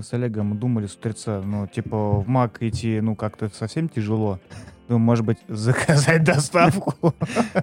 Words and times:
Мы 0.00 0.04
с 0.04 0.14
Олегом 0.14 0.58
думали 0.58 0.86
с 0.86 0.94
утреца, 0.94 1.42
ну, 1.44 1.66
типа, 1.66 2.20
в 2.20 2.26
МАК 2.26 2.62
идти, 2.62 3.02
ну, 3.02 3.14
как-то 3.14 3.50
совсем 3.54 3.86
тяжело. 3.86 4.40
Ну, 4.88 4.96
может 4.96 5.26
быть, 5.26 5.36
заказать 5.48 6.24
доставку. 6.24 7.14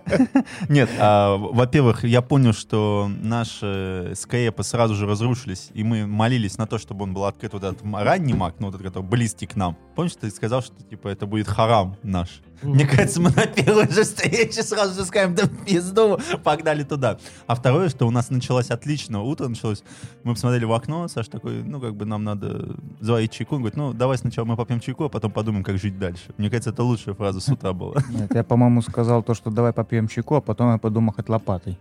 Нет, 0.70 0.88
а, 1.00 1.36
во-первых, 1.36 2.04
я 2.04 2.22
понял, 2.22 2.54
что 2.54 3.10
наши 3.24 4.14
скрепы 4.16 4.62
сразу 4.62 4.94
же 4.94 5.08
разрушились, 5.08 5.72
и 5.74 5.84
мы 5.84 6.06
молились 6.06 6.60
на 6.60 6.68
то, 6.68 6.78
чтобы 6.78 7.06
он 7.06 7.16
был 7.16 7.26
открыт 7.26 7.54
вот 7.54 7.64
этот 7.64 7.82
ранний 7.92 8.36
маг, 8.36 8.54
ну, 8.60 8.68
вот 8.68 8.76
этот, 8.76 8.86
который 8.86 9.10
близкий 9.10 9.48
к 9.48 9.56
нам. 9.56 9.76
Помнишь, 9.96 10.14
ты 10.14 10.30
сказал, 10.30 10.62
что, 10.62 10.76
типа, 10.84 11.08
это 11.08 11.26
будет 11.26 11.48
харам 11.48 11.96
наш? 12.04 12.42
Мне 12.62 12.86
кажется, 12.88 13.22
мы 13.22 13.30
на 13.32 13.46
первой 13.46 13.90
же 13.90 14.04
встрече 14.04 14.64
сразу 14.64 15.00
же 15.00 15.06
скажем, 15.06 15.36
да 15.36 15.44
пизду, 15.66 16.20
погнали 16.44 16.84
туда. 16.84 17.18
А 17.46 17.56
второе, 17.56 17.90
что 17.90 18.08
у 18.08 18.12
нас 18.12 18.30
началось 18.30 18.70
отлично, 18.70 19.22
утро 19.22 19.48
началось, 19.48 19.84
мы 20.24 20.34
посмотрели 20.34 20.66
в 20.66 20.74
окно, 20.74 21.08
Саш 21.08 21.28
такой, 21.28 21.64
ну, 21.64 21.80
как 21.80 21.96
бы 21.96 22.06
нам 22.06 22.24
надо 22.24 22.76
заварить 23.00 23.32
чайку. 23.32 23.56
Он 23.56 23.62
говорит, 23.62 23.78
ну, 23.78 23.94
давай 23.94 24.18
сначала 24.18 24.46
мы 24.46 24.56
попьем 24.56 24.80
чайку, 24.80 25.06
а 25.06 25.10
потом 25.10 25.32
подумаем, 25.32 25.64
как 25.64 25.78
жить 25.78 26.00
дальше. 26.00 26.34
Мне 26.38 26.50
кажется, 26.50 26.72
это 26.72 26.84
лучшая 26.84 27.16
фраза 27.16 27.40
с 27.40 27.50
утра 27.50 27.74
была. 27.74 27.96
Нет, 28.10 28.34
я, 28.34 28.44
по-моему, 28.44 28.82
сказал 28.82 29.24
то, 29.24 29.34
что 29.34 29.52
давай 29.52 29.74
попьем 29.74 30.08
чайку, 30.08 30.36
а 30.36 30.42
потом 30.42 30.72
я 30.72 30.78
подумал 30.78 31.14
хоть 31.14 31.30
лопатой. 31.30 31.78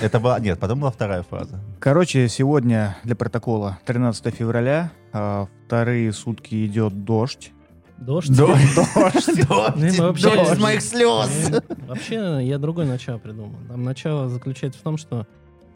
Это 0.00 0.18
была, 0.18 0.38
нет, 0.40 0.58
потом 0.58 0.80
была 0.80 0.90
вторая 0.90 1.22
фраза. 1.22 1.60
Короче, 1.78 2.28
сегодня 2.28 2.96
для 3.04 3.14
протокола 3.14 3.78
13 3.84 4.34
февраля, 4.34 4.92
а, 5.12 5.46
вторые 5.66 6.12
сутки 6.12 6.66
идет 6.66 7.04
дождь. 7.04 7.52
Дождь? 7.98 8.34
Дождь, 8.34 8.62
Ну, 8.76 9.44
дождь, 9.48 9.76
мы 9.98 10.06
вообще- 10.06 10.34
дождь 10.36 10.52
из 10.52 10.58
моих 10.58 10.82
слез. 10.82 11.50
Вообще, 11.88 12.38
я 12.42 12.58
другое 12.58 12.86
начало 12.86 13.18
придумал. 13.18 13.56
Там 13.68 13.82
начало 13.82 14.28
заключается 14.28 14.78
в 14.80 14.82
том, 14.82 14.96
что 14.98 15.26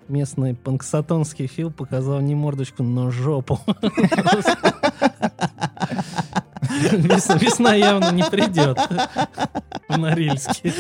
местный 0.09 0.55
панксатонский 0.55 1.47
фил 1.47 1.71
показал 1.71 2.21
не 2.21 2.35
мордочку, 2.35 2.83
но 2.83 3.11
жопу. 3.11 3.59
Весна, 6.93 7.37
весна 7.37 7.75
явно 7.75 8.11
не 8.13 8.25
придет 8.25 8.79
в 9.89 9.99
Норильске. 9.99 10.73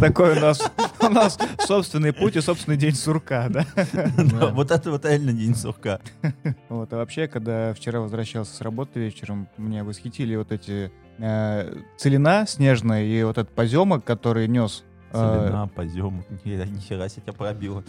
Такой 0.00 0.36
у 0.36 0.40
нас, 0.40 0.60
у 1.00 1.08
нас 1.08 1.38
собственный 1.66 2.12
путь 2.12 2.36
и 2.36 2.40
собственный 2.40 2.76
день 2.76 2.94
сурка, 2.94 3.48
да? 3.48 3.66
Да, 4.16 4.46
Вот 4.48 4.70
это 4.70 4.90
вот 4.90 5.04
реально 5.04 5.32
день 5.32 5.54
сурка. 5.54 6.00
Вот, 6.68 6.92
а 6.92 6.96
вообще, 6.96 7.26
когда 7.28 7.72
вчера 7.74 8.00
возвращался 8.00 8.54
с 8.54 8.60
работы 8.60 9.00
вечером, 9.00 9.48
меня 9.56 9.84
восхитили 9.84 10.36
вот 10.36 10.52
эти 10.52 10.90
э, 11.18 11.74
целина 11.96 12.44
снежная 12.46 13.04
и 13.04 13.22
вот 13.22 13.38
этот 13.38 13.54
поземок, 13.54 14.04
который 14.04 14.48
нес, 14.48 14.84
э, 15.12 15.16
Целина, 15.42 15.68
позем, 15.74 16.24
нихера 16.30 16.64
нихера 16.64 17.08
себе 17.08 17.22
тебя 17.22 17.32
пробило. 17.32 17.84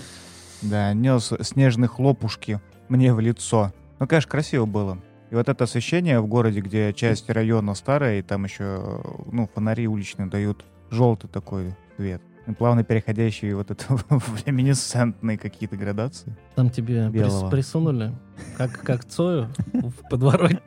да, 0.62 0.94
нес 0.94 1.34
снежные 1.42 1.88
хлопушки 1.88 2.62
мне 2.90 3.14
в 3.14 3.20
лицо. 3.20 3.74
Ну, 4.00 4.08
конечно, 4.08 4.30
красиво 4.30 4.66
было. 4.66 5.00
И 5.32 5.36
вот 5.36 5.50
это 5.50 5.64
освещение 5.64 6.20
в 6.20 6.28
городе, 6.28 6.62
где 6.62 6.94
часть 6.94 7.30
района 7.30 7.74
старая, 7.76 8.20
и 8.20 8.22
там 8.22 8.44
еще, 8.44 9.02
ну, 9.32 9.50
фонари 9.54 9.88
уличные 9.88 10.28
дают 10.28 10.64
желтый 10.92 11.30
такой 11.30 11.76
цвет. 11.98 12.22
И 12.48 12.52
плавно 12.52 12.84
переходящий 12.84 13.54
вот 13.54 13.72
это 13.72 13.86
в 13.98 14.42
люминесцентные 14.46 15.40
какие-то 15.40 15.76
градации. 15.78 16.38
Там 16.54 16.70
тебе 16.70 17.08
прис- 17.08 17.50
присунули, 17.50 18.12
как, 18.56 18.84
как 18.84 19.04
Цою 19.06 19.50
в 19.74 20.10
подворотне. 20.12 20.60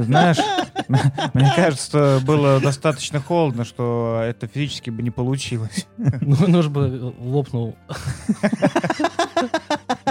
Знаешь, 0.00 0.36
мне 1.32 1.50
кажется, 1.56 2.20
было 2.26 2.60
достаточно 2.60 3.18
холодно, 3.18 3.64
что 3.64 4.20
это 4.22 4.46
физически 4.46 4.90
бы 4.90 5.02
не 5.02 5.10
получилось. 5.10 5.86
Ну, 5.96 6.48
нож 6.48 6.68
бы 6.68 7.14
лопнул. 7.18 7.76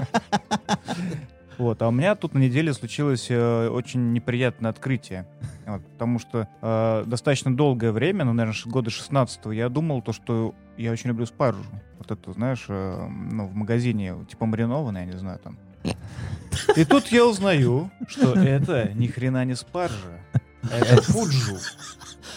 Вот, 1.58 1.82
а 1.82 1.88
у 1.88 1.92
меня 1.92 2.16
тут 2.16 2.34
на 2.34 2.40
неделе 2.40 2.74
случилось 2.74 3.28
э, 3.30 3.68
очень 3.70 4.14
неприятное 4.14 4.72
открытие. 4.72 5.26
Вот, 5.64 5.86
потому 5.86 6.20
что 6.20 6.50
э, 6.62 7.04
достаточно 7.06 7.56
долгое 7.56 7.92
время, 7.92 8.26
ну, 8.26 8.34
наверное, 8.34 8.60
года 8.66 8.90
16 8.90 9.46
я 9.54 9.70
думал 9.70 10.02
то, 10.02 10.12
что 10.12 10.54
я 10.76 10.92
очень 10.92 11.10
люблю 11.10 11.26
спаржу. 11.26 11.64
Вот 11.98 12.12
это, 12.12 12.34
знаешь, 12.34 12.66
э, 12.68 13.08
ну, 13.08 13.46
в 13.46 13.54
магазине, 13.54 14.16
типа 14.28 14.48
маринованная, 14.48 15.06
я 15.06 15.12
не 15.14 15.18
знаю, 15.18 15.40
там. 15.40 15.58
И 16.76 16.84
тут 16.84 17.08
я 17.08 17.26
узнаю, 17.26 17.92
что 18.08 18.34
это 18.34 18.92
ни 18.96 19.08
хрена 19.08 19.46
не 19.46 19.56
спаржа. 19.56 20.20
Это 20.64 21.02
фуджу. 21.02 21.58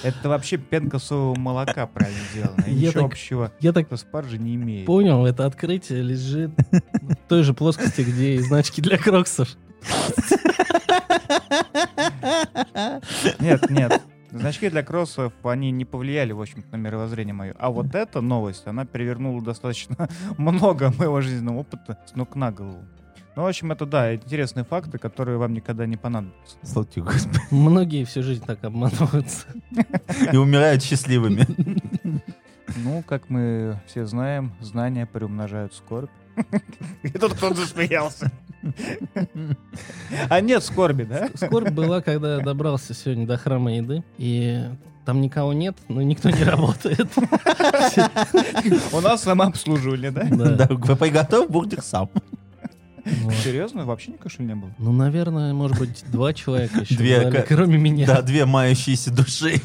Это 0.02 0.28
вообще 0.28 0.56
пенка 0.58 0.98
соевого 0.98 1.38
молока 1.38 1.86
правильно 1.86 2.20
сделано. 2.32 2.62
И 2.66 2.72
Я 2.74 2.88
Ничего 2.88 3.02
так- 3.02 3.12
общего 3.12 3.52
Я 3.60 3.72
так 3.72 3.88
со 3.88 3.96
спаржей 3.96 4.38
не 4.38 4.54
имеет. 4.56 4.86
понял, 4.86 5.24
это 5.26 5.46
открытие 5.46 6.02
лежит 6.02 6.50
в 6.70 7.16
той 7.28 7.42
же 7.42 7.54
плоскости, 7.54 8.02
где 8.02 8.34
и 8.34 8.38
значки 8.40 8.82
для 8.82 8.98
кроксов. 8.98 9.48
Нет, 13.40 13.70
нет. 13.70 14.02
Значки 14.30 14.68
для 14.68 14.82
кроссов, 14.82 15.32
они 15.44 15.70
не 15.70 15.84
повлияли, 15.84 16.32
в 16.32 16.40
общем 16.40 16.64
на 16.72 16.76
мировоззрение 16.76 17.32
мое. 17.34 17.54
А 17.56 17.70
вот 17.70 17.94
эта 17.94 18.20
новость, 18.20 18.66
она 18.66 18.84
перевернула 18.84 19.40
достаточно 19.42 20.08
много 20.38 20.92
моего 20.98 21.20
жизненного 21.20 21.58
опыта 21.60 21.98
с 22.06 22.16
ног 22.16 22.34
на 22.34 22.50
голову. 22.50 22.84
Ну, 23.36 23.42
в 23.42 23.46
общем, 23.46 23.72
это, 23.72 23.84
да, 23.84 24.14
интересные 24.14 24.64
факты, 24.64 24.98
которые 24.98 25.38
вам 25.38 25.54
никогда 25.54 25.86
не 25.86 25.96
понадобятся. 25.96 26.56
Слава 26.62 26.86
тебе, 26.86 27.02
Господи. 27.02 27.40
Многие 27.50 28.04
всю 28.04 28.22
жизнь 28.22 28.44
так 28.44 28.62
обманываются. 28.62 29.46
И 30.32 30.36
умирают 30.36 30.82
счастливыми. 30.82 31.46
Ну, 32.76 33.04
как 33.06 33.28
мы 33.28 33.78
все 33.86 34.04
знаем, 34.04 34.52
знания 34.60 35.06
приумножают 35.06 35.74
скорбь. 35.74 36.10
И 37.02 37.10
тут 37.10 37.34
кто-то 37.34 37.54
засмеялся. 37.54 38.32
А 40.28 40.40
нет 40.40 40.64
скорби, 40.64 41.04
да? 41.04 41.28
Скорбь 41.34 41.68
была, 41.70 42.00
когда 42.00 42.36
я 42.36 42.40
добрался 42.40 42.94
сегодня 42.94 43.26
до 43.26 43.36
храма 43.36 43.74
еды, 43.74 44.02
и 44.16 44.64
там 45.04 45.20
никого 45.20 45.52
нет, 45.52 45.76
но 45.88 46.00
никто 46.02 46.30
не 46.30 46.42
работает. 46.42 47.08
У 48.92 49.00
нас 49.00 49.22
самообслуживание, 49.22 50.10
да? 50.10 50.24
Да. 50.24 50.66
Да, 50.66 50.96
приготовь 50.96 51.48
бургер 51.50 51.82
сам. 51.82 52.10
Вот. 53.04 53.34
Серьезно? 53.34 53.84
Вообще 53.84 54.12
никакой 54.12 54.30
шум 54.30 54.46
не 54.46 54.54
было? 54.54 54.70
Ну, 54.78 54.92
наверное, 54.92 55.52
может 55.52 55.78
быть, 55.78 56.04
два 56.10 56.32
человека 56.32 56.80
еще 56.80 56.96
Две 56.96 57.30
кроме 57.42 57.76
меня. 57.78 58.06
Да, 58.06 58.22
две 58.22 58.46
мающиеся 58.46 59.12
души. 59.12 59.60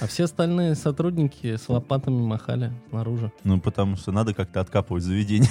А 0.00 0.06
все 0.06 0.24
остальные 0.24 0.74
сотрудники 0.74 1.56
с 1.56 1.68
лопатами 1.68 2.20
махали 2.20 2.72
снаружи. 2.90 3.32
Ну, 3.44 3.60
потому 3.60 3.96
что 3.96 4.12
надо 4.12 4.34
как-то 4.34 4.60
откапывать 4.60 5.02
заведение. 5.02 5.50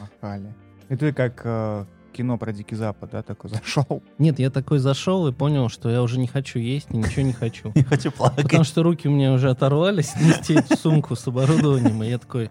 Махали. 0.00 0.54
И 0.88 0.96
ты 0.96 1.12
как 1.12 1.40
э, 1.44 1.84
кино 2.12 2.38
про 2.38 2.52
Дикий 2.52 2.76
Запад, 2.76 3.10
да, 3.10 3.22
такой 3.22 3.50
зашел. 3.50 4.02
Нет, 4.18 4.38
я 4.38 4.50
такой 4.50 4.78
зашел 4.78 5.26
и 5.26 5.32
понял, 5.32 5.68
что 5.68 5.90
я 5.90 6.02
уже 6.02 6.18
не 6.18 6.26
хочу 6.26 6.58
есть 6.58 6.88
и 6.90 6.96
ничего 6.96 7.22
не 7.22 7.32
хочу. 7.32 7.72
Я 7.74 7.84
хочу 7.84 8.10
плакать. 8.10 8.44
Потому 8.44 8.64
что 8.64 8.82
руки 8.82 9.08
у 9.08 9.10
меня 9.10 9.32
уже 9.32 9.50
оторвались 9.50 10.14
нести 10.16 10.58
сумку 10.76 11.16
с 11.16 11.26
оборудованием, 11.26 12.02
и 12.02 12.08
я 12.08 12.18
такой, 12.18 12.50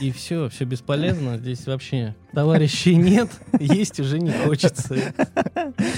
и 0.00 0.10
все, 0.10 0.48
все 0.48 0.64
бесполезно, 0.64 1.38
здесь 1.38 1.66
вообще 1.66 2.14
товарищей 2.32 2.96
нет, 2.96 3.30
есть 3.58 4.00
уже 4.00 4.18
не 4.18 4.32
хочется. 4.32 4.96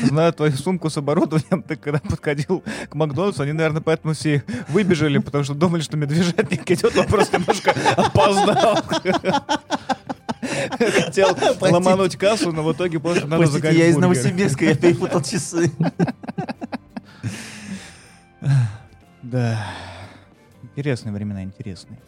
Знаю 0.03 0.33
твою 0.33 0.53
сумку 0.53 0.91
с 0.91 0.97
оборудованием, 0.97 1.63
ты 1.63 1.77
когда 1.77 2.01
подходил 2.01 2.63
к 2.89 2.95
Макдональдсу, 2.95 3.43
они, 3.43 3.53
наверное, 3.53 3.83
поэтому 3.83 4.15
все 4.15 4.45
выбежали, 4.69 5.19
потому 5.19 5.45
что 5.45 5.55
думали, 5.55 5.83
что 5.83 5.97
медвежатник 5.97 6.71
идет, 6.71 6.97
он 6.97 7.07
просто 7.07 7.39
немножко 7.39 7.75
опоздал. 7.97 8.79
Хотел 10.71 11.37
ломануть 11.61 12.17
кассу, 12.17 12.53
но 12.53 12.63
в 12.63 12.73
итоге 12.73 12.99
просто 13.01 13.27
надо 13.27 13.47
заказать 13.47 13.77
я 13.77 13.89
из. 13.89 13.97
Новосибирска, 13.97 14.65
я 14.65 14.75
перепутал 14.75 15.23
часы. 15.23 15.71
Да. 19.23 19.67
Интересные 20.63 21.13
времена, 21.13 21.43
интересные. 21.43 21.99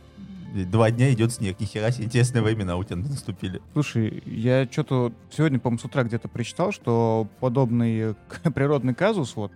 Два 0.55 0.91
дня 0.91 1.13
идет 1.13 1.33
снег, 1.33 1.59
нихера 1.59 1.91
себе, 1.91 2.05
интересные 2.05 2.43
времена 2.43 2.77
у 2.77 2.85
тебя 2.85 2.97
наступили. 2.97 3.61
Слушай, 3.73 4.23
я 4.25 4.69
что-то 4.71 5.13
сегодня, 5.31 5.59
по-моему, 5.59 5.81
с 5.81 5.85
утра 5.85 6.05
где-то 6.05 6.29
прочитал, 6.29 6.71
что 6.71 7.27
подобный 7.41 8.15
природный 8.55 8.95
казус 8.95 9.35
вот 9.35 9.53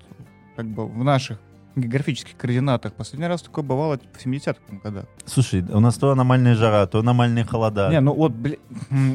как 0.56 0.66
бы 0.66 0.86
в 0.86 1.04
наших 1.04 1.38
географических 1.80 2.36
координатах 2.36 2.92
последний 2.92 3.26
раз 3.26 3.42
такое 3.42 3.64
бывало 3.64 3.98
типа, 3.98 4.18
в 4.18 4.26
70-х 4.26 4.58
годах. 4.82 5.04
Слушай, 5.26 5.62
у 5.62 5.80
нас 5.80 5.96
то 5.96 6.10
аномальная 6.10 6.54
жара, 6.54 6.86
то 6.86 7.00
аномальные 7.00 7.44
холода. 7.44 7.88
Не, 7.90 8.00
ну 8.00 8.14
вот, 8.14 8.32
бля... 8.32 8.56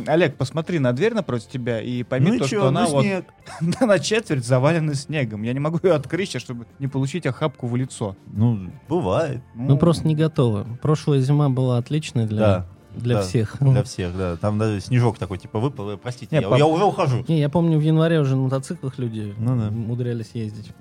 Олег, 0.08 0.36
посмотри 0.38 0.80
на 0.80 0.94
дверь 0.94 1.14
напротив 1.14 1.50
тебя 1.50 1.82
и 1.82 2.04
пойми 2.04 2.32
ну 2.32 2.40
то, 2.40 2.48
чё, 2.48 2.60
что 2.60 2.68
она 2.68 2.84
ну 2.84 2.90
вот 2.90 3.04
снег. 3.04 3.26
на 3.82 4.00
четверть 4.00 4.46
завалена 4.46 4.94
снегом. 4.94 5.44
Я 5.44 5.54
не 5.54 5.60
могу 5.60 5.80
ее 5.84 5.94
открыть 5.94 6.30
сейчас, 6.30 6.42
чтобы 6.42 6.66
не 6.80 6.88
получить 6.88 7.26
охапку 7.26 7.68
в 7.68 7.76
лицо. 7.76 8.16
Ну, 8.28 8.72
бывает, 8.88 9.42
Мы 9.54 9.78
просто 9.78 10.08
не 10.08 10.16
готовы. 10.16 10.66
Прошлая 10.82 11.20
зима 11.20 11.50
была 11.50 11.78
отличной 11.78 12.26
для, 12.26 12.40
да, 12.40 12.68
для 12.96 13.16
да. 13.16 13.22
всех. 13.22 13.58
для 13.60 13.84
всех, 13.84 14.18
да. 14.18 14.36
Там 14.38 14.58
даже 14.58 14.80
снежок 14.82 15.18
такой, 15.18 15.38
типа, 15.38 15.60
выпал, 15.60 15.98
простите, 15.98 16.36
Не, 16.36 16.42
я, 16.42 16.50
пап- 16.50 16.58
я 16.60 16.66
уже 16.66 16.84
ухожу. 16.84 17.24
Не, 17.28 17.40
я 17.40 17.50
помню, 17.50 17.78
в 17.78 17.82
январе 17.82 18.20
уже 18.20 18.36
на 18.36 18.44
мотоциклах 18.44 18.98
люди 19.00 19.34
Ну 19.38 19.60
да. 19.60 19.68
умудрялись 19.70 20.32
ездить. 20.34 20.72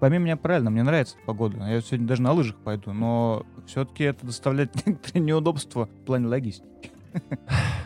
Пойми 0.00 0.18
меня 0.18 0.36
правильно, 0.36 0.70
мне 0.70 0.82
нравится 0.82 1.16
эта 1.16 1.26
погода. 1.26 1.58
Я 1.66 1.80
сегодня 1.80 2.06
даже 2.06 2.22
на 2.22 2.32
лыжах 2.32 2.56
пойду, 2.56 2.92
но 2.92 3.44
все-таки 3.66 4.04
это 4.04 4.26
доставляет 4.26 4.74
некоторые 4.86 5.22
неудобства 5.22 5.86
в 5.86 6.06
плане 6.06 6.26
логистики. 6.28 6.90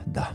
Да. 0.07 0.31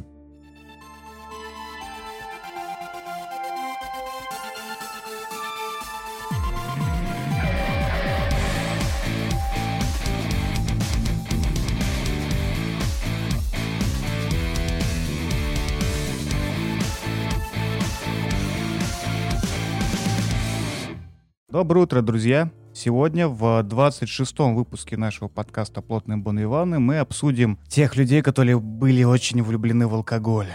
Доброе 21.54 21.82
утро, 21.82 22.02
друзья! 22.02 22.50
Сегодня 22.74 23.28
в 23.28 23.44
26-м 23.62 24.56
выпуске 24.56 24.98
нашего 24.98 25.28
подкаста 25.28 25.84
«Плотные 25.84 26.18
Бон 26.18 26.42
Иваны» 26.42 26.80
мы 26.80 26.98
обсудим 26.98 27.60
тех 27.68 27.96
людей, 27.96 28.24
которые 28.24 28.60
были 28.60 29.04
очень 29.04 29.44
влюблены 29.44 29.88
в 29.88 29.94
алкоголь. 29.94 30.48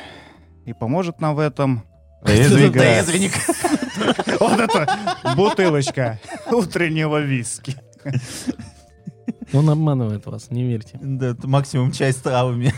И 0.66 0.72
поможет 0.72 1.20
нам 1.20 1.36
в 1.36 1.38
этом... 1.38 1.84
Трезвенник. 2.24 3.30
Вот 4.40 4.58
это 4.58 4.98
бутылочка 5.36 6.18
утреннего 6.50 7.20
виски. 7.20 7.76
Он 9.52 9.70
обманывает 9.70 10.26
вас, 10.26 10.50
не 10.50 10.64
верьте. 10.64 10.98
Да, 11.00 11.28
это 11.28 11.48
максимум 11.48 11.90
чай 11.92 12.12
с 12.12 12.16
травами. 12.16 12.72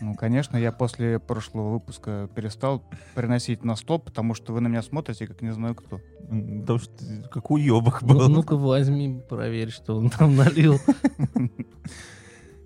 Ну, 0.00 0.14
конечно, 0.14 0.56
я 0.56 0.70
после 0.70 1.18
прошлого 1.18 1.72
выпуска 1.72 2.28
перестал 2.34 2.82
приносить 3.14 3.64
на 3.64 3.74
стол, 3.74 3.98
потому 3.98 4.34
что 4.34 4.52
вы 4.52 4.60
на 4.60 4.68
меня 4.68 4.82
смотрите, 4.82 5.26
как 5.26 5.42
не 5.42 5.52
знаю 5.52 5.74
кто. 5.74 6.00
Потому 6.28 6.78
что 6.78 6.92
как 7.30 7.50
уебок 7.50 8.02
Ну, 8.02 8.08
был. 8.08 8.28
Ну-ка 8.28 8.56
возьми, 8.56 9.20
проверь, 9.28 9.70
что 9.70 9.96
он 9.96 10.10
там 10.10 10.36
налил. 10.36 10.78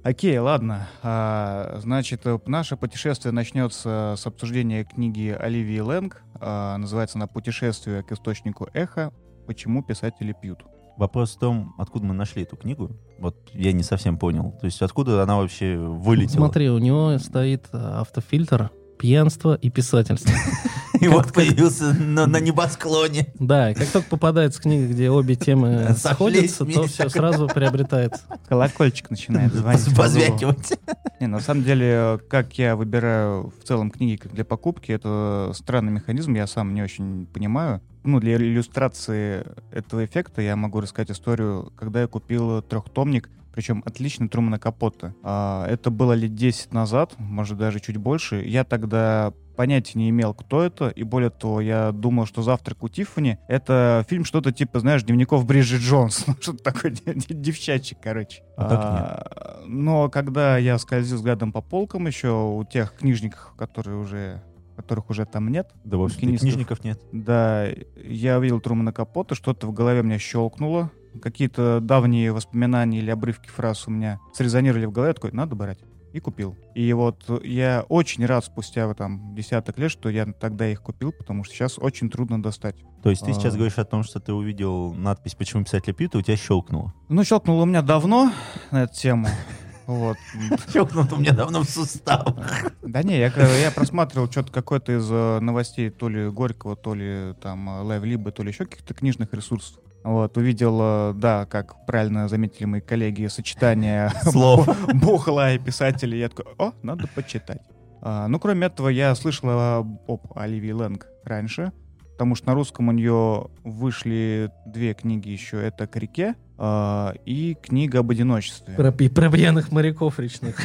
Окей, 0.03 0.39
ладно. 0.39 0.89
А, 1.03 1.79
значит, 1.83 2.23
э, 2.25 2.39
наше 2.47 2.77
путешествие 2.77 3.33
начнется 3.33 4.15
с 4.17 4.27
обсуждения 4.27 4.85
книги 4.85 5.37
Оливии 5.39 5.81
Лэнг. 5.81 6.23
А, 6.41 6.77
называется 6.79 7.19
она 7.19 7.27
«Путешествие 7.27 8.03
к 8.03 8.13
источнику 8.13 8.69
эха. 8.73 9.13
Почему 9.47 9.83
писатели 9.83 10.35
пьют». 10.41 10.65
Вопрос 10.99 11.37
в 11.37 11.39
том, 11.39 11.75
откуда 11.79 12.07
мы 12.07 12.15
нашли 12.15 12.43
эту 12.43 12.57
книгу. 12.57 12.91
Вот 13.21 13.37
я 13.55 13.73
не 13.73 13.85
совсем 13.85 14.19
понял. 14.19 14.53
То 14.61 14.67
есть 14.67 14.83
откуда 14.83 15.23
она 15.23 15.37
вообще 15.37 15.77
вылетела? 15.77 16.39
Смотри, 16.39 16.69
у 16.71 16.79
него 16.79 17.17
стоит 17.19 17.69
э, 17.73 17.79
автофильтр 17.79 18.73
пьянство 18.99 19.55
и 19.55 19.71
писательство. 19.71 20.35
И 21.01 21.07
вот 21.07 21.33
появился 21.33 21.95
на, 21.95 22.27
на 22.27 22.41
небосклоне. 22.41 23.33
Да, 23.39 23.71
и 23.71 23.75
как 23.75 23.87
только 23.87 24.09
попадается 24.09 24.61
книга, 24.61 24.93
где 24.93 25.11
обе 25.11 25.37
темы 25.37 25.95
сходятся, 25.97 26.65
то 26.65 26.89
все 26.89 27.09
сразу 27.09 27.47
приобретается. 27.47 28.23
Колокольчик 28.49 29.09
начинает 29.09 29.55
звонить. 29.55 29.97
Позвякивать. 29.97 30.77
Не, 31.21 31.29
на 31.29 31.39
самом 31.39 31.63
деле, 31.63 32.19
как 32.29 32.59
я 32.59 32.75
выбираю 32.75 33.53
в 33.61 33.65
целом 33.65 33.93
книги 33.93 34.21
для 34.25 34.45
покупки, 34.45 34.91
это 34.91 35.53
странный 35.55 35.93
механизм, 35.93 36.35
я 36.35 36.49
сам 36.49 36.75
не 36.75 36.83
очень 36.83 37.27
понимаю. 37.27 37.81
Ну, 38.05 38.21
для 38.21 38.37
иллюстрации 38.37 39.45
этого 39.73 40.05
эффекта 40.05 40.43
я 40.43 40.57
могу 40.57 40.81
рассказать 40.81 41.11
историю, 41.11 41.73
когда 41.77 42.01
я 42.01 42.07
купил 42.07 42.63
трехтомник, 42.63 43.29
причем 43.53 43.83
отличный 43.85 44.29
Трумана 44.29 44.59
Капотта. 44.59 45.15
А, 45.23 45.67
Это 45.67 45.91
было 45.91 46.13
лет 46.13 46.35
10 46.35 46.73
назад, 46.73 47.15
может 47.19 47.59
даже 47.59 47.81
чуть 47.81 47.97
больше. 47.97 48.37
Я 48.45 48.63
тогда 48.65 49.33
понятия 49.57 49.99
не 49.99 50.11
имел, 50.11 50.33
кто 50.33 50.63
это, 50.63 50.89
и 50.89 51.03
более 51.03 51.31
того, 51.31 51.61
я 51.61 51.91
думал, 51.91 52.27
что 52.27 52.43
«Завтрак 52.43 52.85
у 52.85 52.89
Тиффани»— 52.89 53.41
это 53.49 54.07
фильм 54.09 54.25
что-то 54.25 54.53
типа, 54.53 54.79
знаешь, 54.79 55.03
дневников 55.03 55.45
Бриджит 55.45 55.81
Джонс, 55.81 56.25
Ну, 56.29 56.37
что-то 56.41 56.63
такое 56.63 56.93
девчачье, 56.93 57.99
короче. 58.01 58.45
А 58.57 58.69
так 58.69 58.79
А, 58.81 59.63
Но 59.67 60.09
когда 60.09 60.57
я 60.59 60.79
скользил 60.79 61.17
взглядом 61.17 61.51
по 61.51 61.61
полкам 61.61 62.07
еще 62.07 62.31
у 62.31 62.65
тех 62.65 62.95
книжников, 62.95 63.55
которые 63.59 63.97
уже 63.99 64.41
которых 64.79 65.11
уже 65.11 65.27
там 65.27 65.49
нет, 65.51 65.71
Да, 65.85 65.97
в 65.99 66.03
общем 66.05 66.19
книжников 66.39 66.83
нет. 66.85 67.01
да, 67.13 67.67
я 68.03 68.39
увидел 68.39 68.61
Трумана 68.61 68.93
Капота, 68.93 69.35
что-то 69.35 69.67
в 69.67 69.73
голове 69.73 70.03
мне 70.03 70.19
щелкнуло, 70.19 70.91
какие-то 71.21 71.81
давние 71.81 72.33
воспоминания 72.33 72.99
или 73.01 73.11
обрывки 73.11 73.49
фраз 73.49 73.89
у 73.89 73.91
меня 73.91 74.21
срезонировали 74.33 74.87
в 74.87 74.93
голове, 74.93 75.11
я 75.11 75.15
такой, 75.15 75.33
надо 75.33 75.55
брать. 75.57 75.79
И 76.15 76.21
купил. 76.21 76.57
И 76.75 76.91
вот 76.95 77.23
я 77.45 77.85
очень 77.91 78.25
рад 78.25 78.43
спустя 78.43 78.93
там 78.95 79.35
десяток 79.35 79.79
лет, 79.79 79.91
что 79.91 80.09
я 80.09 80.25
тогда 80.25 80.67
их 80.67 80.81
купил, 80.81 81.13
потому 81.13 81.45
что 81.45 81.53
сейчас 81.55 81.79
очень 81.79 82.09
трудно 82.09 82.43
достать. 82.43 82.77
То 83.03 83.11
есть 83.11 83.23
ты 83.27 83.35
сейчас 83.35 83.53
А. 83.53 83.57
говоришь 83.57 83.77
о 83.79 83.85
том, 83.85 84.03
что 84.05 84.19
ты 84.19 84.33
увидел 84.33 84.95
надпись 84.95 85.35
«Почему 85.35 85.65
писатели 85.65 85.93
пьют», 85.93 86.15
и 86.15 86.19
у 86.19 86.23
тебя 86.23 86.37
щелкнуло. 86.39 86.95
Ну, 87.11 87.23
щелкнуло 87.25 87.63
у 87.65 87.67
меня 87.67 87.83
давно 87.83 88.33
на 88.71 88.85
эту 88.85 88.95
тему. 88.95 89.27
Вот. 89.89 90.19
Щелкнуло 90.73 91.09
у 91.13 91.17
меня 91.17 91.33
давно 91.33 91.63
в 91.63 91.65
суставах. 91.65 92.73
Да 92.83 93.03
не, 93.03 93.19
я, 93.19 93.33
я 93.57 93.71
просматривал 93.71 94.31
что-то 94.31 94.53
какое-то 94.53 94.93
из 94.93 95.09
э, 95.11 95.39
новостей 95.41 95.89
то 95.89 96.11
ли 96.11 96.29
Горького, 96.29 96.77
то 96.77 96.95
ли 96.95 97.33
там 97.41 97.67
э, 97.71 97.83
Лайв 97.83 98.05
Либо, 98.05 98.31
то 98.31 98.43
ли 98.43 98.51
еще 98.51 98.67
каких-то 98.67 98.93
книжных 98.93 99.33
ресурсов. 99.33 99.79
Вот, 100.05 100.37
увидел, 100.37 100.79
э, 100.83 101.13
да, 101.15 101.47
как 101.47 101.87
правильно 101.87 102.29
заметили 102.29 102.67
мои 102.67 102.83
коллеги, 102.83 103.29
сочетание 103.29 104.13
Слов. 104.25 104.69
бухла 104.93 105.55
и 105.55 105.59
писателей. 105.59 106.19
Я 106.19 106.29
такой, 106.29 106.53
о, 106.59 106.73
надо 106.83 107.09
почитать. 107.15 107.63
А, 108.03 108.29
ну, 108.29 108.39
кроме 108.39 108.67
этого, 108.67 108.91
я 108.91 109.15
слышал 109.15 109.49
об 109.49 110.21
Оливии 110.35 110.73
Лэнг 110.73 111.07
раньше, 111.25 111.73
потому 112.19 112.35
что 112.35 112.49
на 112.49 112.55
русском 112.55 112.89
у 112.89 112.93
нее 112.93 113.47
вышли 113.63 114.51
две 114.67 114.93
книги 114.93 115.29
еще. 115.29 115.65
Это 115.65 115.87
«К 115.87 115.95
реке» 115.95 116.35
а, 116.59 117.15
и 117.25 117.57
книга 117.63 118.01
об 118.01 118.11
одиночестве. 118.11 118.75
Про, 118.75 118.91
про 118.91 119.31
пьяных 119.31 119.71
моряков 119.71 120.19
речных. 120.19 120.57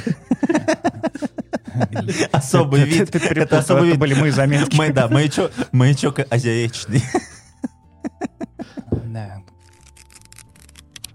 Особый 2.32 2.86
вид. 2.86 3.16
Это 3.16 3.60
особый 3.60 3.92
вид. 3.92 4.00
были 4.00 4.16
мои 4.16 4.32
заметки. 4.32 4.92
Да, 4.94 5.08
маячок, 5.08 5.52
маячок 5.72 6.22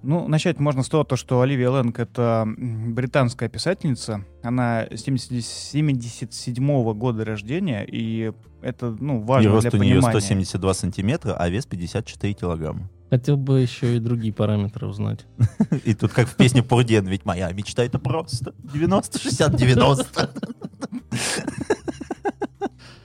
Ну, 0.02 0.28
начать 0.28 0.60
можно 0.60 0.82
с 0.82 0.88
того, 0.88 1.04
то, 1.04 1.16
что 1.16 1.40
Оливия 1.40 1.70
Лэнг— 1.70 1.98
это 2.00 2.46
британская 2.56 3.48
писательница. 3.48 4.24
Она 4.42 4.86
70 4.94 5.44
77 5.44 6.92
года 6.94 7.24
рождения, 7.24 7.84
и 7.84 8.32
это, 8.62 8.96
ну, 9.00 9.20
И 9.20 9.24
важно 9.24 9.50
рост 9.52 9.68
для 9.68 9.78
у 9.78 9.82
нее 9.82 9.94
понимания. 9.96 10.20
172 10.20 10.74
сантиметра, 10.74 11.34
а 11.34 11.48
вес 11.48 11.66
54 11.66 12.32
килограмма. 12.34 12.88
Хотел 13.10 13.36
бы 13.36 13.60
еще 13.60 13.96
и 13.96 13.98
другие 13.98 14.34
параметры 14.34 14.86
узнать. 14.86 15.26
И 15.84 15.94
тут 15.94 16.12
как 16.12 16.28
в 16.28 16.36
песне 16.36 16.62
Пурден, 16.62 17.06
ведь 17.06 17.24
моя 17.24 17.50
мечта 17.52 17.82
это 17.82 17.98
просто 17.98 18.54
90, 18.72 19.18
60, 19.18 19.56
90. 19.56 20.30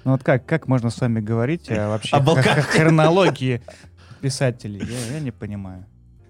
Ну 0.04 0.12
вот 0.12 0.24
как, 0.24 0.46
как 0.46 0.68
можно 0.68 0.89
с 0.89 1.00
вами 1.00 1.22
говорить 1.22 1.72
о 1.72 1.88
вообще 1.89 2.18
О 2.18 2.36
хронологии 2.44 3.62
писателей? 4.22 4.82
Я, 4.86 5.13
я 5.15 5.20
не 5.22 5.32
понимаю. 5.32 5.86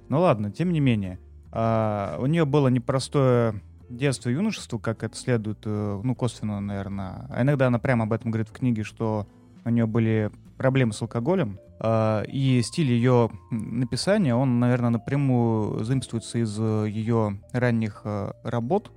Ну 0.10 0.20
ладно, 0.20 0.52
тем 0.52 0.72
не 0.72 0.80
менее. 0.80 1.20
а, 1.52 2.18
у 2.20 2.26
нее 2.26 2.46
было 2.46 2.68
непростое 2.68 3.62
детство 3.90 4.30
и 4.30 4.34
юношество, 4.34 4.80
как 4.80 5.04
это 5.04 5.16
следует, 5.16 5.60
э, 5.66 6.02
ну, 6.04 6.16
косвенно, 6.16 6.60
наверное. 6.60 7.28
А 7.30 7.42
иногда 7.44 7.68
она 7.68 7.80
прямо 7.80 8.06
об 8.06 8.14
этом 8.14 8.32
говорит 8.32 8.50
в 8.50 8.54
книге, 8.54 8.84
что 8.84 9.28
у 9.66 9.70
нее 9.70 9.86
были 9.86 10.32
проблемы 10.58 10.94
с 10.94 11.02
алкоголем. 11.02 11.60
а, 11.80 12.24
и 12.24 12.62
стиль 12.62 12.92
ее 12.92 13.30
написания, 13.52 14.36
он, 14.36 14.60
наверное, 14.60 14.90
напрямую 14.90 15.84
заимствуется 15.84 16.40
из 16.40 16.58
э, 16.60 16.88
ее 16.90 17.40
ранних 17.52 18.02
э, 18.06 18.32
работ. 18.44 18.92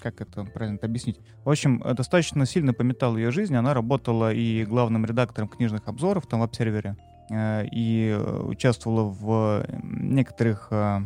Как 0.00 0.22
это 0.22 0.44
правильно 0.44 0.78
объяснить? 0.80 1.20
В 1.44 1.50
общем, 1.50 1.82
достаточно 1.94 2.46
сильно 2.46 2.72
пометал 2.72 3.18
ее 3.18 3.30
жизнь. 3.30 3.54
Она 3.54 3.74
работала 3.74 4.32
и 4.32 4.64
главным 4.64 5.04
редактором 5.04 5.48
книжных 5.48 5.88
обзоров 5.88 6.26
там 6.26 6.40
в 6.40 6.42
обсервере, 6.42 6.96
и 7.30 8.16
э, 8.16 8.40
участвовала 8.44 9.02
в 9.02 9.64
э, 9.64 9.78
некоторых 9.82 10.68
э, 10.70 11.00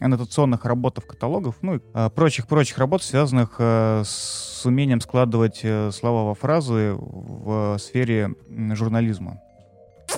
аннотационных 0.00 0.64
работах 0.64 1.06
каталогов, 1.06 1.56
ну 1.62 1.76
и 1.76 1.80
э, 1.94 2.10
прочих-прочих 2.10 2.78
работ, 2.78 3.02
связанных 3.02 3.56
э, 3.58 4.02
с 4.04 4.64
умением 4.64 5.00
складывать 5.00 5.60
э, 5.62 5.90
слова 5.90 6.28
во 6.28 6.34
фразы 6.34 6.94
в 6.96 7.76
сфере 7.78 8.34
журнализма. 8.48 9.40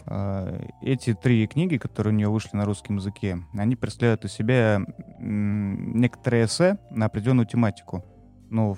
Э, 0.06 0.60
Эти 0.82 1.14
три 1.14 1.46
книги, 1.46 1.78
которые 1.78 2.12
у 2.12 2.16
нее 2.16 2.28
вышли 2.28 2.56
на 2.56 2.64
русском 2.64 2.96
языке, 2.96 3.38
они 3.54 3.76
представляют 3.76 4.24
из 4.24 4.32
себя 4.32 4.80
некоторые 5.18 6.44
эссе 6.44 6.78
на 6.90 7.06
определенную 7.06 7.46
тематику. 7.46 8.04
Ну, 8.50 8.76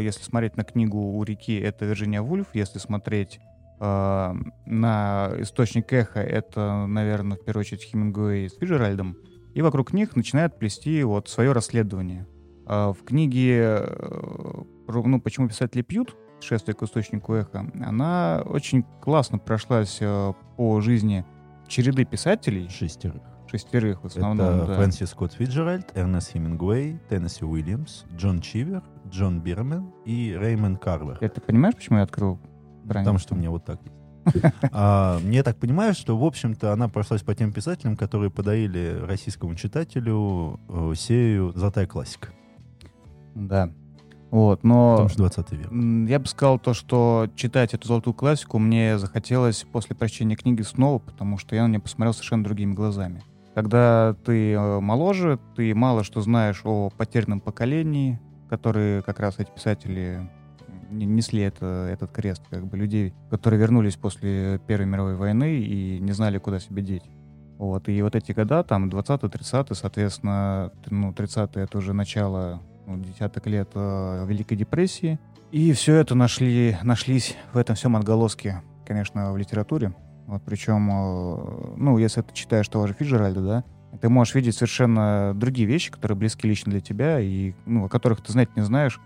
если 0.00 0.22
смотреть 0.24 0.56
на 0.56 0.64
книгу 0.64 0.98
«У 0.98 1.22
реки», 1.22 1.56
это 1.56 1.84
Вирджиния 1.84 2.22
Вульф. 2.22 2.48
Если 2.54 2.80
смотреть 2.80 3.38
э, 3.82 4.34
на 4.66 5.30
«Источник 5.38 5.92
эха», 5.92 6.20
это, 6.20 6.86
наверное, 6.86 7.36
в 7.36 7.44
первую 7.44 7.62
очередь 7.62 7.82
Хемингуэй 7.82 8.48
с 8.48 8.54
Фиджеральдом. 8.56 9.16
И 9.54 9.60
вокруг 9.60 9.92
них 9.92 10.16
начинает 10.16 10.58
плести 10.58 11.02
вот 11.02 11.28
свое 11.28 11.52
расследование. 11.52 12.26
А 12.64 12.92
в 12.92 13.02
книге 13.04 13.78
э, 13.80 14.62
ну, 14.88 15.20
«Почему 15.20 15.48
писатели 15.48 15.82
пьют», 15.82 16.16
«Шествие 16.40 16.74
к 16.74 16.82
источнику 16.82 17.34
эха», 17.34 17.66
она 17.80 18.42
очень 18.46 18.84
классно 19.00 19.38
прошлась 19.38 19.98
э, 20.00 20.32
по 20.56 20.80
жизни 20.80 21.24
череды 21.68 22.04
писателей, 22.04 22.68
Шестерых. 22.68 23.22
шестерых 23.50 24.02
в 24.02 24.06
основном, 24.06 24.40
Это 24.46 24.66
да. 24.66 24.74
Фрэнсис 24.76 25.10
Скотт 25.10 25.32
Фиджеральд, 25.34 25.92
Эрнест 25.94 26.32
Хемингуэй, 26.32 27.00
Теннесси 27.08 27.44
Уильямс, 27.44 28.04
Джон 28.16 28.40
Чивер, 28.40 28.82
Джон 29.08 29.40
Бирмен 29.40 29.92
и 30.04 30.36
Реймонд 30.38 30.80
Карвер. 30.82 31.18
Э, 31.20 31.28
Ты 31.28 31.40
понимаешь, 31.40 31.74
почему 31.74 31.98
я 31.98 32.04
открыл 32.04 32.38
браницу? 32.84 33.04
Потому 33.06 33.18
что 33.18 33.34
у 33.34 33.38
меня 33.38 33.50
вот 33.50 33.64
так 33.64 33.80
есть. 33.82 33.96
А, 34.72 35.18
Я 35.24 35.42
так 35.42 35.56
понимаю, 35.56 35.94
что, 35.94 36.16
в 36.16 36.24
общем-то, 36.24 36.72
она 36.72 36.88
прошлась 36.88 37.22
по 37.22 37.34
тем 37.34 37.52
писателям, 37.52 37.96
которые 37.96 38.30
подарили 38.30 39.00
российскому 39.06 39.54
читателю 39.54 40.60
э, 40.68 40.92
серию 40.96 41.52
«Золотая 41.54 41.86
классика». 41.86 42.28
Да. 43.34 43.70
Вот, 44.30 44.64
но 44.64 44.92
Потому 44.92 45.08
что 45.10 45.18
20 45.18 45.52
век. 45.52 46.08
я 46.08 46.18
бы 46.18 46.26
сказал 46.26 46.58
то, 46.58 46.72
что 46.72 47.28
читать 47.36 47.74
эту 47.74 47.86
золотую 47.86 48.14
классику 48.14 48.58
мне 48.58 48.98
захотелось 48.98 49.66
после 49.70 49.94
прочтения 49.94 50.36
книги 50.36 50.62
снова, 50.62 51.00
потому 51.00 51.36
что 51.36 51.54
я 51.54 51.64
на 51.64 51.68
нее 51.68 51.80
посмотрел 51.80 52.14
совершенно 52.14 52.42
другими 52.42 52.72
глазами. 52.72 53.22
Когда 53.54 54.16
ты 54.24 54.52
э, 54.52 54.80
моложе, 54.80 55.38
ты 55.54 55.74
мало 55.74 56.02
что 56.02 56.22
знаешь 56.22 56.62
о 56.64 56.88
потерянном 56.96 57.40
поколении, 57.40 58.18
которые 58.48 59.02
как 59.02 59.20
раз 59.20 59.38
эти 59.38 59.50
писатели 59.50 60.30
несли 60.92 61.42
это, 61.42 61.88
этот 61.90 62.12
крест, 62.12 62.42
как 62.50 62.66
бы 62.66 62.76
людей, 62.76 63.14
которые 63.30 63.60
вернулись 63.60 63.96
после 63.96 64.60
Первой 64.66 64.86
мировой 64.86 65.16
войны 65.16 65.60
и 65.60 65.98
не 65.98 66.12
знали, 66.12 66.38
куда 66.38 66.60
себя 66.60 66.82
деть. 66.82 67.04
Вот, 67.58 67.88
и 67.88 68.02
вот 68.02 68.16
эти 68.16 68.32
года, 68.32 68.64
там, 68.64 68.88
20-30, 68.88 69.74
соответственно, 69.74 70.72
ну, 70.90 71.12
30-е 71.12 71.64
это 71.64 71.78
уже 71.78 71.92
начало 71.92 72.60
ну, 72.86 72.98
десяток 72.98 73.46
лет 73.46 73.70
э, 73.74 74.26
Великой 74.26 74.56
депрессии. 74.56 75.18
И 75.52 75.72
все 75.72 75.96
это 75.96 76.14
нашли, 76.14 76.76
нашлись 76.82 77.36
в 77.52 77.58
этом 77.58 77.76
всем 77.76 77.94
отголоски, 77.94 78.56
конечно, 78.86 79.32
в 79.32 79.36
литературе. 79.36 79.94
Вот, 80.26 80.42
причем, 80.44 80.90
э, 80.90 81.74
ну, 81.76 81.98
если 81.98 82.22
ты 82.22 82.34
читаешь 82.34 82.68
того 82.68 82.86
же 82.86 82.94
Фиджеральда, 82.94 83.40
да, 83.40 83.64
ты 84.00 84.08
можешь 84.08 84.34
видеть 84.34 84.56
совершенно 84.56 85.32
другие 85.34 85.68
вещи, 85.68 85.90
которые 85.90 86.16
близки 86.16 86.48
лично 86.48 86.72
для 86.72 86.80
тебя, 86.80 87.20
и, 87.20 87.52
ну, 87.66 87.84
о 87.84 87.88
которых 87.88 88.22
ты 88.22 88.32
знать 88.32 88.56
не 88.56 88.62
знаешь, 88.62 88.98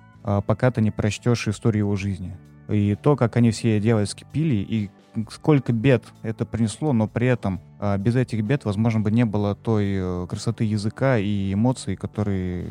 пока 0.47 0.71
ты 0.71 0.81
не 0.83 0.91
прочтешь 0.91 1.49
историю 1.49 1.85
его 1.85 1.97
жизни. 1.97 2.37
И 2.69 2.97
то, 3.01 3.17
как 3.17 3.37
они 3.37 3.51
все 3.53 3.81
дьявольски 3.81 4.27
пили, 4.33 4.57
и 4.57 4.91
сколько 5.31 5.73
бед 5.73 6.05
это 6.23 6.45
принесло, 6.45 6.93
но 6.93 7.09
при 7.09 7.27
этом 7.27 7.61
а, 7.79 7.97
без 7.97 8.17
этих 8.17 8.43
бед, 8.43 8.65
возможно, 8.65 9.01
бы 9.01 9.11
не 9.11 9.25
было 9.25 9.55
той 9.55 9.95
э, 9.95 10.27
красоты 10.29 10.65
языка 10.65 11.19
и 11.19 11.53
эмоций, 11.53 11.97
которые, 11.97 12.69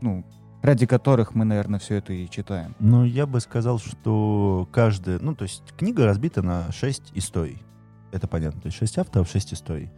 ну, 0.00 0.24
ради 0.62 0.86
которых 0.86 1.34
мы, 1.34 1.44
наверное, 1.44 1.78
все 1.78 1.96
это 1.96 2.12
и 2.12 2.28
читаем. 2.28 2.74
Ну, 2.78 3.04
я 3.04 3.26
бы 3.26 3.40
сказал, 3.40 3.78
что 3.78 4.68
каждая... 4.72 5.18
Ну, 5.18 5.34
то 5.34 5.44
есть 5.44 5.62
книга 5.76 6.06
разбита 6.06 6.42
на 6.42 6.72
шесть 6.72 7.12
историй. 7.14 7.62
Это 8.12 8.26
понятно. 8.28 8.60
То 8.60 8.66
есть 8.66 8.78
шесть 8.78 8.98
авторов, 8.98 9.28
шесть 9.28 9.52
историй. 9.52 9.90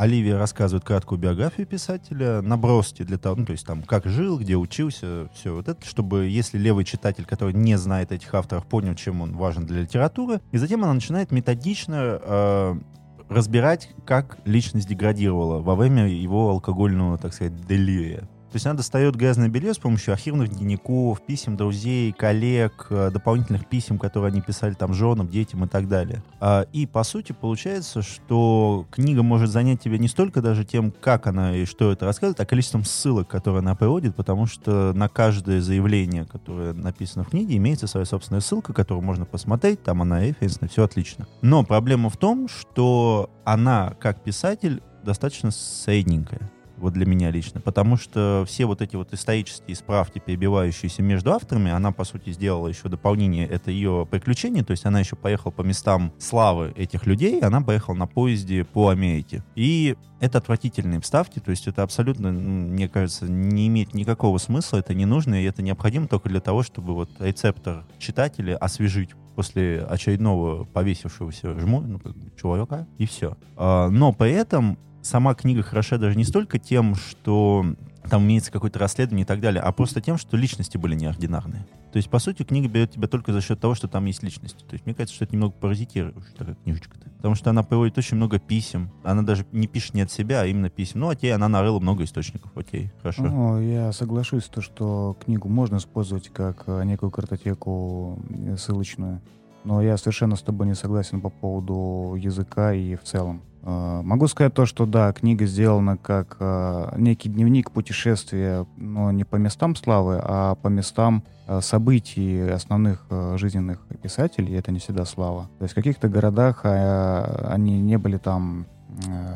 Оливия 0.00 0.38
рассказывает 0.38 0.82
краткую 0.82 1.18
биографию 1.18 1.66
писателя, 1.66 2.40
наброски 2.40 3.02
для 3.02 3.18
того, 3.18 3.36
ну, 3.36 3.44
то 3.44 3.52
есть 3.52 3.66
там, 3.66 3.82
как 3.82 4.06
жил, 4.06 4.38
где 4.38 4.56
учился, 4.56 5.28
все 5.34 5.54
вот 5.54 5.68
это, 5.68 5.84
чтобы, 5.86 6.26
если 6.26 6.56
левый 6.56 6.86
читатель, 6.86 7.26
который 7.26 7.52
не 7.52 7.76
знает 7.76 8.10
этих 8.10 8.34
авторов, 8.34 8.64
понял, 8.64 8.94
чем 8.94 9.20
он 9.20 9.36
важен 9.36 9.66
для 9.66 9.82
литературы, 9.82 10.40
и 10.52 10.56
затем 10.56 10.82
она 10.84 10.94
начинает 10.94 11.32
методично 11.32 12.18
э, 12.18 12.80
разбирать, 13.28 13.90
как 14.06 14.38
личность 14.46 14.88
деградировала 14.88 15.60
во 15.60 15.74
время 15.74 16.08
его 16.08 16.48
алкогольного, 16.48 17.18
так 17.18 17.34
сказать, 17.34 17.54
делирия. 17.66 18.26
То 18.50 18.56
есть 18.56 18.66
она 18.66 18.74
достает 18.74 19.14
грязное 19.14 19.48
белье 19.48 19.72
с 19.72 19.78
помощью 19.78 20.12
архивных 20.12 20.48
дневников, 20.48 21.22
писем 21.22 21.56
друзей, 21.56 22.10
коллег, 22.12 22.88
э, 22.90 23.10
дополнительных 23.12 23.66
писем, 23.66 23.96
которые 23.96 24.32
они 24.32 24.40
писали 24.40 24.74
там 24.74 24.92
женам, 24.92 25.28
детям 25.28 25.64
и 25.64 25.68
так 25.68 25.88
далее. 25.88 26.24
А, 26.40 26.66
И, 26.72 26.86
по 26.86 27.04
сути, 27.04 27.32
получается, 27.32 28.02
что 28.02 28.86
книга 28.90 29.22
может 29.22 29.50
занять 29.50 29.80
тебя 29.80 29.98
не 29.98 30.08
столько 30.08 30.42
даже 30.42 30.64
тем, 30.64 30.90
как 30.90 31.28
она 31.28 31.54
и 31.56 31.64
что 31.64 31.92
это 31.92 32.06
рассказывает, 32.06 32.40
а 32.40 32.46
количеством 32.46 32.84
ссылок, 32.84 33.28
которые 33.28 33.60
она 33.60 33.76
приводит, 33.76 34.16
потому 34.16 34.46
что 34.46 34.92
на 34.94 35.08
каждое 35.08 35.60
заявление, 35.60 36.24
которое 36.24 36.72
написано 36.72 37.22
в 37.22 37.28
книге, 37.28 37.56
имеется 37.56 37.86
своя 37.86 38.04
собственная 38.04 38.40
ссылка, 38.40 38.72
которую 38.72 39.04
можно 39.04 39.24
посмотреть, 39.26 39.82
там 39.82 40.02
она 40.02 40.22
референсная, 40.22 40.68
все 40.68 40.82
отлично. 40.82 41.28
Но 41.42 41.62
проблема 41.62 42.10
в 42.10 42.16
том, 42.16 42.48
что 42.48 43.30
она, 43.44 43.94
как 44.00 44.22
писатель, 44.22 44.82
достаточно 45.04 45.50
средненькая 45.50 46.50
вот 46.80 46.92
для 46.92 47.06
меня 47.06 47.30
лично, 47.30 47.60
потому 47.60 47.96
что 47.96 48.44
все 48.46 48.66
вот 48.66 48.82
эти 48.82 48.96
вот 48.96 49.12
исторические 49.12 49.76
справки, 49.76 50.18
перебивающиеся 50.18 51.02
между 51.02 51.32
авторами, 51.32 51.70
она, 51.70 51.92
по 51.92 52.04
сути, 52.04 52.30
сделала 52.30 52.68
еще 52.68 52.88
дополнение, 52.88 53.46
это 53.46 53.70
ее 53.70 54.06
приключение, 54.10 54.64
то 54.64 54.72
есть 54.72 54.86
она 54.86 55.00
еще 55.00 55.16
поехала 55.16 55.52
по 55.52 55.62
местам 55.62 56.12
славы 56.18 56.72
этих 56.76 57.06
людей, 57.06 57.40
она 57.40 57.60
поехала 57.60 57.94
на 57.94 58.06
поезде 58.06 58.64
по 58.64 58.88
Америке. 58.88 59.44
И 59.54 59.96
это 60.20 60.38
отвратительные 60.38 61.00
вставки, 61.00 61.38
то 61.38 61.50
есть 61.50 61.66
это 61.66 61.82
абсолютно, 61.82 62.30
мне 62.30 62.88
кажется, 62.88 63.26
не 63.26 63.68
имеет 63.68 63.94
никакого 63.94 64.38
смысла, 64.38 64.78
это 64.78 64.94
не 64.94 65.06
нужно, 65.06 65.40
и 65.40 65.44
это 65.44 65.62
необходимо 65.62 66.08
только 66.08 66.28
для 66.28 66.40
того, 66.40 66.62
чтобы 66.62 66.94
вот 66.94 67.10
рецептор 67.20 67.84
читателя 67.98 68.56
освежить 68.56 69.10
после 69.34 69.82
очередного 69.82 70.64
повесившегося 70.64 71.58
жму, 71.58 71.80
ну, 71.80 72.00
человека, 72.40 72.86
и 72.98 73.06
все. 73.06 73.36
А, 73.56 73.88
но 73.88 74.12
при 74.12 74.32
этом 74.32 74.78
сама 75.02 75.34
книга 75.34 75.62
хороша 75.62 75.98
даже 75.98 76.16
не 76.16 76.24
столько 76.24 76.58
тем, 76.58 76.94
что 76.94 77.64
там 78.08 78.24
имеется 78.24 78.50
какое-то 78.50 78.78
расследование 78.78 79.24
и 79.24 79.26
так 79.26 79.40
далее, 79.40 79.62
а 79.62 79.72
просто 79.72 80.00
тем, 80.00 80.18
что 80.18 80.36
личности 80.36 80.76
были 80.76 80.94
неординарные. 80.94 81.66
То 81.92 81.96
есть, 81.96 82.08
по 82.08 82.18
сути, 82.18 82.44
книга 82.44 82.68
берет 82.68 82.92
тебя 82.92 83.08
только 83.08 83.32
за 83.32 83.40
счет 83.40 83.60
того, 83.60 83.74
что 83.74 83.88
там 83.88 84.04
есть 84.06 84.22
личности. 84.22 84.64
То 84.64 84.74
есть, 84.74 84.86
мне 84.86 84.94
кажется, 84.94 85.14
что 85.14 85.24
это 85.24 85.34
немного 85.34 85.54
паразитирующая 85.54 86.22
такая 86.36 86.54
книжечка-то. 86.54 87.10
Потому 87.16 87.34
что 87.34 87.50
она 87.50 87.62
приводит 87.62 87.98
очень 87.98 88.16
много 88.16 88.38
писем. 88.38 88.90
Она 89.02 89.22
даже 89.22 89.44
не 89.52 89.66
пишет 89.66 89.94
не 89.94 90.02
от 90.02 90.10
себя, 90.10 90.42
а 90.42 90.46
именно 90.46 90.70
писем. 90.70 91.00
Ну, 91.00 91.08
окей, 91.08 91.34
она 91.34 91.48
нарыла 91.48 91.80
много 91.80 92.04
источников. 92.04 92.50
Окей, 92.56 92.92
хорошо. 93.00 93.22
Ну, 93.24 93.60
я 93.60 93.92
соглашусь, 93.92 94.44
то, 94.44 94.60
что 94.60 95.16
книгу 95.24 95.48
можно 95.48 95.76
использовать 95.76 96.28
как 96.28 96.64
э, 96.66 96.84
некую 96.84 97.10
картотеку 97.10 98.20
э, 98.30 98.56
ссылочную, 98.56 99.20
но 99.64 99.82
я 99.82 99.96
совершенно 99.96 100.36
с 100.36 100.42
тобой 100.42 100.68
не 100.68 100.74
согласен 100.74 101.20
по 101.20 101.28
поводу 101.28 102.14
языка 102.16 102.72
и 102.72 102.94
в 102.94 103.02
целом. 103.02 103.42
Э, 103.62 104.00
Могу 104.02 104.26
сказать 104.28 104.54
то, 104.54 104.66
что 104.66 104.86
да, 104.86 105.12
книга 105.12 105.46
сделана 105.46 105.96
как 105.96 106.36
э, 106.40 106.94
некий 106.96 107.28
дневник 107.28 107.70
путешествия, 107.70 108.66
но 108.76 109.10
не 109.10 109.24
по 109.24 109.36
местам 109.36 109.76
славы, 109.76 110.20
а 110.22 110.54
по 110.56 110.68
местам 110.68 111.24
э, 111.46 111.60
событий 111.60 112.48
основных 112.50 113.06
жизненных 113.36 113.80
писателей. 114.02 114.54
Это 114.54 114.72
не 114.72 114.78
всегда 114.78 115.04
слава. 115.04 115.50
То 115.58 115.64
есть 115.64 115.72
в 115.72 115.74
каких-то 115.74 116.08
городах 116.08 116.60
они 116.64 117.80
не 117.80 117.98
были 117.98 118.16
там, 118.16 118.66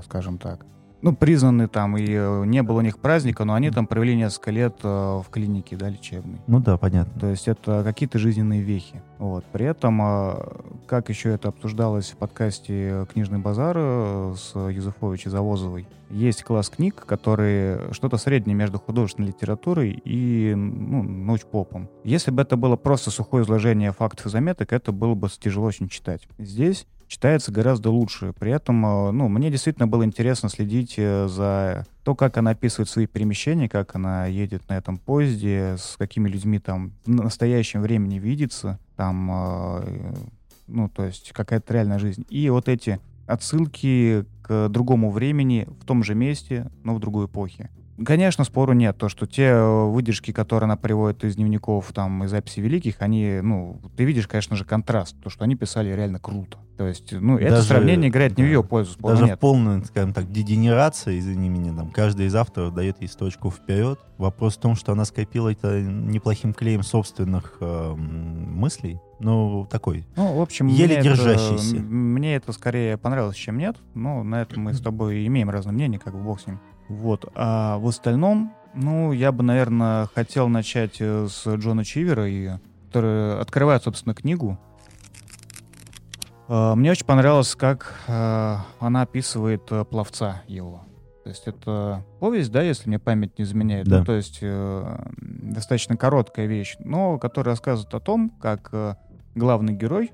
скажем 0.04 0.38
так, 0.38 0.64
ну, 1.04 1.14
признаны 1.14 1.68
там, 1.68 1.98
и 1.98 2.06
э, 2.08 2.44
не 2.46 2.62
было 2.62 2.78
у 2.78 2.80
них 2.80 2.98
праздника, 2.98 3.44
но 3.44 3.52
они 3.52 3.70
там 3.70 3.86
провели 3.86 4.16
несколько 4.16 4.50
лет 4.50 4.76
э, 4.82 4.88
в 4.88 5.26
клинике, 5.30 5.76
да, 5.76 5.90
лечебной. 5.90 6.38
Ну 6.46 6.60
да, 6.60 6.78
понятно. 6.78 7.20
То 7.20 7.26
есть 7.26 7.46
это 7.46 7.82
какие-то 7.84 8.18
жизненные 8.18 8.62
вехи. 8.62 9.02
Вот. 9.18 9.44
При 9.52 9.66
этом, 9.66 10.00
э, 10.00 10.34
как 10.86 11.10
еще 11.10 11.28
это 11.28 11.48
обсуждалось 11.48 12.12
в 12.12 12.16
подкасте 12.16 13.06
«Книжный 13.12 13.38
базар» 13.38 13.76
э, 13.78 14.34
с 14.34 14.58
Юзефович 14.58 15.26
и 15.26 15.28
Завозовой, 15.28 15.86
есть 16.08 16.42
класс 16.42 16.70
книг, 16.70 17.04
которые 17.04 17.92
что-то 17.92 18.16
среднее 18.16 18.54
между 18.54 18.78
художественной 18.78 19.28
литературой 19.28 20.00
и 20.06 20.54
ну, 20.54 21.02
научпопом. 21.02 21.90
Если 22.04 22.30
бы 22.30 22.40
это 22.40 22.56
было 22.56 22.76
просто 22.76 23.10
сухое 23.10 23.44
изложение 23.44 23.92
фактов 23.92 24.24
и 24.24 24.30
заметок, 24.30 24.72
это 24.72 24.90
было 24.90 25.14
бы 25.14 25.28
тяжело 25.28 25.66
очень 25.66 25.90
читать. 25.90 26.26
Здесь 26.38 26.86
читается 27.08 27.52
гораздо 27.52 27.90
лучше. 27.90 28.32
При 28.38 28.52
этом, 28.52 28.84
э, 28.84 29.10
ну, 29.12 29.28
мне 29.28 29.50
действительно 29.50 29.86
было 29.86 30.04
интересно 30.04 30.48
следить 30.48 30.94
э, 30.96 31.28
за 31.28 31.86
то, 32.02 32.14
как 32.14 32.36
она 32.36 32.50
описывает 32.50 32.88
свои 32.88 33.06
перемещения, 33.06 33.68
как 33.68 33.94
она 33.94 34.26
едет 34.26 34.68
на 34.68 34.76
этом 34.76 34.98
поезде, 34.98 35.76
с 35.78 35.96
какими 35.96 36.28
людьми 36.28 36.58
там 36.58 36.92
в 37.04 37.10
настоящем 37.10 37.82
времени 37.82 38.18
видится, 38.18 38.78
там, 38.96 39.30
э, 39.32 40.14
ну, 40.66 40.88
то 40.88 41.04
есть 41.04 41.32
какая-то 41.32 41.72
реальная 41.74 41.98
жизнь. 41.98 42.24
И 42.28 42.48
вот 42.50 42.68
эти 42.68 43.00
отсылки 43.26 44.24
к 44.42 44.68
другому 44.68 45.10
времени 45.10 45.66
в 45.80 45.84
том 45.84 46.02
же 46.04 46.14
месте, 46.14 46.70
но 46.82 46.94
в 46.94 47.00
другой 47.00 47.26
эпохе. 47.26 47.70
Конечно, 48.04 48.44
спору 48.44 48.72
нет, 48.72 48.96
то, 48.98 49.08
что 49.08 49.26
те 49.26 49.44
э, 49.44 49.84
выдержки, 49.86 50.32
которые 50.32 50.66
она 50.66 50.76
приводит 50.76 51.24
из 51.24 51.36
дневников, 51.36 51.92
там, 51.92 52.24
из 52.24 52.30
записей 52.30 52.62
великих, 52.62 52.96
они, 53.00 53.40
ну, 53.42 53.80
ты 53.96 54.04
видишь, 54.04 54.26
конечно 54.26 54.56
же, 54.56 54.64
контраст, 54.64 55.16
то, 55.22 55.30
что 55.30 55.44
они 55.44 55.54
писали 55.54 55.90
реально 55.92 56.18
круто. 56.18 56.58
То 56.76 56.88
есть, 56.88 57.12
ну, 57.12 57.38
это 57.38 57.50
Даже- 57.56 57.68
сравнение 57.68 58.10
играет 58.10 58.36
не 58.36 58.42
в 58.42 58.46
да. 58.46 58.52
ее 58.52 58.64
пользу, 58.64 58.98
Даже 58.98 59.24
нет. 59.26 59.36
в 59.36 59.40
полной, 59.40 59.84
скажем 59.84 60.12
так, 60.12 60.30
дегенерации, 60.32 61.20
извини 61.20 61.48
меня, 61.48 61.72
там, 61.72 61.90
каждый 61.90 62.26
из 62.26 62.34
авторов 62.34 62.74
дает 62.74 63.00
ей 63.00 63.08
точку 63.08 63.50
вперед. 63.50 64.00
Вопрос 64.18 64.56
в 64.56 64.60
том, 64.60 64.74
что 64.74 64.92
она 64.92 65.04
скопила 65.04 65.50
это 65.52 65.80
неплохим 65.80 66.52
клеем 66.52 66.82
собственных 66.82 67.58
э, 67.60 67.94
мыслей. 67.94 68.98
Ну, 69.20 69.66
такой. 69.70 70.04
Ну, 70.16 70.36
в 70.36 70.40
общем, 70.40 70.66
Еле 70.66 70.96
мне 70.96 71.02
держащийся. 71.04 71.76
Это, 71.76 71.84
мне 71.84 72.34
это 72.34 72.52
скорее 72.52 72.98
понравилось, 72.98 73.36
чем 73.36 73.56
нет. 73.58 73.76
Но 73.94 74.24
на 74.24 74.42
этом 74.42 74.64
мы 74.64 74.74
с 74.74 74.80
тобой 74.82 75.26
имеем 75.26 75.50
разное 75.50 75.72
мнение, 75.72 76.00
как 76.00 76.14
бы 76.14 76.20
бог 76.20 76.40
с 76.40 76.46
ним. 76.46 76.60
Вот. 76.88 77.30
А 77.34 77.78
в 77.78 77.86
остальном, 77.86 78.54
ну, 78.74 79.12
я 79.12 79.32
бы, 79.32 79.42
наверное, 79.42 80.08
хотел 80.14 80.48
начать 80.48 80.96
э, 81.00 81.26
с 81.28 81.46
Джона 81.46 81.84
Чивера, 81.84 82.28
и, 82.28 82.52
который 82.88 83.40
открывает, 83.40 83.84
собственно, 83.84 84.14
книгу. 84.14 84.58
А, 86.48 86.74
Мне 86.74 86.90
очень 86.90 87.06
понравилось, 87.06 87.54
как 87.54 87.94
э, 88.06 88.56
она 88.80 89.02
описывает 89.02 89.62
э, 89.70 89.84
пловца 89.84 90.42
его. 90.46 90.84
То 91.24 91.30
есть 91.30 91.46
это 91.46 92.04
повесть, 92.20 92.52
да, 92.52 92.60
если 92.60 92.86
мне 92.86 92.98
память 92.98 93.38
не 93.38 93.44
изменяет. 93.44 93.88
Да. 93.88 94.00
Ну, 94.00 94.04
то 94.04 94.12
есть 94.12 94.40
э, 94.42 94.96
достаточно 95.16 95.96
короткая 95.96 96.46
вещь, 96.46 96.76
но 96.80 97.18
которая 97.18 97.54
рассказывает 97.54 97.94
о 97.94 98.00
том, 98.00 98.28
как 98.28 98.68
э, 98.72 98.96
главный 99.34 99.72
герой, 99.72 100.12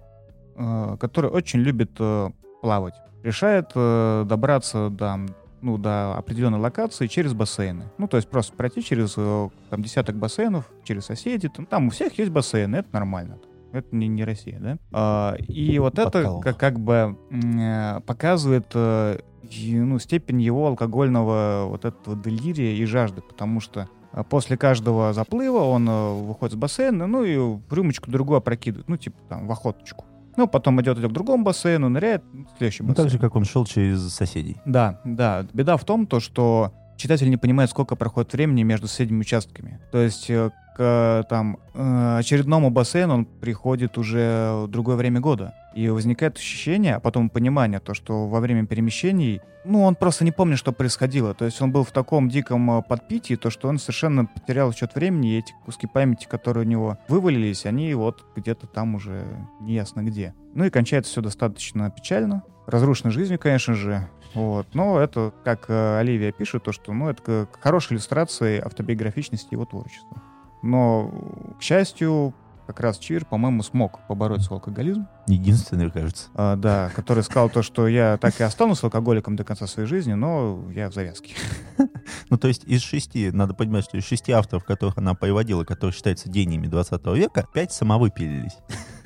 э, 0.55 0.97
который 1.01 1.31
очень 1.31 1.61
любит 1.61 1.91
э, 1.99 2.31
плавать, 2.63 2.95
решает 3.25 3.73
э, 3.75 4.25
добраться 4.25 4.89
до, 4.89 5.27
ну, 5.63 5.79
до 5.79 6.15
определенной 6.15 6.59
локации 6.59 7.07
через 7.07 7.35
бассейны. 7.35 7.85
Ну, 7.99 8.09
то 8.09 8.17
есть 8.17 8.29
просто 8.29 8.55
пройти 8.57 8.83
через 8.83 9.15
э, 9.17 9.49
там, 9.69 9.83
десяток 9.83 10.17
бассейнов, 10.17 10.71
через 10.85 11.07
соседей. 11.07 11.49
Там, 11.49 11.67
там 11.67 11.87
у 11.89 11.91
всех 11.91 12.19
есть 12.19 12.31
бассейны, 12.31 12.77
это 12.77 12.89
нормально. 12.93 13.39
Это 13.73 13.95
не, 13.95 14.09
не 14.09 14.25
Россия, 14.25 14.59
да? 14.59 14.79
А, 14.93 15.37
и 15.37 15.79
вот 15.79 15.99
это 15.99 16.41
как, 16.43 16.57
как 16.57 16.81
бы 16.81 17.17
э, 17.31 18.01
показывает 18.01 18.67
э, 18.75 19.21
ну, 19.43 19.99
степень 19.99 20.41
его 20.41 20.67
алкогольного 20.67 21.67
вот 21.69 21.85
этого 21.85 22.17
делирия 22.17 22.75
и 22.75 22.85
жажды, 22.85 23.23
потому 23.23 23.61
что 23.61 23.89
после 24.29 24.57
каждого 24.57 25.13
заплыва 25.13 25.61
он 25.61 25.89
выходит 26.27 26.55
с 26.55 26.57
бассейна, 26.57 27.07
ну 27.07 27.23
и 27.23 27.37
рюмочку 27.71 28.11
другую 28.11 28.39
опрокидывает, 28.39 28.89
ну 28.89 28.97
типа 28.97 29.17
там 29.29 29.47
в 29.47 29.53
охоточку. 29.53 30.05
Ну, 30.37 30.47
потом 30.47 30.81
идет, 30.81 30.99
идет 30.99 31.11
к 31.11 31.15
другому 31.15 31.45
бассейну, 31.45 31.89
ныряет 31.89 32.23
следующий 32.57 32.83
бассейн. 32.83 32.89
Ну, 32.89 32.95
так 32.95 33.11
же, 33.11 33.19
как 33.19 33.37
он 33.37 33.45
шел 33.45 33.65
через 33.65 34.13
соседей. 34.13 34.57
Да, 34.65 35.01
да. 35.05 35.47
Беда 35.53 35.77
в 35.77 35.85
том, 35.85 36.07
то, 36.07 36.21
что 36.21 36.73
читатель 37.01 37.31
не 37.31 37.37
понимает, 37.37 37.71
сколько 37.71 37.97
проходит 37.97 38.33
времени 38.33 38.63
между 38.63 38.87
соседними 38.87 39.21
участками. 39.21 39.81
То 39.91 39.99
есть 39.99 40.31
э, 40.31 40.51
к 40.77 41.27
там, 41.29 41.59
э, 41.75 42.17
очередному 42.19 42.71
бассейну 42.71 43.15
он 43.15 43.25
приходит 43.25 43.99
уже 43.99 44.65
в 44.65 44.69
другое 44.69 44.97
время 44.97 45.21
года. 45.21 45.55
И 45.75 45.89
возникает 45.89 46.37
ощущение, 46.37 46.97
а 46.97 47.01
потом 47.01 47.31
понимание, 47.31 47.81
то, 47.81 47.95
что 47.95 48.27
во 48.27 48.41
время 48.41 48.67
перемещений, 48.67 49.41
ну, 49.65 49.83
он 49.83 49.95
просто 49.95 50.25
не 50.25 50.33
помнит, 50.33 50.59
что 50.59 50.73
происходило. 50.73 51.35
То 51.35 51.45
есть 51.45 51.61
он 51.61 51.71
был 51.71 51.85
в 51.85 51.93
таком 51.93 52.29
диком 52.29 52.79
э, 52.79 52.83
подпитии, 52.83 53.35
то, 53.35 53.51
что 53.51 53.69
он 53.69 53.79
совершенно 53.79 54.27
потерял 54.27 54.73
счет 54.73 54.95
времени, 54.95 55.35
и 55.35 55.39
эти 55.39 55.55
куски 55.65 55.87
памяти, 55.87 56.27
которые 56.27 56.67
у 56.67 56.69
него 56.69 56.99
вывалились, 57.09 57.67
они 57.67 57.95
вот 57.95 58.25
где-то 58.37 58.67
там 58.67 58.95
уже 58.95 59.25
неясно 59.61 60.03
где. 60.03 60.35
Ну 60.55 60.65
и 60.65 60.71
кончается 60.71 61.13
все 61.13 61.21
достаточно 61.21 61.91
печально. 61.91 62.43
Разрушенной 62.67 63.13
жизнью, 63.13 63.39
конечно 63.39 63.75
же. 63.75 64.09
Вот. 64.35 64.67
Но 64.75 64.99
это, 65.01 65.33
как 65.45 65.67
э, 65.69 65.99
Оливия 65.99 66.33
пишет, 66.33 66.65
то, 66.65 66.73
что 66.73 66.93
ну, 66.93 67.09
это 67.09 67.49
хорошая 67.61 67.97
иллюстрация 67.97 68.65
автобиографичности 68.65 69.55
его 69.55 69.65
творчества. 69.65 70.23
Но, 70.63 71.11
к 71.59 71.63
счастью, 71.63 72.35
как 72.71 72.81
раз 72.81 72.99
Чир, 72.99 73.25
по-моему, 73.25 73.65
смог 73.65 73.99
побороть 74.07 74.43
свой 74.43 74.59
алкоголизм. 74.59 75.09
Единственный, 75.27 75.91
кажется. 75.91 76.29
А, 76.35 76.55
да, 76.55 76.91
который 76.95 77.25
сказал 77.25 77.51
то, 77.51 77.63
что 77.63 77.89
я 77.89 78.17
так 78.19 78.39
и 78.41 78.45
останусь 78.45 78.85
алкоголиком 78.85 79.35
до 79.35 79.43
конца 79.43 79.67
своей 79.67 79.89
жизни, 79.89 80.13
но 80.13 80.63
я 80.73 80.91
в 80.91 80.95
завязке. 80.95 81.35
Ну, 82.29 82.39
то 82.39 82.47
есть 82.47 82.63
из 82.65 82.81
шести, 82.83 83.33
надо 83.33 83.55
понимать, 83.55 83.85
что 83.85 83.97
из 83.97 84.05
шести 84.05 84.31
авторов, 84.31 84.65
которых 84.65 84.99
она 84.99 85.15
приводила, 85.15 85.65
которые 85.65 85.93
считаются 85.93 86.29
гениями 86.29 86.69
20 86.69 87.05
века, 87.07 87.45
пять 87.53 87.73
самовыпилились. 87.73 88.57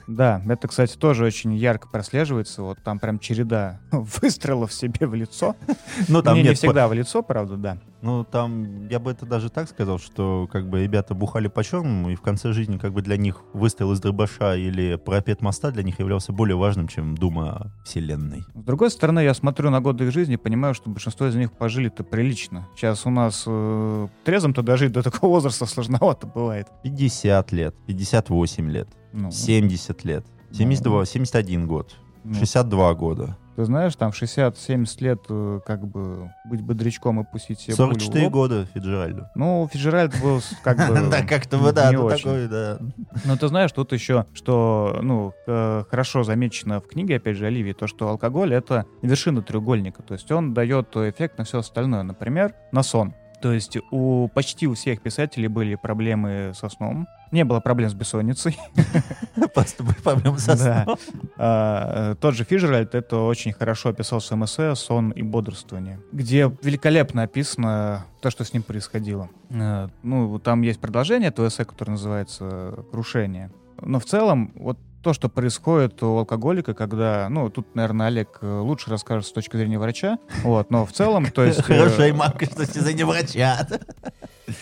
Да, 0.06 0.42
это, 0.46 0.68
кстати, 0.68 0.96
тоже 0.96 1.24
очень 1.24 1.54
ярко 1.54 1.88
прослеживается. 1.88 2.62
Вот 2.62 2.78
там 2.82 2.98
прям 2.98 3.18
череда 3.18 3.80
выстрелов 3.92 4.72
себе 4.72 5.06
в 5.06 5.14
лицо. 5.14 5.56
Ну, 6.08 6.22
там 6.22 6.34
не, 6.34 6.42
нет, 6.42 6.50
не 6.50 6.54
всегда 6.56 6.88
в 6.88 6.92
лицо, 6.92 7.22
правда, 7.22 7.56
да. 7.56 7.78
Ну, 8.02 8.24
там, 8.24 8.86
я 8.88 8.98
бы 8.98 9.10
это 9.10 9.24
даже 9.24 9.48
так 9.48 9.68
сказал, 9.68 9.98
что 9.98 10.46
как 10.52 10.68
бы 10.68 10.82
ребята 10.82 11.14
бухали 11.14 11.48
по 11.48 11.64
черному, 11.64 12.10
и 12.10 12.16
в 12.16 12.20
конце 12.20 12.52
жизни 12.52 12.76
как 12.76 12.92
бы 12.92 13.00
для 13.00 13.16
них 13.16 13.42
выстрел 13.54 13.92
из 13.92 14.00
дробаша 14.00 14.56
или 14.56 14.96
пропет 14.96 15.40
моста 15.40 15.70
для 15.70 15.82
них 15.82 15.98
являлся 16.00 16.32
более 16.32 16.56
важным, 16.56 16.86
чем 16.86 17.16
дума 17.16 17.72
вселенной. 17.84 18.44
С 18.54 18.62
другой 18.62 18.90
стороны, 18.90 19.20
я 19.20 19.32
смотрю 19.32 19.70
на 19.70 19.80
годы 19.80 20.04
их 20.04 20.12
жизни 20.12 20.34
и 20.34 20.36
понимаю, 20.36 20.74
что 20.74 20.90
большинство 20.90 21.26
из 21.26 21.34
них 21.34 21.52
пожили-то 21.52 22.04
прилично. 22.04 22.68
Сейчас 22.76 23.06
у 23.06 23.10
нас 23.10 23.44
э, 23.46 24.08
трезвым-то 24.24 24.62
дожить 24.62 24.92
до 24.92 25.02
такого 25.02 25.30
возраста 25.30 25.64
сложновато 25.64 26.26
бывает. 26.26 26.68
50 26.82 27.52
лет, 27.52 27.74
58 27.86 28.70
лет, 28.70 28.88
ну, 29.14 29.30
70 29.30 30.04
лет, 30.04 30.26
72, 30.52 30.98
ну, 30.98 31.04
71 31.04 31.66
год, 31.66 31.94
ну, 32.24 32.34
62 32.34 32.94
года. 32.94 33.36
Ты 33.56 33.64
знаешь, 33.64 33.94
там 33.94 34.10
60-70 34.10 35.04
лет 35.04 35.20
э, 35.28 35.60
как 35.64 35.86
бы 35.86 36.32
быть 36.44 36.60
бодрячком 36.60 37.20
и 37.20 37.24
пустить 37.24 37.60
себе 37.60 37.76
44 37.76 38.28
года 38.28 38.66
Фиджеральду. 38.74 39.28
Ну, 39.36 39.68
Фиджеральд 39.72 40.20
был 40.20 40.40
как 40.64 40.76
бы 40.88 41.08
Да, 41.10 41.22
как-то 41.22 41.58
бы, 41.58 41.72
да, 41.72 41.92
такой, 41.92 42.48
да. 42.48 42.78
Ну, 43.24 43.36
ты 43.36 43.46
знаешь, 43.46 43.70
тут 43.70 43.92
еще, 43.92 44.26
что, 44.32 44.98
ну, 45.02 45.32
э, 45.46 45.84
хорошо 45.88 46.24
замечено 46.24 46.80
в 46.80 46.88
книге, 46.88 47.16
опять 47.16 47.36
же, 47.36 47.46
Оливии, 47.46 47.74
то, 47.74 47.86
что 47.86 48.08
алкоголь— 48.08 48.52
это 48.54 48.86
вершина 49.02 49.40
треугольника, 49.40 50.02
то 50.02 50.14
есть 50.14 50.30
он 50.32 50.52
дает 50.52 50.96
эффект 50.96 51.38
на 51.38 51.44
все 51.44 51.60
остальное, 51.60 52.02
например, 52.02 52.54
на 52.72 52.82
сон. 52.82 53.14
То 53.44 53.52
есть 53.52 53.76
у 53.90 54.28
почти 54.28 54.66
у 54.66 54.72
всех 54.72 55.02
писателей 55.02 55.48
были 55.48 55.74
проблемы 55.74 56.52
со 56.54 56.70
сном. 56.70 57.06
Не 57.30 57.44
было 57.44 57.60
проблем 57.60 57.90
с 57.90 57.92
бессонницей. 57.92 58.56
Просто 59.54 59.82
были 59.82 59.96
проблемы 59.96 60.38
со 60.38 60.56
сном. 60.56 60.96
А, 61.36 62.12
э, 62.12 62.14
тот 62.18 62.34
же 62.36 62.44
Фиджеральд 62.44 62.94
это 62.94 63.18
очень 63.18 63.52
хорошо 63.52 63.90
описал 63.90 64.20
в 64.20 64.24
своем 64.24 64.46
эссе 64.46 64.74
«Сон 64.74 65.10
и 65.10 65.20
бодрствование», 65.20 66.00
где 66.10 66.50
великолепно 66.62 67.24
описано 67.24 68.06
то, 68.22 68.30
что 68.30 68.44
с 68.44 68.54
ним 68.54 68.62
происходило. 68.62 69.28
Э, 69.50 69.88
ну, 70.02 70.38
там 70.38 70.62
есть 70.62 70.80
продолжение 70.80 71.28
этого 71.28 71.48
эссе, 71.48 71.66
которое 71.66 71.92
называется 71.92 72.86
«Крушение». 72.90 73.50
Но 73.82 74.00
в 74.00 74.06
целом, 74.06 74.52
вот 74.54 74.78
то, 75.04 75.12
что 75.12 75.28
происходит 75.28 76.02
у 76.02 76.16
алкоголика, 76.16 76.72
когда, 76.72 77.28
ну, 77.28 77.50
тут, 77.50 77.74
наверное, 77.74 78.06
Олег 78.06 78.38
э, 78.40 78.58
лучше 78.60 78.88
расскажет 78.88 79.26
с 79.26 79.32
точки 79.32 79.56
зрения 79.58 79.78
врача, 79.78 80.18
вот, 80.42 80.70
но 80.70 80.86
в 80.86 80.92
целом, 80.92 81.26
то 81.26 81.44
есть... 81.44 81.62
Хорошая 81.62 82.14
мамка, 82.14 82.46
что 82.46 82.54
с 82.54 82.66
точки 82.66 82.78
зрения 82.78 83.04
врача. 83.04 83.68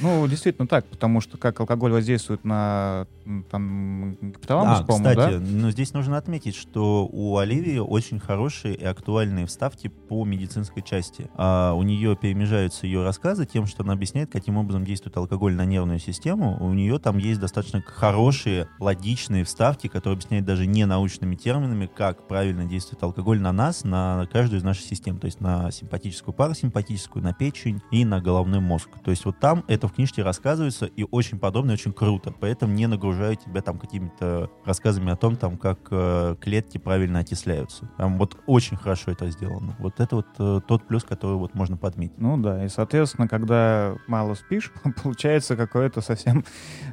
Ну, 0.02 0.26
действительно 0.26 0.66
так, 0.66 0.84
потому 0.86 1.20
что 1.20 1.38
как 1.38 1.58
алкоголь 1.60 1.92
воздействует 1.92 2.44
на 2.44 3.06
там, 3.50 4.16
гипоталамус, 4.20 4.80
а, 4.80 4.84
кстати, 4.84 5.16
да? 5.16 5.40
но 5.40 5.70
здесь 5.70 5.92
нужно 5.92 6.16
отметить, 6.16 6.56
что 6.56 7.08
у 7.10 7.36
Оливии 7.38 7.78
очень 7.78 8.18
хорошие 8.18 8.74
и 8.74 8.84
актуальные 8.84 9.46
вставки 9.46 9.88
по 9.88 10.24
медицинской 10.24 10.82
части. 10.82 11.30
А 11.34 11.72
у 11.74 11.82
нее 11.82 12.16
перемежаются 12.16 12.86
ее 12.86 13.04
рассказы 13.04 13.46
тем, 13.46 13.66
что 13.66 13.84
она 13.84 13.92
объясняет, 13.92 14.30
каким 14.30 14.56
образом 14.56 14.84
действует 14.84 15.16
алкоголь 15.16 15.54
на 15.54 15.64
нервную 15.64 16.00
систему. 16.00 16.58
У 16.60 16.72
нее 16.72 16.98
там 16.98 17.18
есть 17.18 17.40
достаточно 17.40 17.82
хорошие, 17.82 18.68
логичные 18.80 19.44
вставки, 19.44 19.86
которые 19.86 20.14
объясняют 20.14 20.46
даже 20.46 20.66
не 20.66 20.84
научными 20.84 21.36
терминами, 21.36 21.86
как 21.86 22.26
правильно 22.26 22.64
действует 22.64 23.02
алкоголь 23.02 23.40
на 23.40 23.52
нас, 23.52 23.84
на 23.84 24.26
каждую 24.32 24.60
из 24.60 24.64
наших 24.64 24.84
систем, 24.84 25.18
то 25.18 25.26
есть 25.26 25.40
на 25.40 25.70
симпатическую, 25.70 26.34
парасимпатическую, 26.34 27.22
на 27.22 27.32
печень 27.32 27.80
и 27.90 28.04
на 28.04 28.20
головной 28.20 28.60
мозг. 28.60 28.88
То 29.04 29.10
есть 29.10 29.24
вот 29.24 29.38
там 29.38 29.64
это 29.68 29.91
в 29.92 29.94
книжке 29.94 30.22
рассказывается 30.22 30.86
и 30.86 31.06
очень 31.10 31.38
подробно, 31.38 31.72
и 31.72 31.74
очень 31.74 31.92
круто. 31.92 32.32
Поэтому 32.40 32.72
не 32.72 32.86
нагружаю 32.86 33.36
тебя 33.36 33.60
там 33.60 33.78
какими-то 33.78 34.50
рассказами 34.64 35.12
о 35.12 35.16
том, 35.16 35.36
там, 35.36 35.58
как 35.58 35.80
э, 35.90 36.36
клетки 36.40 36.78
правильно 36.78 37.18
окисляются. 37.18 37.90
Там 37.98 38.16
вот 38.16 38.38
очень 38.46 38.76
хорошо 38.76 39.10
это 39.10 39.30
сделано. 39.30 39.76
Вот 39.78 40.00
это 40.00 40.16
вот 40.16 40.26
э, 40.38 40.60
тот 40.66 40.86
плюс, 40.88 41.04
который 41.04 41.36
вот 41.36 41.54
можно 41.54 41.76
подметить. 41.76 42.18
Ну 42.18 42.38
да, 42.38 42.64
и, 42.64 42.68
соответственно, 42.68 43.28
когда 43.28 43.94
мало 44.06 44.34
спишь, 44.34 44.72
получается 45.02 45.56
какое-то 45.56 46.00
совсем 46.00 46.44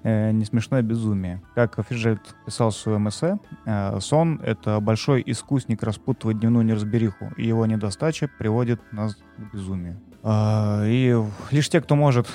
э, 0.04 0.32
не 0.32 0.44
смешное 0.44 0.82
безумие. 0.82 1.42
Как 1.56 1.80
Фиджет 1.88 2.36
писал 2.46 2.72
в 2.72 2.76
своем 2.76 3.08
эссе, 3.08 3.40
э, 3.66 4.00
сон— 4.02 4.42
это 4.44 4.80
большой 4.82 5.24
искусник 5.26 5.84
распутывать 5.84 6.40
дневную 6.40 6.66
неразбериху, 6.66 7.32
и 7.38 7.48
его 7.48 7.66
недостача 7.66 8.30
приводит 8.38 8.82
нас 8.92 9.16
к 9.16 9.54
безумию. 9.54 10.02
А, 10.24 10.84
и 10.86 11.16
лишь 11.52 11.70
те, 11.70 11.82
кто 11.82 11.96
может, 11.96 12.28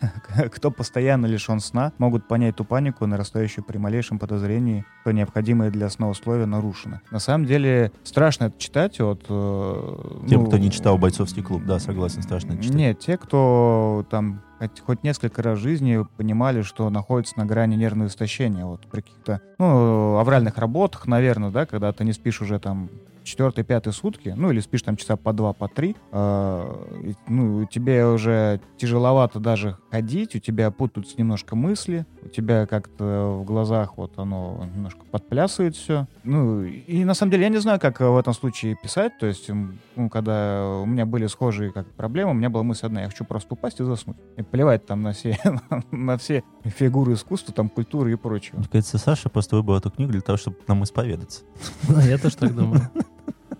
кто 0.52 0.70
постоянно 0.70 1.26
лишен 1.26 1.60
сна, 1.60 1.92
могут 1.98 2.26
понять 2.28 2.56
ту 2.56 2.64
панику, 2.64 3.06
нарастающую 3.06 3.64
при 3.64 3.78
малейшем 3.78 4.18
подозрении, 4.18 4.84
что 5.02 5.12
необходимое 5.12 5.70
для 5.70 5.88
сна 5.90 6.08
условия 6.08 6.46
нарушено. 6.46 7.00
На 7.10 7.18
самом 7.18 7.46
деле 7.46 7.92
страшно 8.04 8.44
это 8.44 8.58
читать. 8.58 9.00
Вот, 9.00 9.24
э, 9.28 10.26
Тем, 10.28 10.42
ну, 10.42 10.46
кто 10.46 10.58
не 10.58 10.70
читал 10.70 10.98
«Бойцовский 10.98 11.42
клуб», 11.42 11.64
да, 11.64 11.78
согласен, 11.78 12.22
страшно 12.22 12.52
это 12.52 12.62
читать. 12.62 12.76
Нет, 12.76 13.00
те, 13.00 13.16
кто 13.16 14.06
там 14.10 14.42
хоть 14.86 15.02
несколько 15.02 15.42
раз 15.42 15.58
в 15.58 15.62
жизни 15.62 16.06
понимали, 16.16 16.62
что 16.62 16.88
находится 16.88 17.38
на 17.38 17.44
грани 17.44 17.76
нервного 17.76 18.08
истощения. 18.08 18.64
Вот 18.64 18.86
при 18.86 19.02
каких-то, 19.02 19.40
ну, 19.58 20.16
авральных 20.16 20.56
работах, 20.56 21.06
наверное, 21.06 21.50
да, 21.50 21.66
когда 21.66 21.92
ты 21.92 22.04
не 22.04 22.12
спишь 22.12 22.40
уже 22.40 22.58
там 22.58 22.88
четвертые, 23.26 23.64
пятые 23.64 23.92
сутки, 23.92 24.32
ну 24.36 24.50
или 24.50 24.60
спишь 24.60 24.82
там 24.82 24.96
часа 24.96 25.16
по 25.16 25.32
два, 25.32 25.52
по 25.52 25.68
три, 25.68 25.96
э, 26.12 27.14
ну 27.28 27.66
тебе 27.66 28.06
уже 28.06 28.60
тяжеловато 28.78 29.40
даже 29.40 29.76
ходить, 29.90 30.34
у 30.36 30.38
тебя 30.38 30.70
путаются 30.70 31.16
немножко 31.18 31.56
мысли, 31.56 32.06
у 32.22 32.28
тебя 32.28 32.66
как-то 32.66 33.38
в 33.40 33.44
глазах 33.44 33.98
вот 33.98 34.18
оно 34.18 34.66
немножко 34.74 35.04
подплясывает 35.10 35.76
все. 35.76 36.06
Ну 36.24 36.62
и 36.62 37.04
на 37.04 37.14
самом 37.14 37.32
деле 37.32 37.44
я 37.44 37.48
не 37.48 37.58
знаю, 37.58 37.80
как 37.80 38.00
в 38.00 38.16
этом 38.16 38.32
случае 38.32 38.76
писать, 38.80 39.18
то 39.18 39.26
есть 39.26 39.50
ну, 39.96 40.08
когда 40.08 40.66
у 40.82 40.86
меня 40.86 41.04
были 41.04 41.26
схожие 41.26 41.72
как 41.72 41.86
проблемы, 41.94 42.30
у 42.30 42.34
меня 42.34 42.50
была 42.50 42.62
мысль 42.62 42.86
одна, 42.86 43.02
я 43.02 43.08
хочу 43.08 43.24
просто 43.24 43.54
упасть 43.54 43.80
и 43.80 43.84
заснуть. 43.84 44.16
И 44.36 44.42
плевать 44.42 44.86
там 44.86 45.02
на 45.02 45.12
все, 45.12 45.38
на 45.90 46.16
все 46.16 46.44
фигуры 46.64 47.14
искусства, 47.14 47.52
там 47.52 47.68
культуры 47.68 48.12
и 48.12 48.16
прочее. 48.16 48.54
Мне 48.56 48.68
кажется, 48.70 48.98
Саша 48.98 49.28
просто 49.28 49.56
выбрал 49.56 49.78
эту 49.78 49.90
книгу 49.90 50.12
для 50.12 50.20
того, 50.20 50.38
чтобы 50.38 50.56
нам 50.68 50.84
исповедаться. 50.84 51.42
Я 51.88 52.18
тоже 52.18 52.36
так 52.36 52.54
думаю. 52.54 52.88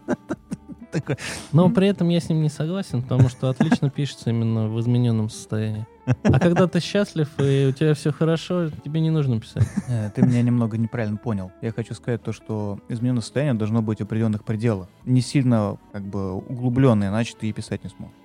Но 1.52 1.70
при 1.70 1.88
этом 1.88 2.08
я 2.08 2.20
с 2.20 2.28
ним 2.28 2.42
не 2.42 2.48
согласен, 2.48 3.02
потому 3.02 3.28
что 3.28 3.48
отлично 3.48 3.90
пишется 3.90 4.30
именно 4.30 4.68
в 4.68 4.80
измененном 4.80 5.30
состоянии. 5.30 5.86
А 6.22 6.38
когда 6.38 6.66
ты 6.68 6.80
счастлив 6.80 7.28
и 7.38 7.66
у 7.68 7.72
тебя 7.72 7.94
все 7.94 8.12
хорошо, 8.12 8.70
тебе 8.70 9.00
не 9.00 9.10
нужно 9.10 9.40
писать. 9.40 9.66
Э, 9.88 10.10
ты 10.14 10.22
меня 10.22 10.42
немного 10.42 10.78
неправильно 10.78 11.16
понял. 11.16 11.50
Я 11.62 11.72
хочу 11.72 11.94
сказать 11.94 12.22
то, 12.22 12.32
что 12.32 12.78
измененное 12.88 13.22
состояние 13.22 13.54
должно 13.54 13.82
быть 13.82 13.98
в 13.98 14.02
определенных 14.02 14.44
пределах. 14.44 14.88
Не 15.04 15.20
сильно 15.20 15.78
как 15.92 16.04
бы 16.04 16.34
углубленное, 16.34 17.08
иначе 17.08 17.34
ты 17.38 17.48
и 17.48 17.52
писать 17.52 17.82
не 17.82 17.90
сможешь. 17.90 18.16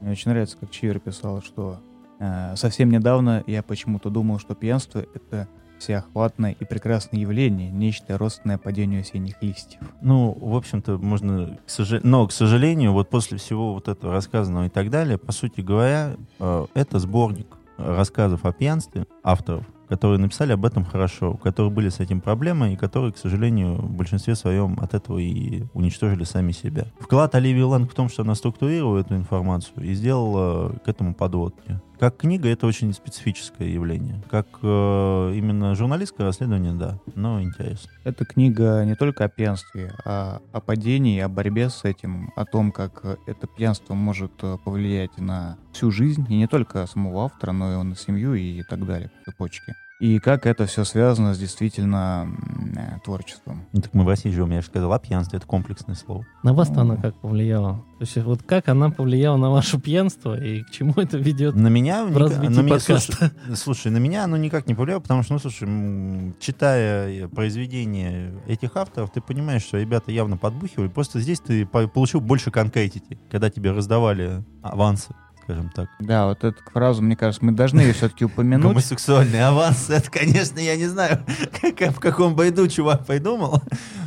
Мне 0.00 0.10
очень 0.12 0.30
нравится, 0.30 0.56
как 0.58 0.70
Чивер 0.70 0.98
писал, 0.98 1.42
что 1.42 1.80
э, 2.18 2.56
совсем 2.56 2.90
недавно 2.90 3.44
я 3.46 3.62
почему-то 3.62 4.10
думал, 4.10 4.38
что 4.38 4.54
пьянство— 4.54 4.98
это 5.14 5.48
всеохватное 5.84 6.56
и 6.58 6.64
прекрасное 6.64 7.20
явление, 7.20 7.70
нечто 7.70 8.16
родственное 8.16 8.58
падению 8.58 9.02
осенних 9.02 9.34
листьев. 9.42 9.80
Ну, 10.00 10.36
в 10.40 10.56
общем-то, 10.56 10.98
можно... 10.98 11.58
Но, 12.02 12.26
к 12.26 12.32
сожалению, 12.32 12.92
вот 12.92 13.10
после 13.10 13.38
всего 13.38 13.74
вот 13.74 13.88
этого 13.88 14.12
рассказанного 14.12 14.66
и 14.66 14.70
так 14.70 14.90
далее, 14.90 15.18
по 15.18 15.32
сути 15.32 15.60
говоря, 15.60 16.16
э, 16.38 16.66
это 16.74 16.98
сборник 16.98 17.46
рассказов 17.76 18.44
о 18.44 18.52
пьянстве 18.52 19.06
авторов, 19.22 19.64
которые 19.88 20.18
написали 20.18 20.52
об 20.52 20.64
этом 20.64 20.84
хорошо, 20.84 21.32
у 21.32 21.36
которых 21.36 21.72
были 21.72 21.88
с 21.88 22.00
этим 22.00 22.20
проблемы 22.20 22.72
и 22.72 22.76
которые, 22.76 23.12
к 23.12 23.18
сожалению, 23.18 23.74
в 23.76 23.90
большинстве 23.90 24.34
своем 24.34 24.78
от 24.80 24.94
этого 24.94 25.18
и 25.18 25.64
уничтожили 25.74 26.24
сами 26.24 26.52
себя. 26.52 26.86
Вклад 26.98 27.34
Оливии 27.34 27.62
Ланг 27.62 27.90
в 27.90 27.94
том, 27.94 28.08
что 28.08 28.22
она 28.22 28.34
структурировала 28.34 28.98
эту 28.98 29.16
информацию 29.16 29.84
и 29.84 29.92
сделала 29.94 30.70
к 30.84 30.88
этому 30.88 31.14
подводки. 31.14 31.80
Как 31.98 32.16
книга 32.16 32.48
это 32.48 32.66
очень 32.66 32.92
специфическое 32.92 33.68
явление. 33.68 34.20
Как 34.30 34.46
э, 34.62 35.32
именно 35.34 35.74
журналистское 35.74 36.26
расследование, 36.26 36.72
да, 36.72 36.98
но 37.14 37.40
интересно. 37.40 37.90
Эта 38.04 38.24
книга 38.24 38.84
не 38.84 38.96
только 38.96 39.24
о 39.24 39.28
пьянстве, 39.28 39.92
а 40.04 40.40
о 40.52 40.60
падении, 40.60 41.20
о 41.20 41.28
борьбе 41.28 41.70
с 41.70 41.84
этим, 41.84 42.32
о 42.36 42.44
том, 42.44 42.72
как 42.72 43.04
это 43.26 43.46
пьянство 43.46 43.94
может 43.94 44.32
э, 44.42 44.58
повлиять 44.64 45.16
на 45.18 45.56
всю 45.72 45.90
жизнь, 45.90 46.26
и 46.28 46.36
не 46.36 46.46
только 46.46 46.86
самого 46.86 47.26
автора, 47.26 47.52
но 47.52 47.80
и 47.80 47.84
на 47.84 47.96
семью 47.96 48.34
и 48.34 48.62
так 48.64 48.84
далее, 48.84 49.10
по 49.24 49.30
цепочке 49.30 49.74
и 50.04 50.18
как 50.18 50.44
это 50.44 50.66
все 50.66 50.84
связано 50.84 51.32
с 51.32 51.38
действительно 51.38 52.28
э, 52.76 52.98
творчеством. 53.02 53.64
Ну, 53.72 53.80
так 53.80 53.94
мы 53.94 54.04
в 54.04 54.08
России 54.08 54.28
живем, 54.28 54.50
я 54.50 54.60
же 54.60 54.66
сказал, 54.66 54.92
а 54.92 54.98
пьянство— 54.98 55.36
это 55.38 55.46
комплексное 55.46 55.94
слово. 55.94 56.26
На 56.42 56.52
вас-то 56.52 56.82
она 56.82 56.96
как 56.96 57.14
повлияла? 57.14 57.76
То 57.98 58.04
есть 58.04 58.16
вот 58.18 58.42
как 58.42 58.68
она 58.68 58.90
повлияла 58.90 59.38
на 59.38 59.48
ваше 59.48 59.80
пьянство 59.80 60.38
и 60.38 60.62
к 60.62 60.70
чему 60.70 60.92
это 60.96 61.16
ведет 61.16 61.54
на 61.54 61.68
меня, 61.68 62.04
в 62.04 62.14
развитии 62.18 62.54
на 62.54 62.60
меня, 62.60 62.80
слушай, 62.80 63.14
слушай, 63.54 63.90
на 63.90 63.96
меня 63.96 64.24
оно 64.24 64.36
никак 64.36 64.66
не 64.66 64.74
повлияло, 64.74 65.00
потому 65.00 65.22
что, 65.22 65.32
ну, 65.32 65.38
слушай, 65.38 66.34
читая 66.38 67.26
произведения 67.28 68.34
этих 68.46 68.76
авторов, 68.76 69.10
ты 69.10 69.22
понимаешь, 69.22 69.62
что 69.62 69.78
ребята 69.78 70.12
явно 70.12 70.36
подбухивали. 70.36 70.88
Просто 70.88 71.18
здесь 71.18 71.40
ты 71.40 71.64
получил 71.64 72.20
больше 72.20 72.50
конкретики, 72.50 73.18
когда 73.30 73.48
тебе 73.48 73.70
раздавали 73.70 74.44
авансы 74.60 75.14
скажем 75.44 75.70
так. 75.70 75.88
Да, 76.00 76.26
вот 76.26 76.42
эту 76.42 76.62
фразу, 76.72 77.02
мне 77.02 77.16
кажется, 77.16 77.44
мы 77.44 77.52
должны 77.52 77.80
ее 77.80 77.92
все-таки 77.92 78.24
упомянуть. 78.24 78.66
Гомосексуальный 78.66 79.44
аванс, 79.44 79.90
это, 79.90 80.10
конечно, 80.10 80.58
я 80.58 80.76
не 80.76 80.86
знаю, 80.86 81.24
как, 81.78 81.92
в 81.92 82.00
каком 82.00 82.34
бойду 82.34 82.66
чувак 82.68 83.06
придумал. 83.06 83.62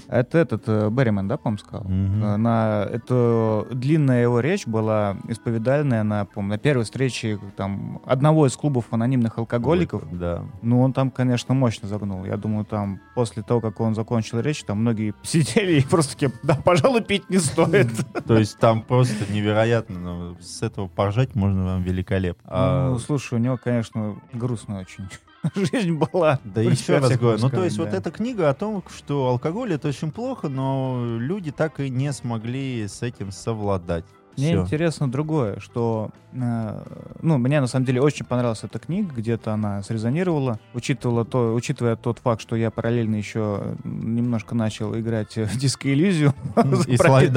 Это 0.08 0.38
этот 0.38 0.64
э, 0.68 0.90
Берриман, 0.90 1.28
да, 1.28 1.38
по-моему, 1.38 1.58
сказал? 1.58 1.82
Угу. 1.82 2.38
На, 2.38 2.88
это 2.90 3.68
длинная 3.72 4.22
его 4.22 4.40
речь 4.40 4.66
была 4.66 5.18
исповедальная 5.28 6.04
на, 6.04 6.26
помню, 6.26 6.52
на 6.52 6.58
первой 6.58 6.86
встрече 6.86 7.40
там, 7.56 8.02
одного 8.06 8.48
из 8.48 8.56
клубов 8.56 8.86
анонимных 8.92 9.38
алкоголиков. 9.38 10.04
Да. 10.12 10.46
Ну, 10.62 10.82
он 10.82 10.94
там, 10.94 11.12
конечно, 11.12 11.54
мощно 11.54 11.88
загнул. 11.88 12.24
Я 12.26 12.38
думаю, 12.38 12.66
там 12.66 13.02
после 13.16 13.44
того, 13.44 13.60
как 13.60 13.80
он 13.82 13.96
закончил 13.96 14.40
речь, 14.40 14.64
там 14.64 14.80
многие 14.80 15.14
сидели 15.24 15.80
и 15.80 15.82
просто 15.82 16.14
такие, 16.14 16.32
да, 16.44 16.56
пожалуй, 16.56 17.02
пить 17.02 17.30
не 17.30 17.38
стоит. 17.38 17.90
То 18.26 18.38
есть 18.38 18.58
там 18.60 18.82
просто 18.82 19.32
невероятно, 19.32 20.00
но 20.00 20.38
с 20.40 20.62
этого 20.62 20.88
поржать 20.88 21.27
можно 21.36 21.66
вам 21.66 21.84
великолепно. 21.84 22.44
А 22.46 22.90
ну, 22.92 23.00
слушай, 23.00 23.36
у 23.36 23.38
него, 23.38 23.58
конечно, 23.58 24.16
грустно 24.34 24.80
очень. 24.80 25.08
жизнь 25.56 25.94
была. 25.94 26.40
Да 26.44 26.62
еще 26.62 26.98
раз 26.98 27.18
говорю, 27.18 27.40
ну 27.42 27.50
то 27.50 27.64
есть 27.64 27.78
да. 27.78 27.84
вот 27.84 27.94
эта 27.94 28.12
книга 28.12 28.50
о 28.50 28.54
том, 28.54 28.84
что 28.96 29.28
алкоголь 29.28 29.74
это 29.74 29.88
очень 29.88 30.12
плохо, 30.12 30.50
но 30.50 31.18
люди 31.20 31.52
так 31.52 31.80
и 31.80 31.90
не 31.90 32.12
смогли 32.14 32.88
с 32.88 33.02
этим 33.02 33.32
совладать. 33.32 34.06
Мне 34.38 34.50
Все. 34.50 34.62
интересно 34.62 35.12
другое, 35.12 35.60
что, 35.60 36.12
э, 36.32 36.84
ну, 37.24 37.40
мне 37.40 37.60
на 37.60 37.66
самом 37.66 37.88
деле 37.88 38.02
очень 38.02 38.24
понравилась 38.24 38.64
эта 38.64 38.78
книга, 38.78 39.12
где-то 39.16 39.52
она 39.52 39.82
срезонировала, 39.82 40.60
учитывала 40.76 41.26
то, 41.26 41.56
учитывая 41.56 41.96
тот 41.96 42.20
факт, 42.20 42.40
что 42.40 42.56
я 42.56 42.70
параллельно 42.70 43.16
еще 43.16 43.76
немножко 43.84 44.54
начал 44.54 44.96
играть 44.96 45.36
в 45.36 45.58
диско-иллюзию. 45.58 46.36
И 46.88 46.98
словил, 46.98 47.32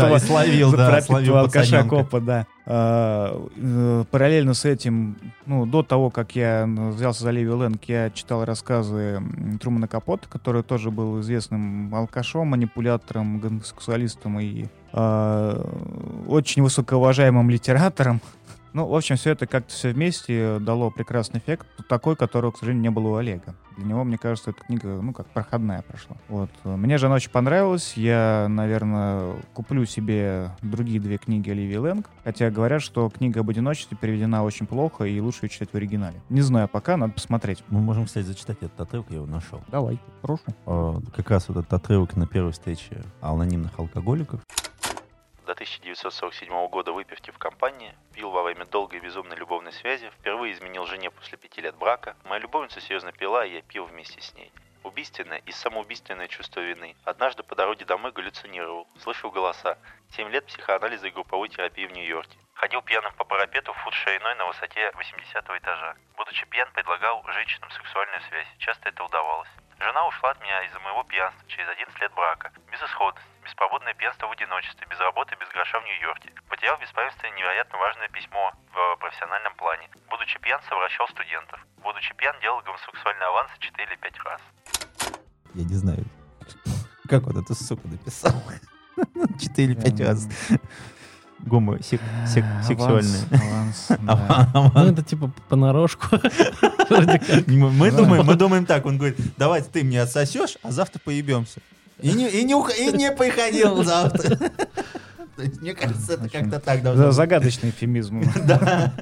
да, 0.73 1.01
словил 1.01 1.37
алкаша 1.39 1.85
копа, 1.85 2.21
да. 2.21 2.47
А, 2.73 3.49
э, 3.57 4.05
параллельно 4.13 4.55
с 4.55 4.65
этим, 4.65 5.17
ну, 5.45 5.67
до 5.67 5.83
того, 5.83 6.09
как 6.11 6.37
я 6.37 6.69
взялся 6.69 7.25
за 7.25 7.33
Ливи 7.33 7.51
Лэнг, 7.51 7.83
я 7.87 8.11
читал 8.11 8.45
рассказы 8.45 9.21
Трумана 9.61 9.89
Капота, 9.89 10.29
который 10.29 10.63
тоже 10.63 10.93
был 10.93 11.21
известным 11.21 11.93
алкашом, 11.93 12.47
манипулятором, 12.47 13.41
гомосексуалистом 13.41 14.39
и 14.39 14.67
э, 14.93 15.65
очень 16.29 16.63
высокоуважаемым 16.63 17.51
литератором. 17.51 18.21
Ну, 18.73 18.87
в 18.87 18.95
общем, 18.95 19.17
все 19.17 19.31
это 19.31 19.47
как-то 19.47 19.73
все 19.73 19.93
вместе 19.93 20.59
дало 20.61 20.91
прекрасный 20.91 21.39
эффект, 21.39 21.67
такой, 21.89 22.17
которого, 22.17 22.53
к 22.53 22.59
сожалению, 22.59 22.83
не 22.83 22.91
было 22.91 23.09
у 23.09 23.15
Олега. 23.17 23.55
Для 23.77 23.87
него, 23.87 24.05
мне 24.05 24.19
кажется, 24.19 24.51
эта 24.51 24.61
книга, 24.63 25.01
ну, 25.01 25.13
как 25.13 25.27
проходная 25.27 25.83
прошла. 25.83 26.17
Вот. 26.29 26.51
Мне 26.65 26.99
же 26.99 27.07
она 27.07 27.17
очень 27.17 27.31
понравилась. 27.31 27.95
Я, 27.97 28.47
наверное, 28.49 29.37
куплю 29.55 29.85
себе 29.87 30.51
другие 30.61 31.01
две 31.01 31.17
книги 31.17 31.51
Оливии 31.51 31.77
Лэнг. 31.77 32.07
Хотя 32.25 32.51
говорят, 32.51 32.83
что 32.83 33.09
книга 33.09 33.41
об 33.41 33.51
одиночестве 33.51 33.97
переведена 33.97 34.45
очень 34.45 34.67
плохо 34.67 35.05
и 35.05 35.19
лучше 35.21 35.47
ее 35.47 35.49
читать 35.49 35.71
в 35.73 35.75
оригинале. 35.75 36.21
Не 36.29 36.43
знаю 36.43 36.69
пока, 36.69 36.97
надо 36.97 37.15
посмотреть. 37.15 37.65
Мы 37.69 37.81
можем, 37.81 38.05
кстати, 38.05 38.27
зачитать 38.27 38.59
этот 38.61 38.81
отрывок, 38.81 39.07
я 39.11 39.17
его 39.17 39.27
нашел. 39.27 39.63
Давай, 39.69 39.99
прошу. 40.21 40.43
А, 40.67 41.01
как 41.17 41.31
раз 41.31 41.49
вот 41.49 41.57
этот 41.57 41.73
отрывок 41.73 42.17
на 42.17 42.27
первой 42.27 42.53
встрече 42.53 43.03
анонимных 43.21 43.79
алкоголиков 43.79 44.41
до 45.51 45.55
1947 45.55 46.69
года 46.69 46.93
выпивки 46.93 47.33
в 47.33 47.39
компании, 47.39 47.97
пил 48.15 48.31
во 48.31 48.45
время 48.45 48.67
долгой 48.67 49.01
безумной 49.01 49.37
любовной 49.37 49.73
связи, 49.73 50.09
впервые 50.11 50.53
изменил 50.53 50.87
жене 50.87 51.11
после 51.11 51.37
пяти 51.39 51.61
лет 51.61 51.75
брака, 51.75 52.15
моя 52.23 52.41
любовница 52.41 52.81
серьезно 52.81 53.11
пила, 53.11 53.45
и 53.45 53.55
я 53.55 53.63
пил 53.63 53.87
вместе 53.87 54.21
с 54.21 54.33
ней. 54.35 54.53
Убийственное 54.85 55.39
и 55.39 55.51
самоубийственное 55.51 56.29
чувство 56.29 56.61
вины. 56.61 56.95
Однажды 57.05 57.43
по 57.43 57.57
дороге 57.57 57.85
домой 57.85 58.13
галлюцинировал, 58.13 58.87
слышал 59.01 59.33
голоса. 59.33 59.77
Семь 60.11 60.31
лет 60.31 60.47
психоанализа 60.47 61.09
и 61.09 61.11
групповой 61.11 61.49
терапии 61.49 61.87
в 61.87 61.93
Нью-Йорке. 61.93 62.39
Ходил 62.55 62.81
пьяным 62.83 63.13
по 63.15 63.25
парапету 63.25 63.73
фут 63.73 63.95
шириной 63.95 64.37
на 64.37 64.47
высоте 64.47 64.93
80 64.95 65.51
этажа. 65.51 65.97
Будучи 66.17 66.47
пьян, 66.47 66.71
предлагал 66.73 67.25
женщинам 67.27 67.71
сексуальную 67.73 68.21
связь. 68.29 68.47
Часто 68.59 68.89
это 68.89 69.03
удавалось. 69.03 69.51
Жена 69.81 70.07
ушла 70.07 70.31
от 70.31 70.41
меня 70.43 70.63
из-за 70.67 70.79
моего 70.79 71.03
пьянства 71.03 71.49
через 71.49 71.69
11 71.69 72.01
лет 72.01 72.13
брака. 72.15 72.53
Безысходность, 72.71 73.27
беспробудное 73.45 73.95
пьянство 73.95 74.27
в 74.27 74.33
одиночестве, 74.33 74.87
без 74.91 74.99
работы, 74.99 75.37
без 75.41 75.49
гроша 75.49 75.81
в 75.81 75.85
Нью-Йорке. 75.85 76.33
Потерял 76.49 76.77
в 76.77 76.81
беспамятстве 76.81 77.31
невероятно 77.37 77.79
важное 77.79 78.09
письмо 78.09 78.53
в 78.73 78.97
профессиональном 79.01 79.55
плане. 79.55 79.89
Будучи 80.09 80.39
пьян, 80.41 80.61
совращал 80.69 81.09
студентов. 81.09 81.59
Будучи 81.83 82.15
пьян, 82.15 82.35
делал 82.41 82.61
гомосексуальные 82.63 83.27
авансы 83.27 83.55
4 83.59 83.89
или 83.89 83.97
5 83.97 84.19
раз. 84.25 84.41
Я 85.55 85.65
не 85.65 85.75
знаю, 85.75 86.05
как 87.09 87.23
вот 87.25 87.37
эту 87.37 87.55
сука 87.55 87.87
написал. 87.89 88.35
4 89.41 89.55
или 89.57 89.75
5 89.75 90.01
раз 90.01 90.29
гомо 91.47 91.83
сек, 91.83 92.01
сек, 92.27 92.45
сексуальные. 92.67 93.23
Ну, 94.03 94.87
это 94.87 95.03
типа 95.03 95.31
понарошку. 95.49 96.07
Мы 96.91 97.91
думаем, 97.91 98.27
мы 98.27 98.35
думаем 98.35 98.67
так, 98.67 98.85
он 98.87 98.99
говорит, 98.99 99.17
давай 99.37 99.63
ты 99.63 99.85
мне 99.85 100.03
отсосешь, 100.03 100.59
а 100.63 100.73
завтра 100.73 101.01
поебемся. 101.01 101.61
И 102.03 102.13
не, 102.13 102.29
и 102.29 102.45
не, 102.45 102.53
и 102.53 102.93
не 102.97 103.13
приходил 103.13 103.83
завтра. 103.83 104.39
Мне 105.61 105.75
кажется, 105.75 106.15
это 106.15 106.29
как-то 106.29 106.61
так 106.61 106.83
должно 106.83 107.13
Загадочный 107.13 107.71
эфемизм. 107.71 108.23
Да. 108.45 108.93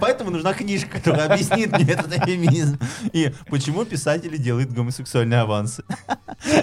Поэтому 0.00 0.30
нужна 0.30 0.54
книжка, 0.54 0.98
которая 0.98 1.26
объяснит 1.26 1.72
мне 1.72 1.84
этот 1.84 2.12
эфемизм. 2.12 2.78
И 3.12 3.32
почему 3.48 3.84
писатели 3.84 4.36
делают 4.36 4.72
гомосексуальные 4.72 5.40
авансы. 5.40 5.84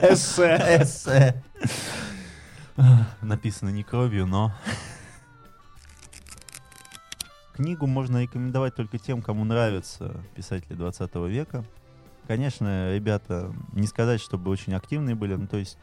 Эссе. 0.02 0.82
Эссе. 0.82 1.44
Написано 3.22 3.70
не 3.70 3.84
кровью, 3.84 4.26
но... 4.26 4.54
Книгу 7.54 7.86
можно 7.86 8.22
рекомендовать 8.24 8.76
только 8.76 8.98
тем, 8.98 9.22
кому 9.22 9.44
нравятся 9.44 10.16
писатели 10.36 10.74
20 10.74 11.16
века. 11.28 11.64
Конечно, 12.32 12.94
ребята, 12.96 13.54
не 13.74 13.86
сказать, 13.88 14.22
чтобы 14.22 14.52
очень 14.52 14.74
активные 14.74 15.16
были, 15.16 15.36
ну, 15.36 15.48
то 15.48 15.58
есть 15.58 15.78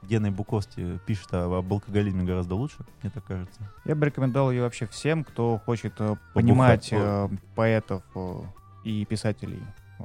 Гена 0.00 0.32
Буковский 0.32 0.98
пишет 1.00 1.34
об 1.34 1.70
алкоголизме 1.70 2.24
гораздо 2.24 2.54
лучше, 2.54 2.78
мне 3.02 3.10
так 3.10 3.26
кажется. 3.26 3.60
Я 3.84 3.94
бы 3.94 4.06
рекомендовал 4.06 4.50
ее 4.50 4.62
вообще 4.62 4.86
всем, 4.86 5.22
кто 5.22 5.58
хочет 5.58 5.92
э, 5.98 6.16
понимать 6.32 6.88
э, 6.92 7.28
поэтов 7.54 8.02
э, 8.14 8.40
и 8.84 9.04
писателей 9.04 9.60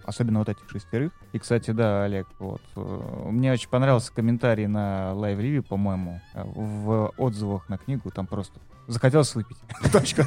особенно 0.05 0.39
вот 0.39 0.49
этих 0.49 0.69
шестерых. 0.69 1.13
И, 1.31 1.39
кстати, 1.39 1.71
да, 1.71 2.03
Олег, 2.03 2.27
вот, 2.37 2.61
э, 2.75 3.27
мне 3.29 3.53
очень 3.53 3.69
понравился 3.69 4.13
комментарий 4.13 4.67
на 4.67 5.13
Live 5.13 5.39
Review, 5.39 5.61
по-моему, 5.63 6.21
э, 6.33 6.43
в 6.43 7.13
отзывах 7.17 7.69
на 7.69 7.77
книгу, 7.77 8.11
там 8.11 8.27
просто 8.27 8.59
захотелось 8.87 9.35
выпить. 9.35 9.57
Точка. 9.91 10.23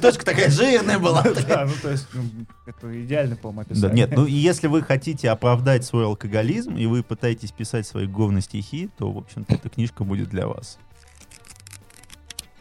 Точка 0.00 0.24
такая 0.24 0.50
жирная 0.50 0.98
была. 0.98 1.22
Да, 1.46 1.66
ну 1.66 1.72
то 1.80 1.90
есть 1.90 2.08
ну, 2.12 2.22
это 2.66 3.04
идеально, 3.04 3.36
по-моему, 3.36 3.62
описание. 3.62 4.06
Нет, 4.06 4.16
ну 4.16 4.26
если 4.26 4.66
вы 4.68 4.82
хотите 4.82 5.30
оправдать 5.30 5.84
свой 5.84 6.04
алкоголизм, 6.06 6.76
и 6.76 6.86
вы 6.86 7.02
пытаетесь 7.02 7.52
писать 7.52 7.86
свои 7.86 8.06
говно 8.06 8.40
стихи, 8.40 8.90
то, 8.96 9.12
в 9.12 9.18
общем-то, 9.18 9.54
эта 9.54 9.68
книжка 9.68 10.04
будет 10.04 10.28
для 10.28 10.46
вас. 10.46 10.78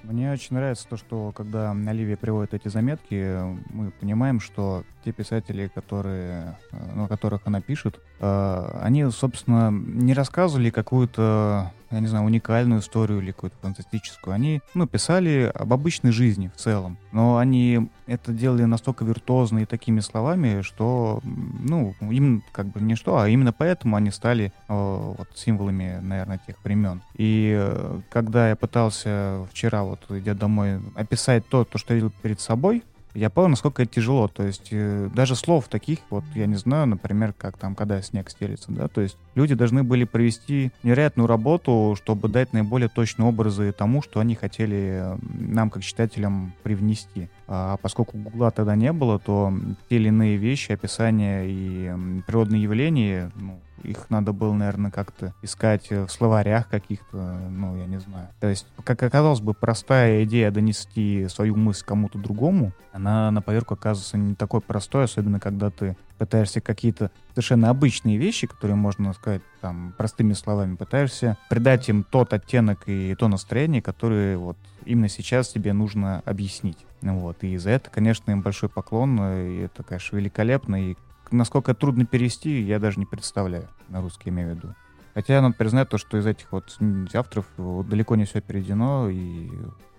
Мне 0.03 0.31
очень 0.31 0.55
нравится 0.55 0.87
то, 0.87 0.97
что 0.97 1.31
когда 1.31 1.71
Оливия 1.71 2.15
приводит 2.15 2.53
эти 2.53 2.67
заметки, 2.67 3.39
мы 3.73 3.89
понимаем, 3.89 4.39
что 4.39 4.83
те 5.03 5.11
писатели, 5.11 5.67
которые, 5.73 6.57
э, 6.71 6.77
ну, 6.95 7.05
о 7.05 7.07
которых 7.07 7.41
она 7.45 7.59
пишет, 7.59 7.99
они, 8.19 9.09
собственно, 9.11 9.71
не 9.71 10.13
рассказывали 10.13 10.69
какую-то, 10.69 11.71
я 11.91 11.99
не 11.99 12.07
знаю, 12.07 12.25
уникальную 12.25 12.81
историю 12.81 13.21
или 13.21 13.31
какую-то 13.31 13.57
фантастическую. 13.61 14.33
Они, 14.33 14.61
ну, 14.73 14.87
писали 14.87 15.51
об 15.53 15.73
обычной 15.73 16.11
жизни 16.11 16.49
в 16.53 16.57
целом. 16.59 16.97
Но 17.11 17.37
они 17.37 17.89
это 18.07 18.31
делали 18.31 18.63
настолько 18.63 19.03
виртуозно 19.05 19.59
и 19.59 19.65
такими 19.65 19.99
словами, 19.99 20.61
что, 20.61 21.21
ну, 21.23 21.93
им 22.01 22.43
как 22.51 22.67
бы 22.67 22.81
не 22.81 22.95
что, 22.95 23.19
а 23.19 23.27
именно 23.27 23.51
поэтому 23.51 23.95
они 23.95 24.11
стали 24.11 24.53
э, 24.67 24.73
вот 24.73 25.27
символами, 25.35 25.99
наверное, 26.01 26.39
тех 26.45 26.55
времен. 26.63 27.01
И 27.15 27.71
когда 28.09 28.49
я 28.49 28.55
пытался 28.55 29.45
вчера, 29.51 29.83
вот 29.83 29.99
идя 30.09 30.33
домой, 30.33 30.79
описать 30.95 31.47
то, 31.47 31.65
то, 31.65 31.77
что 31.77 31.93
я 31.93 31.95
видел 31.95 32.13
перед 32.21 32.39
собой, 32.39 32.83
я 33.15 33.29
понял, 33.29 33.49
насколько 33.49 33.81
это 33.81 33.93
тяжело. 33.93 34.27
То 34.27 34.43
есть 34.43 34.67
э, 34.71 35.09
даже 35.13 35.35
слов 35.35 35.67
таких, 35.67 35.99
вот 36.09 36.23
я 36.35 36.45
не 36.45 36.55
знаю, 36.55 36.87
например, 36.87 37.33
как 37.33 37.57
там, 37.57 37.73
когда 37.73 38.01
снег 38.01 38.29
стелится, 38.29 38.71
да, 38.71 38.87
то 38.87 39.01
есть 39.01 39.17
люди 39.33 39.55
должны 39.55 39.83
были 39.83 40.03
провести 40.03 40.71
невероятную 40.83 41.27
работу, 41.27 41.95
чтобы 41.97 42.27
дать 42.27 42.53
наиболее 42.53 42.89
точные 42.89 43.27
образы 43.27 43.71
тому, 43.71 44.01
что 44.01 44.19
они 44.19 44.35
хотели 44.35 45.03
нам, 45.33 45.69
как 45.69 45.83
читателям, 45.83 46.53
привнести. 46.63 47.29
А 47.47 47.77
поскольку 47.77 48.17
Гугла 48.17 48.51
тогда 48.51 48.75
не 48.75 48.91
было, 48.91 49.17
то 49.19 49.53
те 49.89 49.95
или 49.95 50.09
иные 50.09 50.37
вещи, 50.37 50.73
описания 50.73 51.43
и 51.45 51.91
природные 52.27 52.61
явления, 52.61 53.31
ну, 53.35 53.59
их 53.85 54.09
надо 54.09 54.33
было, 54.33 54.53
наверное, 54.53 54.91
как-то 54.91 55.33
искать 55.41 55.89
в 55.89 56.09
словарях 56.09 56.67
каких-то, 56.69 57.17
ну, 57.49 57.77
я 57.77 57.85
не 57.85 57.99
знаю. 57.99 58.29
То 58.39 58.47
есть, 58.47 58.67
как 58.83 59.01
оказалось 59.03 59.41
бы, 59.41 59.53
простая 59.53 60.23
идея 60.23 60.51
донести 60.51 61.27
свою 61.29 61.55
мысль 61.55 61.85
кому-то 61.85 62.17
другому, 62.17 62.71
она 62.91 63.29
на 63.31 63.41
поверку 63.41 63.73
оказывается 63.73 64.17
не 64.17 64.35
такой 64.35 64.61
простой, 64.61 65.03
особенно 65.03 65.39
когда 65.39 65.69
ты 65.69 65.97
пытаешься 66.17 66.61
какие-то 66.61 67.11
совершенно 67.31 67.69
обычные 67.69 68.17
вещи, 68.17 68.47
которые 68.47 68.77
можно 68.77 69.13
сказать 69.13 69.41
там 69.61 69.93
простыми 69.97 70.33
словами, 70.33 70.75
пытаешься 70.75 71.37
придать 71.49 71.89
им 71.89 72.03
тот 72.03 72.33
оттенок 72.33 72.83
и 72.87 73.13
то 73.15 73.27
настроение, 73.27 73.81
которые 73.81 74.37
вот 74.37 74.57
именно 74.85 75.09
сейчас 75.09 75.49
тебе 75.49 75.73
нужно 75.73 76.21
объяснить. 76.25 76.77
Вот. 77.01 77.43
И 77.43 77.57
за 77.57 77.71
это, 77.71 77.89
конечно, 77.89 78.31
им 78.31 78.41
большой 78.41 78.69
поклон, 78.69 79.19
и 79.19 79.57
это, 79.63 79.83
конечно, 79.83 80.15
великолепно, 80.15 80.91
и 80.91 80.95
насколько 81.31 81.73
трудно 81.73 82.05
перевести, 82.05 82.61
я 82.61 82.79
даже 82.79 82.99
не 82.99 83.05
представляю, 83.05 83.69
на 83.89 84.01
русский 84.01 84.29
имею 84.29 84.53
в 84.53 84.55
виду. 84.57 84.75
Хотя 85.13 85.41
надо 85.41 85.55
признать 85.55 85.89
то, 85.89 85.97
что 85.97 86.17
из 86.17 86.25
этих 86.25 86.51
вот 86.51 86.77
авторов 87.13 87.45
далеко 87.57 88.15
не 88.15 88.25
все 88.25 88.41
переведено, 88.41 89.09
и 89.09 89.49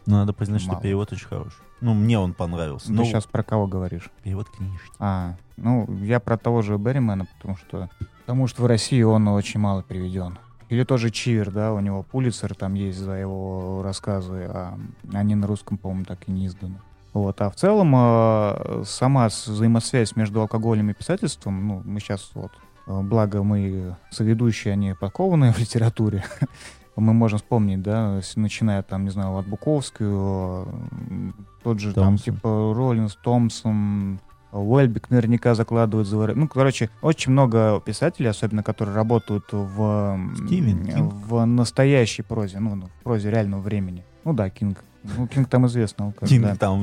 ну, 0.06 0.16
надо 0.16 0.32
признать, 0.32 0.64
Мало. 0.66 0.78
что 0.78 0.82
перевод 0.82 1.12
очень 1.12 1.26
хороший. 1.26 1.58
Ну, 1.80 1.94
мне 1.94 2.18
он 2.18 2.32
понравился. 2.32 2.88
Ты 2.88 2.92
ну, 2.92 3.04
сейчас 3.04 3.26
про 3.26 3.42
кого 3.42 3.66
говоришь? 3.66 4.10
Перевод 4.22 4.48
книжки. 4.48 4.92
А, 4.98 5.36
ну, 5.56 5.86
я 6.02 6.20
про 6.20 6.38
того 6.38 6.62
же 6.62 6.76
Берримена, 6.76 7.26
потому 7.36 7.56
что, 7.56 7.90
потому 8.20 8.46
что 8.46 8.62
в 8.62 8.66
России 8.66 9.02
он 9.02 9.26
очень 9.28 9.58
мало 9.58 9.82
переведен. 9.82 10.38
Или 10.68 10.84
тоже 10.84 11.10
Чивер, 11.10 11.50
да, 11.50 11.72
у 11.72 11.80
него 11.80 12.02
Пулицер 12.02 12.54
там 12.54 12.74
есть 12.74 12.98
за 12.98 13.12
его 13.12 13.82
рассказы, 13.82 14.48
а 14.48 14.78
они 15.12 15.34
на 15.34 15.46
русском, 15.46 15.76
по-моему, 15.76 16.04
так 16.04 16.28
и 16.28 16.32
не 16.32 16.46
изданы. 16.46 16.80
Вот. 17.16 17.40
А 17.40 17.48
в 17.48 17.56
целом 17.56 17.94
э, 17.96 18.82
сама 18.84 19.28
взаимосвязь 19.28 20.16
между 20.16 20.42
алкоголем 20.42 20.90
и 20.90 20.92
писательством, 20.92 21.66
ну, 21.66 21.82
мы 21.82 21.98
сейчас 21.98 22.30
вот, 22.34 22.52
э, 22.86 23.00
благо 23.00 23.42
мы 23.42 23.96
соведущие, 24.10 24.74
они 24.74 24.92
подкованные 24.92 25.50
в 25.54 25.58
литературе, 25.58 26.24
мы 26.96 27.14
можем 27.14 27.38
вспомнить, 27.38 27.80
да, 27.80 28.20
начиная 28.34 28.82
там, 28.82 29.04
не 29.04 29.10
знаю, 29.10 29.34
от 29.34 29.46
Буковски, 29.46 30.68
тот 31.64 31.80
же 31.80 31.94
Томпсон. 31.94 32.04
там 32.04 32.18
типа 32.18 32.74
Роллинс, 32.76 33.16
Томпсон, 33.16 34.20
Уэльбек 34.52 35.08
наверняка 35.08 35.54
закладывают 35.54 36.06
за... 36.06 36.18
Ну, 36.34 36.48
короче, 36.48 36.90
очень 37.00 37.32
много 37.32 37.80
писателей, 37.80 38.28
особенно 38.28 38.62
которые 38.62 38.94
работают 38.94 39.46
в, 39.52 40.18
в 41.00 41.44
настоящей 41.46 42.22
прозе, 42.22 42.58
ну, 42.60 42.76
в 42.76 43.02
прозе 43.02 43.30
реального 43.30 43.62
времени. 43.62 44.04
Ну 44.26 44.32
да, 44.32 44.50
Кинг. 44.50 44.82
Ну, 45.04 45.28
Кинг 45.28 45.48
там 45.48 45.68
известно. 45.68 46.12
Кинг 46.26 46.44
да. 46.44 46.56
там 46.56 46.82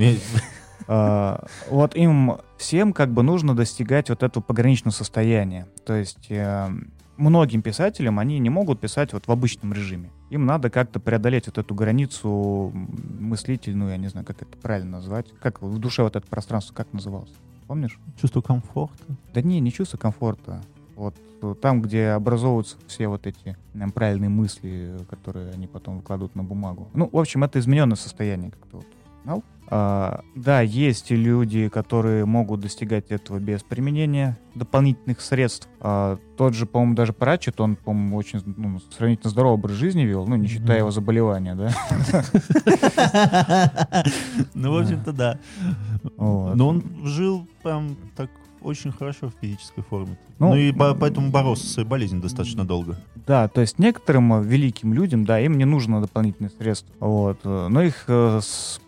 Uh, 0.85 1.47
вот 1.69 1.95
им 1.95 2.39
всем 2.57 2.91
как 2.91 3.09
бы 3.09 3.23
нужно 3.23 3.55
достигать 3.55 4.09
вот 4.09 4.21
этого 4.21 4.43
пограничного 4.43 4.93
состояния. 4.93 5.65
То 5.85 5.93
есть 5.93 6.29
uh, 6.29 6.91
многим 7.15 7.61
писателям 7.61 8.19
они 8.19 8.37
не 8.39 8.49
могут 8.49 8.81
писать 8.81 9.13
вот 9.13 9.25
в 9.25 9.31
обычном 9.31 9.71
режиме. 9.71 10.09
Им 10.29 10.45
надо 10.45 10.69
как-то 10.69 10.99
преодолеть 10.99 11.45
вот 11.45 11.57
эту 11.57 11.73
границу 11.73 12.73
мыслительную, 13.17 13.91
я 13.91 13.97
не 13.97 14.09
знаю, 14.09 14.25
как 14.25 14.41
это 14.41 14.57
правильно 14.57 14.97
назвать. 14.97 15.27
Как 15.41 15.61
в 15.61 15.79
душе 15.79 16.03
вот 16.03 16.17
это 16.17 16.27
пространство, 16.27 16.73
как 16.73 16.91
называлось? 16.91 17.31
Помнишь? 17.67 17.97
Чувство 18.19 18.41
комфорта? 18.41 19.05
Да 19.33 19.41
не, 19.41 19.61
не 19.61 19.71
чувство 19.71 19.95
комфорта. 19.95 20.61
Вот 20.95 21.15
там, 21.61 21.81
где 21.81 22.09
образовываются 22.09 22.77
все 22.87 23.07
вот 23.07 23.27
эти 23.27 23.57
наверное, 23.73 23.93
правильные 23.93 24.29
мысли, 24.29 24.97
которые 25.09 25.51
они 25.51 25.67
потом 25.67 25.97
выкладывают 25.97 26.35
на 26.35 26.43
бумагу. 26.43 26.89
Ну, 26.93 27.09
в 27.11 27.17
общем, 27.17 27.43
это 27.43 27.59
измененное 27.59 27.97
состояние 27.97 28.51
как-то 28.51 28.77
вот. 28.77 28.85
Знал? 29.23 29.43
А, 29.67 30.23
да, 30.35 30.61
есть 30.61 31.09
люди, 31.09 31.69
которые 31.69 32.25
могут 32.25 32.59
достигать 32.59 33.11
этого 33.11 33.39
без 33.39 33.63
применения 33.63 34.37
дополнительных 34.53 35.21
средств. 35.21 35.69
А, 35.79 36.17
тот 36.37 36.53
же, 36.53 36.65
по-моему, 36.65 36.95
даже 36.95 37.13
Пратчет, 37.13 37.59
он, 37.61 37.75
по-моему, 37.77 38.17
очень 38.17 38.41
ну, 38.45 38.79
сравнительно 38.95 39.29
здоровый 39.29 39.55
образ 39.55 39.75
жизни 39.75 40.01
вел, 40.03 40.27
ну, 40.27 40.35
не 40.35 40.47
считая 40.47 40.79
его 40.79 40.91
заболевания, 40.91 41.55
да? 41.55 41.71
Ну, 44.53 44.73
в 44.73 44.77
общем-то, 44.77 45.13
да. 45.13 45.39
Но 46.17 46.67
он 46.67 46.83
жил 47.05 47.47
прям 47.63 47.95
так 48.15 48.29
очень 48.63 48.91
хорошо 48.91 49.29
в 49.29 49.33
физической 49.41 49.81
форме. 49.81 50.17
Ну, 50.39 50.49
ну 50.49 50.55
и 50.55 50.71
по, 50.71 50.93
поэтому 50.95 51.29
боролся 51.29 51.65
с 51.65 51.73
своей 51.73 51.87
болезнью 51.87 52.21
достаточно 52.21 52.65
долго. 52.65 52.97
Да, 53.27 53.47
то 53.47 53.61
есть 53.61 53.79
некоторым 53.79 54.41
великим 54.41 54.93
людям, 54.93 55.25
да, 55.25 55.39
им 55.39 55.57
не 55.57 55.65
нужно 55.65 56.01
дополнительных 56.01 56.51
средств. 56.53 56.87
Вот. 56.99 57.43
Но 57.43 57.81
их 57.81 58.05
э, 58.07 58.39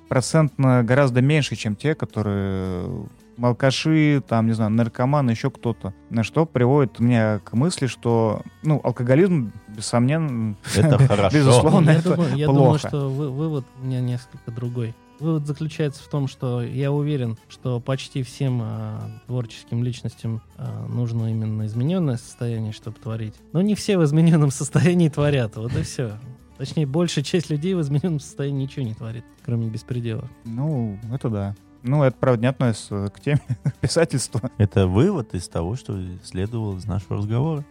процентно 0.10 0.84
гораздо 0.84 1.22
меньше, 1.22 1.56
чем 1.56 1.76
те, 1.76 1.96
которые 1.96 3.08
алкаши, 3.42 4.24
там, 4.28 4.48
не 4.48 4.54
знаю, 4.54 4.72
наркоманы, 4.72 5.32
еще 5.32 5.52
кто-то. 5.52 5.94
На 6.10 6.24
что 6.24 6.46
приводит 6.46 7.00
меня 7.00 7.40
к 7.40 7.54
мысли, 7.54 7.88
что, 7.88 8.42
ну, 8.64 8.80
алкоголизм, 8.84 9.52
бессомненно, 9.68 10.56
это 10.76 10.98
хорошо. 11.08 11.36
безусловно, 11.38 11.90
я 11.92 11.98
это 11.98 12.16
думаю, 12.16 12.36
Я 12.36 12.48
думаю, 12.48 12.80
что 12.80 13.10
вы, 13.10 13.30
вывод 13.30 13.66
у 13.82 13.86
меня 13.86 14.02
несколько 14.02 14.52
другой. 14.52 14.96
Вывод 15.20 15.48
заключается 15.48 16.04
в 16.04 16.08
том, 16.08 16.28
что 16.28 16.62
я 16.62 16.92
уверен, 16.92 17.38
что 17.48 17.80
почти 17.80 18.24
всем 18.24 18.62
э, 18.62 19.00
творческим 19.28 19.84
личностям 19.84 20.42
э, 20.58 20.86
нужно 20.88 21.32
именно 21.32 21.66
измененное 21.66 22.18
состояние, 22.18 22.74
чтобы 22.74 23.00
творить. 23.00 23.36
Но 23.54 23.62
не 23.62 23.76
все 23.76 23.98
в 23.98 24.04
измененном 24.04 24.52
состоянии 24.52 25.10
творят. 25.10 25.56
Вот 25.56 25.76
и 25.76 25.84
все. 25.84 26.18
Точнее, 26.58 26.86
большая 26.86 27.24
часть 27.24 27.50
людей 27.50 27.74
в 27.74 27.82
измененном 27.82 28.20
состоянии 28.20 28.64
ничего 28.64 28.86
не 28.86 28.94
творит, 28.94 29.26
кроме 29.44 29.68
беспредела. 29.68 30.30
Ну, 30.46 31.00
это 31.12 31.30
да. 31.30 31.56
Ну, 31.84 32.02
это, 32.04 32.18
правда, 32.18 32.42
не 32.42 32.48
относится 32.48 33.12
к 33.14 33.20
теме 33.20 33.42
писательства. 33.82 34.50
Это 34.58 34.88
вывод 34.88 35.34
из 35.36 35.48
того, 35.48 35.76
что 35.76 35.98
следовало 36.24 36.78
из 36.78 36.86
нашего 36.86 37.18
разговора. 37.18 37.64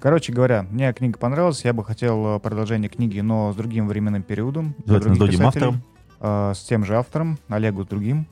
Короче 0.00 0.32
говоря, 0.32 0.64
мне 0.70 0.92
книга 0.92 1.18
понравилась. 1.18 1.64
Я 1.64 1.72
бы 1.72 1.84
хотел 1.84 2.36
э, 2.36 2.38
продолжение 2.38 2.88
книги, 2.88 3.20
но 3.20 3.52
с 3.52 3.56
другим 3.56 3.88
временным 3.88 4.22
периодом. 4.22 4.74
С 4.84 5.00
другим 5.00 5.46
автором. 5.46 5.82
Э, 6.20 6.52
с 6.54 6.60
тем 6.64 6.84
же 6.84 6.96
автором, 6.96 7.38
Олегу 7.48 7.84
с 7.84 7.86
другим. 7.86 8.26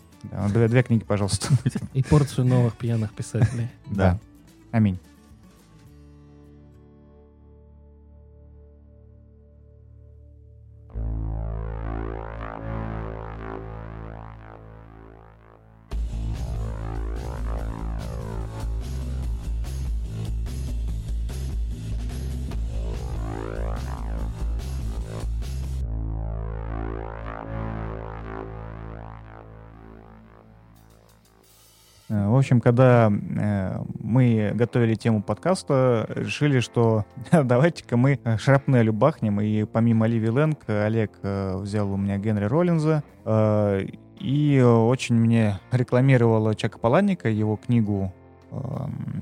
Две, 0.49 0.69
две 0.69 0.83
книги, 0.83 1.05
пожалуйста. 1.05 1.49
И 1.93 2.03
порцию 2.03 2.47
новых 2.47 2.75
пьяных 2.75 3.13
писателей. 3.13 3.69
Да. 3.87 4.19
Аминь. 4.73 4.99
В 32.29 32.37
общем, 32.37 32.61
когда 32.61 33.11
э, 33.11 33.79
мы 34.01 34.53
готовили 34.55 34.95
тему 34.95 35.23
подкаста, 35.23 36.07
решили, 36.09 36.61
что 36.61 37.05
давайте-ка 37.33 37.97
мы 37.97 38.19
шрапнелю 38.39 38.93
бахнем. 38.93 39.41
И 39.41 39.65
помимо 39.65 40.07
Оливии 40.07 40.29
Лэнг, 40.29 40.59
Олег 40.69 41.13
э, 41.23 41.57
взял 41.57 41.93
у 41.93 41.97
меня 41.97 42.19
Генри 42.19 42.45
Роллинза. 42.45 43.03
Э, 43.25 43.85
и 44.19 44.61
очень 44.63 45.17
мне 45.17 45.61
рекламировала 45.71 46.55
Чака 46.55 46.79
Паланика, 46.79 47.29
его 47.29 47.57
книгу 47.57 48.13
э, 48.51 48.57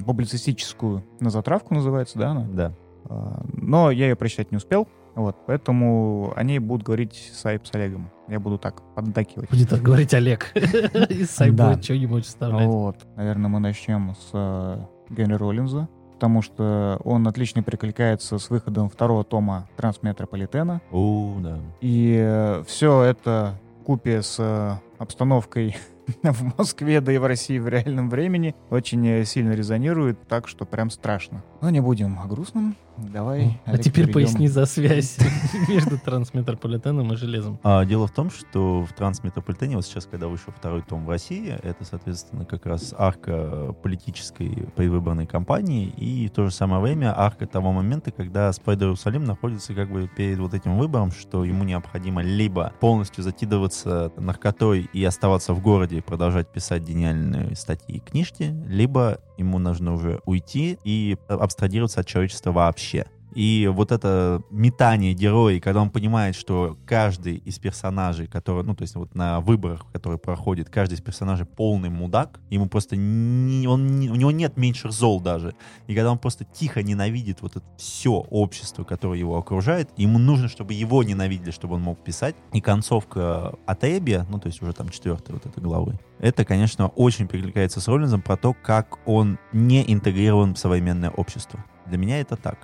публицистическую 0.06 1.04
«На 1.20 1.30
затравку» 1.30 1.74
называется, 1.74 2.18
да, 2.18 2.30
она? 2.30 2.46
Да. 2.52 2.72
Э, 3.08 3.42
но 3.52 3.90
я 3.90 4.08
ее 4.08 4.16
прочитать 4.16 4.52
не 4.52 4.58
успел. 4.58 4.88
Вот, 5.14 5.36
поэтому 5.46 6.32
они 6.36 6.58
будут 6.58 6.84
говорить 6.84 7.30
Сайп 7.32 7.66
с 7.66 7.74
Олегом. 7.74 8.10
Я 8.28 8.40
буду 8.40 8.58
так 8.58 8.82
поддакивать. 8.94 9.50
Будет 9.50 9.68
так 9.68 9.82
говорить 9.82 10.12
Олег. 10.14 10.52
И 11.08 11.24
Сайп 11.24 11.54
будет 11.54 11.84
что-нибудь 11.84 12.24
вставлять. 12.24 12.66
Вот. 12.66 12.96
Наверное, 13.16 13.48
мы 13.48 13.60
начнем 13.60 14.14
с 14.14 14.30
э, 14.32 14.78
Генри 15.10 15.34
Роллинза, 15.34 15.88
потому 16.14 16.42
что 16.42 17.00
он 17.04 17.28
отлично 17.28 17.62
перекликается 17.62 18.38
с 18.38 18.50
выходом 18.50 18.88
второго 18.88 19.24
тома 19.24 19.68
Трансметрополитена. 19.76 20.80
О, 20.90 21.36
да. 21.40 21.58
И 21.80 22.62
все 22.66 23.02
это 23.02 23.58
купе 23.84 24.22
с 24.22 24.36
э, 24.40 24.76
обстановкой 24.98 25.76
в 26.22 26.58
Москве, 26.58 27.00
да 27.00 27.12
и 27.12 27.18
в 27.18 27.26
России 27.26 27.58
в 27.58 27.68
реальном 27.68 28.10
времени 28.10 28.54
очень 28.70 29.06
э, 29.06 29.24
сильно 29.24 29.52
резонирует, 29.52 30.26
так 30.26 30.48
что 30.48 30.64
прям 30.64 30.90
страшно. 30.90 31.44
Но 31.64 31.70
не 31.70 31.80
будем 31.80 32.18
о 32.18 32.26
грустном. 32.26 32.76
Давай, 32.98 33.58
А 33.64 33.70
Олег, 33.70 33.82
теперь 33.82 34.06
перейдем. 34.06 34.12
поясни 34.12 34.48
за 34.48 34.66
связь 34.66 35.16
между 35.68 35.98
трансметрополитеном 35.98 37.12
и 37.12 37.16
железом. 37.16 37.58
А, 37.62 37.84
дело 37.86 38.06
в 38.06 38.12
том, 38.12 38.30
что 38.30 38.82
в 38.82 38.92
Трансметрополитене, 38.92 39.76
вот 39.76 39.86
сейчас, 39.86 40.06
когда 40.06 40.28
вышел 40.28 40.52
второй 40.52 40.82
том 40.82 41.06
в 41.06 41.08
России, 41.08 41.58
это, 41.62 41.84
соответственно, 41.84 42.44
как 42.44 42.66
раз 42.66 42.94
арка 42.96 43.74
политической 43.82 44.68
предвыборной 44.76 45.26
кампании 45.26 45.88
и 45.88 46.28
в 46.28 46.32
то 46.32 46.44
же 46.44 46.52
самое 46.52 46.82
время 46.82 47.18
арка 47.18 47.46
того 47.46 47.72
момента, 47.72 48.12
когда 48.12 48.52
Спайдер 48.52 48.88
Иерусалим 48.88 49.24
находится 49.24 49.74
как 49.74 49.90
бы 49.90 50.06
перед 50.06 50.38
вот 50.38 50.52
этим 50.52 50.76
выбором, 50.76 51.10
что 51.12 51.44
ему 51.44 51.64
необходимо 51.64 52.22
либо 52.22 52.74
полностью 52.78 53.24
закидываться 53.24 54.12
наркотой 54.18 54.88
и 54.92 55.02
оставаться 55.02 55.54
в 55.54 55.62
городе 55.62 55.96
и 55.96 56.00
продолжать 56.02 56.48
писать 56.52 56.82
гениальные 56.82 57.56
статьи 57.56 57.96
и 57.96 58.00
книжки, 58.00 58.54
либо 58.68 59.18
ему 59.36 59.58
нужно 59.58 59.94
уже 59.94 60.20
уйти 60.26 60.78
и 60.84 61.16
абстрагироваться 61.54 62.00
от 62.00 62.06
человечества 62.06 62.50
вообще. 62.50 63.06
И 63.34 63.70
вот 63.72 63.92
это 63.92 64.42
метание 64.50 65.12
героя, 65.12 65.60
когда 65.60 65.82
он 65.82 65.90
понимает, 65.90 66.34
что 66.34 66.76
каждый 66.86 67.36
из 67.36 67.58
персонажей, 67.58 68.26
который, 68.26 68.64
ну, 68.64 68.74
то 68.74 68.82
есть 68.82 68.94
вот 68.94 69.14
на 69.14 69.40
выборах, 69.40 69.86
которые 69.92 70.18
проходит, 70.18 70.70
каждый 70.70 70.94
из 70.94 71.00
персонажей 71.00 71.46
полный 71.46 71.90
мудак, 71.90 72.40
ему 72.50 72.66
просто 72.66 72.96
не, 72.96 73.66
он, 73.66 73.98
не- 73.98 74.10
у 74.10 74.14
него 74.14 74.30
нет 74.30 74.56
меньших 74.56 74.92
зол 74.92 75.20
даже. 75.20 75.54
И 75.86 75.94
когда 75.94 76.12
он 76.12 76.18
просто 76.18 76.44
тихо 76.44 76.82
ненавидит 76.82 77.42
вот 77.42 77.56
это 77.56 77.64
все 77.76 78.12
общество, 78.12 78.84
которое 78.84 79.18
его 79.18 79.36
окружает, 79.36 79.90
ему 79.96 80.18
нужно, 80.18 80.48
чтобы 80.48 80.74
его 80.74 81.02
ненавидели, 81.02 81.50
чтобы 81.50 81.74
он 81.74 81.82
мог 81.82 82.02
писать. 82.02 82.36
И 82.52 82.60
концовка 82.60 83.54
от 83.66 83.84
Эбби, 83.84 84.24
ну, 84.28 84.38
то 84.38 84.46
есть 84.46 84.62
уже 84.62 84.72
там 84.72 84.88
четвертая 84.90 85.34
вот 85.34 85.46
этой 85.46 85.62
главы, 85.62 85.98
это, 86.18 86.44
конечно, 86.44 86.88
очень 86.88 87.26
перекликается 87.26 87.80
с 87.80 87.88
Роллинзом 87.88 88.22
про 88.22 88.36
то, 88.36 88.54
как 88.54 88.98
он 89.06 89.38
не 89.52 89.84
интегрирован 89.92 90.54
в 90.54 90.58
современное 90.58 91.10
общество. 91.10 91.64
Для 91.86 91.98
меня 91.98 92.20
это 92.20 92.36
так. 92.36 92.58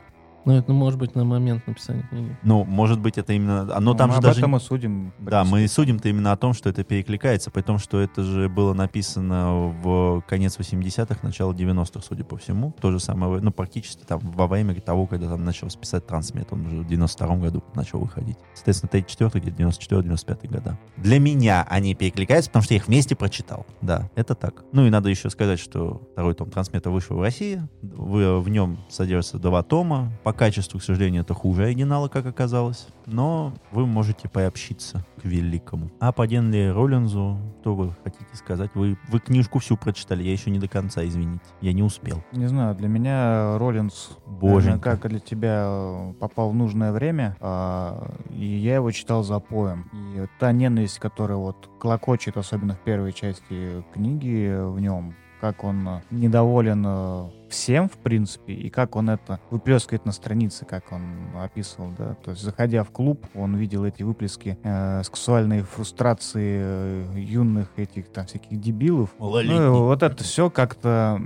Ну, 0.44 0.54
это 0.54 0.72
может 0.72 0.98
быть 0.98 1.14
на 1.14 1.24
момент 1.24 1.66
написания 1.66 2.02
книги. 2.10 2.36
Ну, 2.42 2.64
может 2.64 3.00
быть, 3.00 3.18
это 3.18 3.32
именно... 3.32 3.64
Но 3.64 3.80
Ну, 3.80 3.94
там 3.94 4.08
мы 4.08 4.14
же 4.14 4.18
об 4.18 4.24
даже... 4.24 4.40
этом 4.40 4.56
и 4.56 4.60
судим. 4.60 5.12
Да, 5.18 5.44
мы 5.44 5.66
судим-то 5.68 6.08
именно 6.08 6.32
о 6.32 6.36
том, 6.36 6.54
что 6.54 6.68
это 6.70 6.82
перекликается, 6.84 7.50
при 7.50 7.62
том, 7.62 7.78
что 7.78 8.00
это 8.00 8.22
же 8.22 8.48
было 8.48 8.72
написано 8.72 9.74
в 9.82 10.22
конец 10.28 10.58
80-х, 10.58 11.18
начало 11.22 11.52
90-х, 11.52 12.00
судя 12.06 12.24
по 12.24 12.36
всему. 12.36 12.74
То 12.80 12.90
же 12.90 13.00
самое, 13.00 13.40
ну, 13.40 13.50
практически 13.50 14.04
там 14.04 14.20
во 14.20 14.46
время 14.46 14.74
того, 14.80 15.06
когда 15.06 15.28
там 15.28 15.44
начал 15.44 15.68
писать 15.68 16.06
Трансмет, 16.06 16.48
он 16.52 16.66
уже 16.66 16.76
в 16.82 16.86
92-м 16.86 17.40
году 17.40 17.62
начал 17.74 17.98
выходить. 18.00 18.36
Соответственно, 18.54 18.90
34 18.90 19.40
где-то 19.44 19.62
94-95 19.62 20.48
года. 20.48 20.78
Для 20.96 21.18
меня 21.18 21.66
они 21.68 21.94
перекликаются, 21.94 22.50
потому 22.50 22.62
что 22.64 22.74
я 22.74 22.78
их 22.78 22.88
вместе 22.88 23.14
прочитал. 23.14 23.66
Да, 23.80 24.08
это 24.14 24.34
так. 24.34 24.64
Ну 24.72 24.86
и 24.86 24.90
надо 24.90 25.08
еще 25.08 25.30
сказать, 25.30 25.58
что 25.60 26.02
второй 26.12 26.34
том 26.34 26.50
Трансмета 26.50 26.90
вышел 26.90 27.16
в 27.16 27.20
России. 27.20 27.62
В, 27.82 28.38
в 28.40 28.48
нем 28.48 28.78
содержится 28.88 29.38
два 29.38 29.62
тома. 29.62 30.12
По 30.30 30.36
качеству, 30.36 30.78
к 30.78 30.82
сожалению, 30.84 31.22
это 31.22 31.34
хуже 31.34 31.64
оригинала, 31.64 32.06
как 32.06 32.24
оказалось. 32.24 32.86
Но 33.04 33.52
вы 33.72 33.84
можете 33.84 34.28
приобщиться 34.28 35.04
к 35.20 35.24
великому. 35.24 35.90
А 35.98 36.12
по 36.12 36.24
Генри 36.24 36.68
Роллинзу, 36.68 37.36
что 37.60 37.74
вы 37.74 37.96
хотите 38.04 38.36
сказать? 38.36 38.70
Вы, 38.74 38.96
вы 39.08 39.18
книжку 39.18 39.58
всю 39.58 39.76
прочитали, 39.76 40.22
я 40.22 40.30
еще 40.30 40.52
не 40.52 40.60
до 40.60 40.68
конца, 40.68 41.04
извините. 41.04 41.42
Я 41.60 41.72
не 41.72 41.82
успел. 41.82 42.22
Не 42.30 42.46
знаю, 42.46 42.76
для 42.76 42.86
меня 42.86 43.58
Боженька. 43.58 44.46
наверное, 44.46 44.78
как 44.78 45.08
для 45.10 45.18
тебя, 45.18 46.12
попал 46.20 46.50
в 46.50 46.54
нужное 46.54 46.92
время, 46.92 47.36
а, 47.40 48.14
и 48.30 48.44
я 48.44 48.76
его 48.76 48.92
читал 48.92 49.24
за 49.24 49.40
поем. 49.40 49.90
И 49.92 50.28
та 50.38 50.52
ненависть, 50.52 51.00
которая 51.00 51.38
вот 51.38 51.68
клокочет, 51.80 52.36
особенно 52.36 52.74
в 52.74 52.78
первой 52.78 53.12
части 53.12 53.82
книги 53.92 54.56
в 54.62 54.78
нем, 54.78 55.16
как 55.40 55.64
он 55.64 56.02
недоволен 56.12 56.84
э, 56.86 57.30
всем, 57.50 57.88
в 57.88 57.98
принципе, 57.98 58.54
и 58.54 58.70
как 58.70 58.96
он 58.96 59.10
это 59.10 59.40
выплескивает 59.50 60.06
на 60.06 60.12
странице, 60.12 60.64
как 60.64 60.92
он 60.92 61.36
описывал, 61.36 61.90
да. 61.98 62.14
То 62.24 62.30
есть, 62.30 62.42
заходя 62.42 62.84
в 62.84 62.90
клуб, 62.90 63.26
он 63.34 63.56
видел 63.56 63.84
эти 63.84 64.02
выплески 64.02 64.58
э, 64.62 65.02
сексуальной 65.02 65.62
фрустрации 65.62 66.60
э, 66.62 67.04
юных 67.16 67.68
этих 67.76 68.08
там 68.08 68.26
всяких 68.26 68.60
дебилов. 68.60 69.10
Ну, 69.18 69.40
и 69.40 69.68
вот 69.68 70.02
это 70.02 70.22
все 70.24 70.50
как-то 70.50 71.20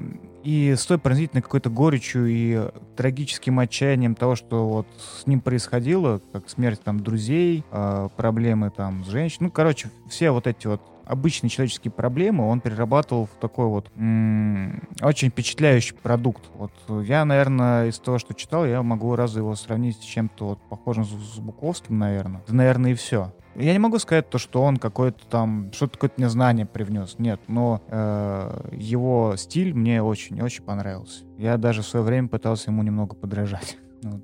и 0.44 0.74
с 0.76 0.84
той 0.84 0.98
пронзительной 0.98 1.42
какой-то 1.42 1.70
горечью 1.70 2.26
и 2.26 2.70
трагическим 2.96 3.58
отчаянием 3.58 4.14
того, 4.14 4.36
что 4.36 4.68
вот 4.68 4.86
с 4.98 5.26
ним 5.26 5.40
происходило, 5.40 6.20
как 6.32 6.50
смерть 6.50 6.82
там 6.82 7.00
друзей, 7.00 7.64
э, 7.70 8.08
проблемы 8.16 8.70
там 8.70 9.04
с 9.04 9.08
женщиной, 9.08 9.46
ну, 9.46 9.50
короче, 9.50 9.90
все 10.08 10.30
вот 10.30 10.46
эти 10.46 10.66
вот 10.66 10.82
обычные 11.06 11.50
человеческие 11.50 11.92
проблемы 11.92 12.48
он 12.48 12.60
перерабатывал 12.60 13.26
в 13.26 13.40
такой 13.40 13.66
вот 13.66 13.90
м, 13.96 14.82
очень 15.02 15.30
впечатляющий 15.30 15.94
продукт. 15.94 16.44
Вот 16.54 16.72
я, 17.04 17.24
наверное, 17.24 17.88
из 17.88 17.98
того, 17.98 18.18
что 18.18 18.34
читал, 18.34 18.66
я 18.66 18.82
могу 18.82 19.16
разве 19.16 19.40
его 19.40 19.54
сравнить 19.54 19.96
с 19.96 20.04
чем-то 20.04 20.46
вот 20.46 20.58
похожим 20.68 21.04
с, 21.04 21.08
с 21.08 21.38
Буковским, 21.38 21.98
наверное. 21.98 22.42
Да, 22.46 22.54
наверное, 22.54 22.92
и 22.92 22.94
все. 22.94 23.32
Я 23.56 23.72
не 23.72 23.78
могу 23.78 23.98
сказать 23.98 24.28
то, 24.30 24.38
что 24.38 24.62
он 24.62 24.78
какой-то 24.78 25.24
там, 25.26 25.70
что-то 25.72 25.92
какое-то 25.92 26.14
мне 26.18 26.28
знание 26.28 26.66
привнес. 26.66 27.16
Нет, 27.18 27.40
но 27.46 27.80
э, 27.88 28.70
его 28.72 29.34
стиль 29.36 29.72
мне 29.74 30.02
очень-очень 30.02 30.64
понравился. 30.64 31.24
Я 31.38 31.56
даже 31.56 31.82
в 31.82 31.86
свое 31.86 32.04
время 32.04 32.28
пытался 32.28 32.70
ему 32.70 32.82
немного 32.82 33.14
подражать. 33.14 33.76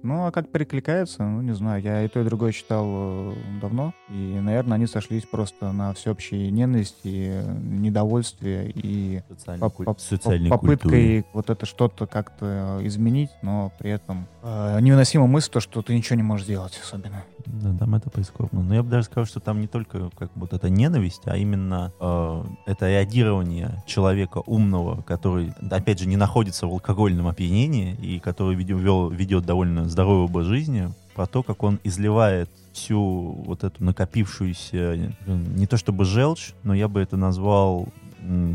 Ну, 0.02 0.26
а 0.26 0.30
как 0.30 0.48
перекликается, 0.50 1.22
ну, 1.24 1.40
не 1.42 1.52
знаю. 1.54 1.82
Я 1.82 2.02
и 2.04 2.08
то, 2.08 2.20
и 2.20 2.24
другое 2.24 2.52
читал 2.52 2.84
э, 2.88 3.34
давно. 3.60 3.92
И, 4.08 4.38
наверное, 4.40 4.74
они 4.76 4.86
сошлись 4.86 5.24
просто 5.24 5.72
на 5.72 5.92
всеобщей 5.94 6.50
ненависти, 6.50 7.42
недовольстве 7.60 8.70
и 8.74 9.22
поп- 9.84 10.00
социальной 10.00 10.50
попыткой 10.50 10.78
культуре. 10.90 11.24
вот 11.32 11.50
это 11.50 11.66
что-то 11.66 12.06
как-то 12.06 12.78
изменить, 12.82 13.30
но 13.42 13.72
при 13.78 13.90
этом 13.90 14.26
э, 14.42 14.78
невыносима 14.80 15.26
мысль, 15.26 15.50
то, 15.50 15.60
что 15.60 15.82
ты 15.82 15.94
ничего 15.94 16.16
не 16.16 16.22
можешь 16.22 16.44
сделать 16.44 16.78
особенно. 16.82 17.24
Да, 17.46 17.74
там 17.78 17.94
это 17.94 18.10
прискорбно. 18.10 18.62
Но 18.62 18.74
я 18.74 18.82
бы 18.82 18.90
даже 18.90 19.04
сказал, 19.04 19.24
что 19.24 19.40
там 19.40 19.60
не 19.60 19.66
только 19.66 20.10
как 20.18 20.30
вот 20.34 20.52
эта 20.52 20.68
ненависть, 20.68 21.22
а 21.24 21.36
именно 21.36 21.92
э, 22.00 22.44
это 22.66 22.88
реагирование 22.88 23.82
человека 23.86 24.42
умного, 24.46 25.02
который, 25.02 25.52
опять 25.70 25.98
же, 26.00 26.06
не 26.08 26.16
находится 26.16 26.66
в 26.66 26.70
алкогольном 26.70 27.26
опьянении 27.28 27.94
и 27.94 28.18
который 28.20 28.54
ведет, 28.56 28.78
вел- 28.78 29.12
ведет 29.14 29.44
довольно 29.46 29.69
здоровый 29.86 30.24
образ 30.24 30.46
жизни, 30.46 30.92
про 31.14 31.26
то, 31.26 31.42
как 31.42 31.62
он 31.62 31.80
изливает 31.84 32.48
всю 32.72 33.00
вот 33.44 33.64
эту 33.64 33.82
накопившуюся, 33.84 34.76
э, 34.76 35.10
не 35.26 35.66
то 35.66 35.76
чтобы 35.76 36.04
желчь, 36.04 36.52
но 36.62 36.74
я 36.74 36.88
бы 36.88 37.00
это 37.00 37.16
назвал 37.16 37.88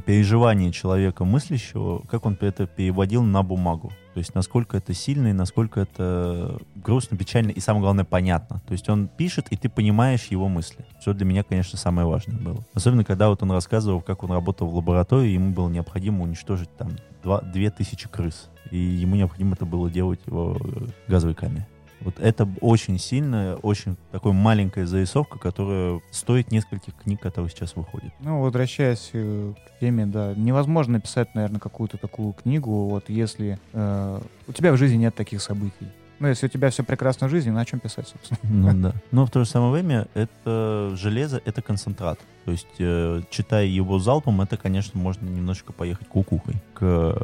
переживание 0.06 0.72
человека 0.72 1.26
мыслящего, 1.26 2.00
как 2.08 2.26
он 2.26 2.38
это 2.40 2.68
переводил 2.68 3.24
на 3.24 3.42
бумагу. 3.42 3.92
То 4.14 4.20
есть 4.20 4.36
насколько 4.36 4.78
это 4.78 4.94
сильно 4.94 5.30
и 5.30 5.34
насколько 5.34 5.82
это 5.82 6.60
грустно, 6.76 7.18
печально 7.18 7.50
и, 7.50 7.60
самое 7.60 7.82
главное, 7.82 8.06
понятно. 8.06 8.62
То 8.68 8.74
есть 8.74 8.88
он 8.90 9.08
пишет, 9.08 9.48
и 9.50 9.58
ты 9.58 9.68
понимаешь 9.68 10.28
его 10.28 10.48
мысли. 10.48 10.86
Что 11.02 11.14
для 11.14 11.26
меня, 11.26 11.44
конечно, 11.44 11.78
самое 11.78 12.08
важное 12.08 12.38
было. 12.38 12.64
Особенно, 12.74 13.04
когда 13.04 13.30
вот 13.30 13.42
он 13.44 13.52
рассказывал, 13.52 14.02
как 14.02 14.24
он 14.24 14.32
работал 14.32 14.68
в 14.68 14.76
лаборатории, 14.76 15.32
ему 15.32 15.52
было 15.52 15.68
необходимо 15.68 16.24
уничтожить 16.24 16.70
там 16.78 16.92
два- 17.24 17.42
две 17.42 17.72
тысячи 17.72 18.08
крыс. 18.08 18.50
И 18.72 18.78
ему 18.78 19.16
необходимо 19.16 19.54
это 19.54 19.66
было 19.66 19.90
делать 19.90 20.20
в 20.26 20.58
э, 20.58 20.88
газовой 21.08 21.36
камере. 21.36 21.68
Вот 22.02 22.20
это 22.20 22.48
очень 22.62 23.00
сильная, 23.00 23.56
очень 23.56 23.96
такой 24.12 24.34
маленькая 24.34 24.86
зарисовка, 24.86 25.40
которая 25.40 26.02
стоит 26.12 26.52
нескольких 26.52 26.94
книг, 26.96 27.22
которые 27.22 27.50
сейчас 27.50 27.76
выходят. 27.76 28.14
Ну, 28.20 28.42
возвращаясь 28.42 29.10
э, 29.14 29.54
к 29.56 29.80
теме, 29.80 30.06
да, 30.06 30.34
невозможно 30.36 30.94
написать, 30.94 31.34
наверное, 31.34 31.60
какую-то 31.60 31.98
такую 31.98 32.34
книгу, 32.34 32.90
вот 32.90 33.10
если 33.10 33.60
э, 33.74 34.22
у 34.48 34.52
тебя 34.52 34.72
в 34.72 34.78
жизни 34.78 34.98
нет 34.98 35.16
таких 35.16 35.42
событий. 35.42 35.88
Ну, 36.20 36.28
если 36.28 36.46
у 36.46 36.50
тебя 36.50 36.70
все 36.70 36.84
прекрасно 36.84 37.28
в 37.28 37.32
жизни, 37.32 37.50
на 37.50 37.66
чем 37.66 37.80
писать, 37.80 38.08
собственно? 38.08 38.40
Ну 38.44 38.82
да. 38.82 38.94
Но 39.12 39.26
в 39.26 39.32
то 39.32 39.44
же 39.44 39.50
самое 39.50 39.72
время 39.72 40.08
это 40.14 40.92
железо, 40.96 41.42
это 41.44 41.62
концентрат. 41.62 42.20
То 42.46 42.52
есть, 42.52 42.68
э, 42.78 43.22
читая 43.32 43.66
его 43.66 43.98
залпом, 43.98 44.40
это, 44.42 44.56
конечно, 44.56 45.00
можно 45.00 45.26
немножечко 45.28 45.74
поехать 45.74 46.08
кукухой 46.08 46.56
к, 46.76 47.18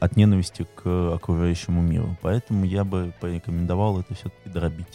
от 0.00 0.16
ненависти 0.16 0.66
к 0.74 1.14
окружающему 1.14 1.80
миру. 1.80 2.16
Поэтому 2.20 2.66
я 2.66 2.84
бы 2.84 3.14
порекомендовал 3.20 3.98
это 4.00 4.14
все-таки 4.14 4.50
дробить. 4.50 4.86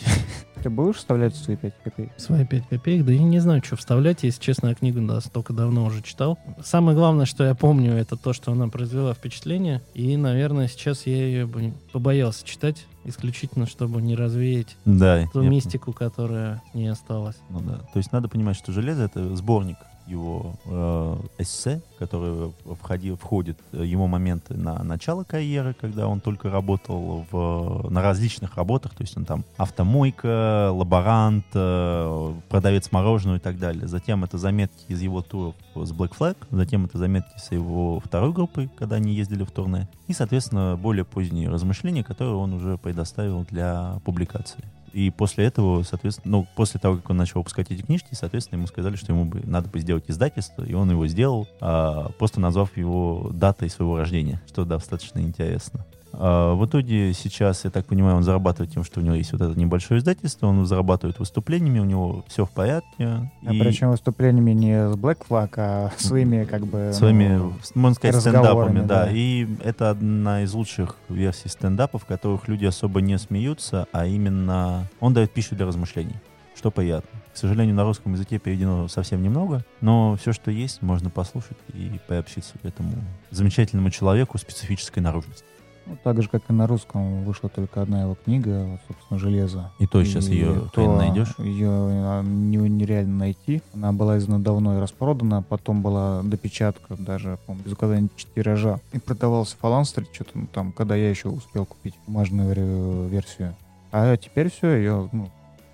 Ты 0.61 0.69
будешь 0.69 0.97
вставлять 0.97 1.35
свои 1.35 1.55
5 1.55 1.73
копеек? 1.83 2.11
Свои 2.17 2.45
5 2.45 2.67
копеек, 2.67 3.05
да 3.05 3.11
я 3.13 3.23
не 3.23 3.39
знаю, 3.39 3.63
что 3.63 3.75
вставлять, 3.75 4.21
если 4.21 4.39
честно, 4.39 4.67
я 4.67 4.75
книгу 4.75 5.01
да, 5.01 5.19
столько 5.19 5.53
давно 5.53 5.85
уже 5.85 6.03
читал. 6.03 6.37
Самое 6.63 6.95
главное, 6.95 7.25
что 7.25 7.43
я 7.43 7.55
помню, 7.55 7.93
это 7.93 8.15
то, 8.15 8.33
что 8.33 8.51
она 8.51 8.67
произвела 8.67 9.15
впечатление, 9.15 9.81
и, 9.95 10.15
наверное, 10.17 10.67
сейчас 10.67 11.07
я 11.07 11.15
ее 11.15 11.47
бы 11.47 11.73
побоялся 11.91 12.45
читать, 12.45 12.85
исключительно, 13.03 13.65
чтобы 13.65 13.99
не 14.03 14.15
развеять 14.15 14.77
Да. 14.85 15.25
ту 15.33 15.41
я- 15.41 15.49
мистику, 15.49 15.91
которая 15.93 16.61
не 16.75 16.87
осталась. 16.87 17.37
Ну 17.49 17.59
да. 17.61 17.77
То 17.93 17.97
есть 17.97 18.11
надо 18.11 18.29
понимать, 18.29 18.55
что 18.55 18.71
железо 18.71 19.01
это 19.05 19.35
сборник 19.35 19.70
его 20.11 20.55
э, 20.65 21.17
эссе, 21.39 21.81
который 21.97 22.53
входи, 22.79 23.11
входит 23.13 23.57
э, 23.71 23.83
его 23.85 24.07
моменты 24.07 24.55
на 24.55 24.83
начало 24.83 25.23
карьеры, 25.23 25.73
когда 25.79 26.07
он 26.07 26.19
только 26.19 26.49
работал 26.49 27.25
в, 27.31 27.89
на 27.89 28.01
различных 28.01 28.55
работах, 28.55 28.93
то 28.93 29.01
есть 29.03 29.17
он 29.17 29.25
там 29.25 29.43
автомойка, 29.57 30.71
лаборант, 30.71 31.45
э, 31.53 32.33
продавец 32.49 32.91
мороженого 32.91 33.37
и 33.37 33.39
так 33.39 33.57
далее. 33.57 33.87
Затем 33.87 34.23
это 34.23 34.37
заметки 34.37 34.83
из 34.87 35.01
его 35.01 35.21
туров 35.21 35.55
с 35.75 35.91
Black 35.91 36.13
Flag, 36.17 36.37
затем 36.51 36.85
это 36.85 36.97
заметки 36.97 37.37
с 37.37 37.51
его 37.51 37.99
второй 37.99 38.33
группой, 38.33 38.69
когда 38.77 38.97
они 38.97 39.13
ездили 39.13 39.43
в 39.43 39.51
турне, 39.51 39.87
и, 40.07 40.13
соответственно, 40.13 40.77
более 40.77 41.05
поздние 41.05 41.49
размышления, 41.49 42.03
которые 42.03 42.35
он 42.35 42.53
уже 42.53 42.77
предоставил 42.77 43.45
для 43.49 43.99
публикации. 44.03 44.63
И 44.93 45.09
после 45.09 45.45
этого, 45.45 45.83
соответственно, 45.83 46.37
ну, 46.37 46.47
после 46.55 46.79
того, 46.79 46.97
как 46.97 47.09
он 47.09 47.17
начал 47.17 47.39
выпускать 47.39 47.71
эти 47.71 47.81
книжки, 47.81 48.09
соответственно, 48.11 48.59
ему 48.59 48.67
сказали, 48.67 48.95
что 48.95 49.13
ему 49.13 49.31
надо 49.43 49.69
бы 49.69 49.79
сделать 49.79 50.05
издательство, 50.07 50.63
и 50.63 50.73
он 50.73 50.91
его 50.91 51.07
сделал, 51.07 51.47
а, 51.59 52.09
просто 52.17 52.39
назвав 52.39 52.75
его 52.75 53.29
датой 53.33 53.69
своего 53.69 53.97
рождения, 53.97 54.41
что 54.47 54.65
достаточно 54.65 55.19
интересно. 55.19 55.85
А, 56.13 56.53
в 56.53 56.65
итоге 56.65 57.13
сейчас, 57.13 57.63
я 57.65 57.69
так 57.69 57.85
понимаю, 57.85 58.17
он 58.17 58.23
зарабатывает 58.23 58.73
тем, 58.73 58.83
что 58.83 58.99
у 58.99 59.03
него 59.03 59.15
есть 59.15 59.31
вот 59.31 59.41
это 59.41 59.57
небольшое 59.57 59.99
издательство, 59.99 60.47
он 60.47 60.65
зарабатывает 60.65 61.19
выступлениями, 61.19 61.79
у 61.79 61.85
него 61.85 62.23
все 62.27 62.45
в 62.45 62.51
порядке. 62.51 63.31
А 63.45 63.53
и 63.53 63.59
причем 63.59 63.91
выступлениями 63.91 64.51
не 64.51 64.89
с 64.89 64.95
Black 64.95 65.19
Flag, 65.27 65.53
а 65.57 65.91
своими 65.97 66.43
как 66.45 66.65
бы... 66.65 66.91
своими, 66.93 67.37
ну, 67.37 67.53
можно 67.75 67.95
сказать, 67.95 68.21
стендапами, 68.21 68.79
да. 68.81 69.05
да. 69.05 69.11
И 69.11 69.47
это 69.63 69.89
одна 69.89 70.43
из 70.43 70.53
лучших 70.53 70.97
версий 71.09 71.49
стендапов, 71.49 72.03
в 72.03 72.05
которых 72.05 72.47
люди 72.47 72.65
особо 72.65 73.01
не 73.01 73.17
смеются, 73.17 73.87
а 73.91 74.05
именно 74.05 74.87
он 74.99 75.13
дает 75.13 75.31
пищу 75.31 75.55
для 75.55 75.65
размышлений, 75.65 76.15
что 76.55 76.71
приятно. 76.71 77.21
К 77.33 77.37
сожалению, 77.37 77.75
на 77.75 77.83
русском 77.83 78.13
языке 78.13 78.39
переведено 78.39 78.89
совсем 78.89 79.23
немного, 79.23 79.63
но 79.79 80.17
все, 80.17 80.33
что 80.33 80.51
есть, 80.51 80.81
можно 80.81 81.09
послушать 81.09 81.57
и 81.73 81.99
приобщиться 82.07 82.59
к 82.61 82.65
этому 82.65 82.91
замечательному 83.29 83.89
человеку 83.89 84.37
специфической 84.37 84.99
наружности. 84.99 85.45
Ну, 85.91 85.97
так 86.03 86.21
же, 86.21 86.29
как 86.29 86.43
и 86.49 86.53
на 86.53 86.67
русском, 86.67 87.23
вышла 87.25 87.49
только 87.49 87.81
одна 87.81 88.01
его 88.03 88.15
книга, 88.15 88.65
вот, 88.65 88.79
собственно, 88.87 89.19
«Железо». 89.19 89.71
И 89.79 89.87
то 89.87 90.03
сейчас 90.03 90.27
И 90.29 90.35
ее 90.35 90.53
то 90.73 90.81
хрен 90.85 90.97
найдешь. 90.97 91.35
Ее 91.37 91.69
а, 91.69 92.21
не- 92.23 92.57
нереально 92.57 93.17
найти. 93.17 93.61
Она 93.73 93.91
была 93.91 94.17
издана 94.17 94.39
давно 94.39 94.77
и 94.77 94.79
распродана, 94.81 95.41
потом 95.41 95.81
была 95.81 96.21
допечатка 96.23 96.95
даже, 96.97 97.37
по-моему, 97.45 97.65
без 97.65 97.73
указания 97.73 98.09
тиража. 98.35 98.79
И 98.93 98.99
продавался 98.99 99.57
фаланстрит, 99.57 100.07
что-то 100.13 100.31
ну, 100.35 100.47
там, 100.47 100.71
когда 100.71 100.95
я 100.95 101.09
еще 101.09 101.27
успел 101.27 101.65
купить 101.65 101.95
бумажную 102.07 102.49
вер- 102.53 103.09
версию. 103.09 103.55
А 103.91 104.15
теперь 104.15 104.49
все, 104.49 104.75
ее, 104.77 105.09
ну, 105.11 105.29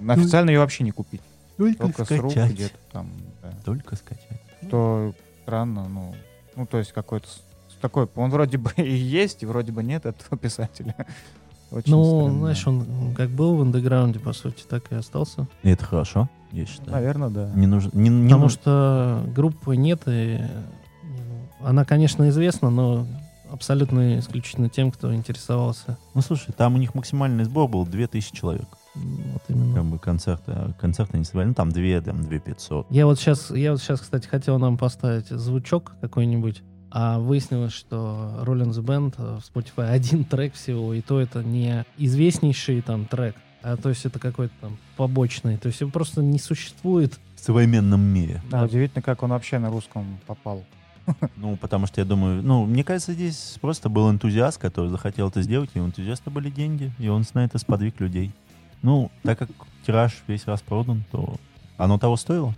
официально 0.07 0.49
ее 0.49 0.59
вообще 0.59 0.83
не 0.83 0.91
купить. 0.91 1.21
Только 1.77 2.05
с 2.05 2.11
рук 2.11 2.33
где-то 2.33 2.77
там, 2.91 3.07
да. 3.41 3.51
Только 3.65 3.95
скачать. 3.95 4.41
Что 4.67 5.13
странно, 5.43 5.87
ну, 5.87 6.15
ну, 6.55 6.65
то 6.65 6.77
есть 6.79 6.91
какой-то 6.91 7.27
такой, 7.81 8.07
он 8.15 8.29
вроде 8.29 8.57
бы 8.57 8.71
и 8.77 8.93
есть, 8.95 9.43
и 9.43 9.45
вроде 9.45 9.71
бы 9.71 9.83
нет 9.83 10.05
этого 10.05 10.37
писателя. 10.41 10.95
Очень 11.69 11.91
ну, 11.91 12.21
странно. 12.21 12.39
знаешь, 12.39 12.67
он 12.67 13.13
как 13.15 13.29
был 13.29 13.55
в 13.57 13.61
андеграунде, 13.61 14.19
по 14.19 14.31
сути, 14.33 14.63
так 14.69 14.89
и 14.91 14.95
остался. 14.95 15.47
И 15.63 15.69
это 15.69 15.83
хорошо, 15.83 16.29
я 16.53 16.65
считаю. 16.65 16.91
Наверное, 16.91 17.29
да. 17.29 17.51
Не 17.55 17.67
нужно, 17.67 17.91
не, 17.93 18.09
не 18.09 18.23
Потому 18.27 18.43
нужно- 18.43 18.61
что 18.61 19.23
группы 19.35 19.75
нет, 19.75 20.03
и 20.05 20.39
ну, 21.03 21.67
она, 21.67 21.83
конечно, 21.83 22.29
известна, 22.29 22.69
но 22.69 23.05
абсолютно 23.51 24.19
исключительно 24.19 24.69
тем, 24.69 24.91
кто 24.91 25.13
интересовался. 25.13 25.97
Ну, 26.13 26.21
слушай, 26.21 26.53
там 26.53 26.75
у 26.75 26.77
них 26.77 26.95
максимальный 26.95 27.43
сбор 27.43 27.67
был 27.69 27.85
2000 27.85 28.33
человек. 28.33 28.67
М, 28.95 29.17
Вот 29.33 29.41
именно. 29.49 29.75
Как 29.75 29.83
бы 29.85 29.99
концерты, 29.99 30.51
а 30.53 30.71
концерты 30.79 31.17
они 31.17 31.25
собирали, 31.25 31.49
ну, 31.49 31.53
там 31.53 31.69
2, 31.71 31.99
там 32.01 32.23
2500. 32.23 32.87
Я 32.91 33.05
вот 33.05 33.19
сейчас, 33.19 33.51
я 33.51 33.71
вот 33.71 33.81
сейчас, 33.81 33.99
кстати, 33.99 34.25
хотел 34.27 34.57
нам 34.57 34.77
поставить 34.77 35.27
звучок 35.27 35.93
какой-нибудь, 35.99 36.63
а 36.91 37.19
выяснилось, 37.19 37.73
что 37.73 38.43
Rolling 38.43 38.71
the 38.71 38.83
Band 38.83 39.15
э, 39.17 39.39
в 39.39 39.55
Spotify 39.55 39.89
один 39.89 40.23
трек 40.23 40.53
всего, 40.53 40.93
и 40.93 41.01
то 41.01 41.19
это 41.19 41.43
не 41.43 41.85
известнейший 41.97 42.81
там 42.81 43.05
трек, 43.05 43.35
а 43.61 43.77
то 43.77 43.89
есть 43.89 44.05
это 44.05 44.19
какой-то 44.19 44.53
там 44.61 44.77
побочный, 44.95 45.57
то 45.57 45.67
есть 45.67 45.81
его 45.81 45.91
просто 45.91 46.21
не 46.21 46.39
существует. 46.39 47.19
В 47.35 47.39
современном 47.39 48.01
мире. 48.01 48.41
Да, 48.49 48.63
удивительно, 48.63 49.01
как 49.01 49.23
он 49.23 49.31
вообще 49.31 49.59
на 49.59 49.69
русском 49.69 50.19
попал. 50.25 50.63
Ну, 51.37 51.55
потому 51.55 51.87
что 51.87 52.01
я 52.01 52.05
думаю, 52.05 52.43
ну, 52.43 52.65
мне 52.65 52.83
кажется, 52.83 53.13
здесь 53.13 53.57
просто 53.61 53.87
был 53.87 54.11
энтузиаст, 54.11 54.57
который 54.57 54.89
захотел 54.89 55.29
это 55.29 55.41
сделать, 55.41 55.69
и 55.73 55.79
у 55.79 55.85
энтузиаста 55.85 56.29
были 56.29 56.49
деньги, 56.49 56.91
и 56.99 57.07
он 57.07 57.23
на 57.33 57.45
это 57.45 57.57
сподвиг 57.59 57.99
людей. 58.01 58.33
Ну, 58.81 59.09
так 59.23 59.39
как 59.39 59.49
тираж 59.85 60.23
весь 60.27 60.45
распродан, 60.45 61.05
то 61.11 61.37
оно 61.77 61.97
того 61.97 62.17
стоило. 62.17 62.53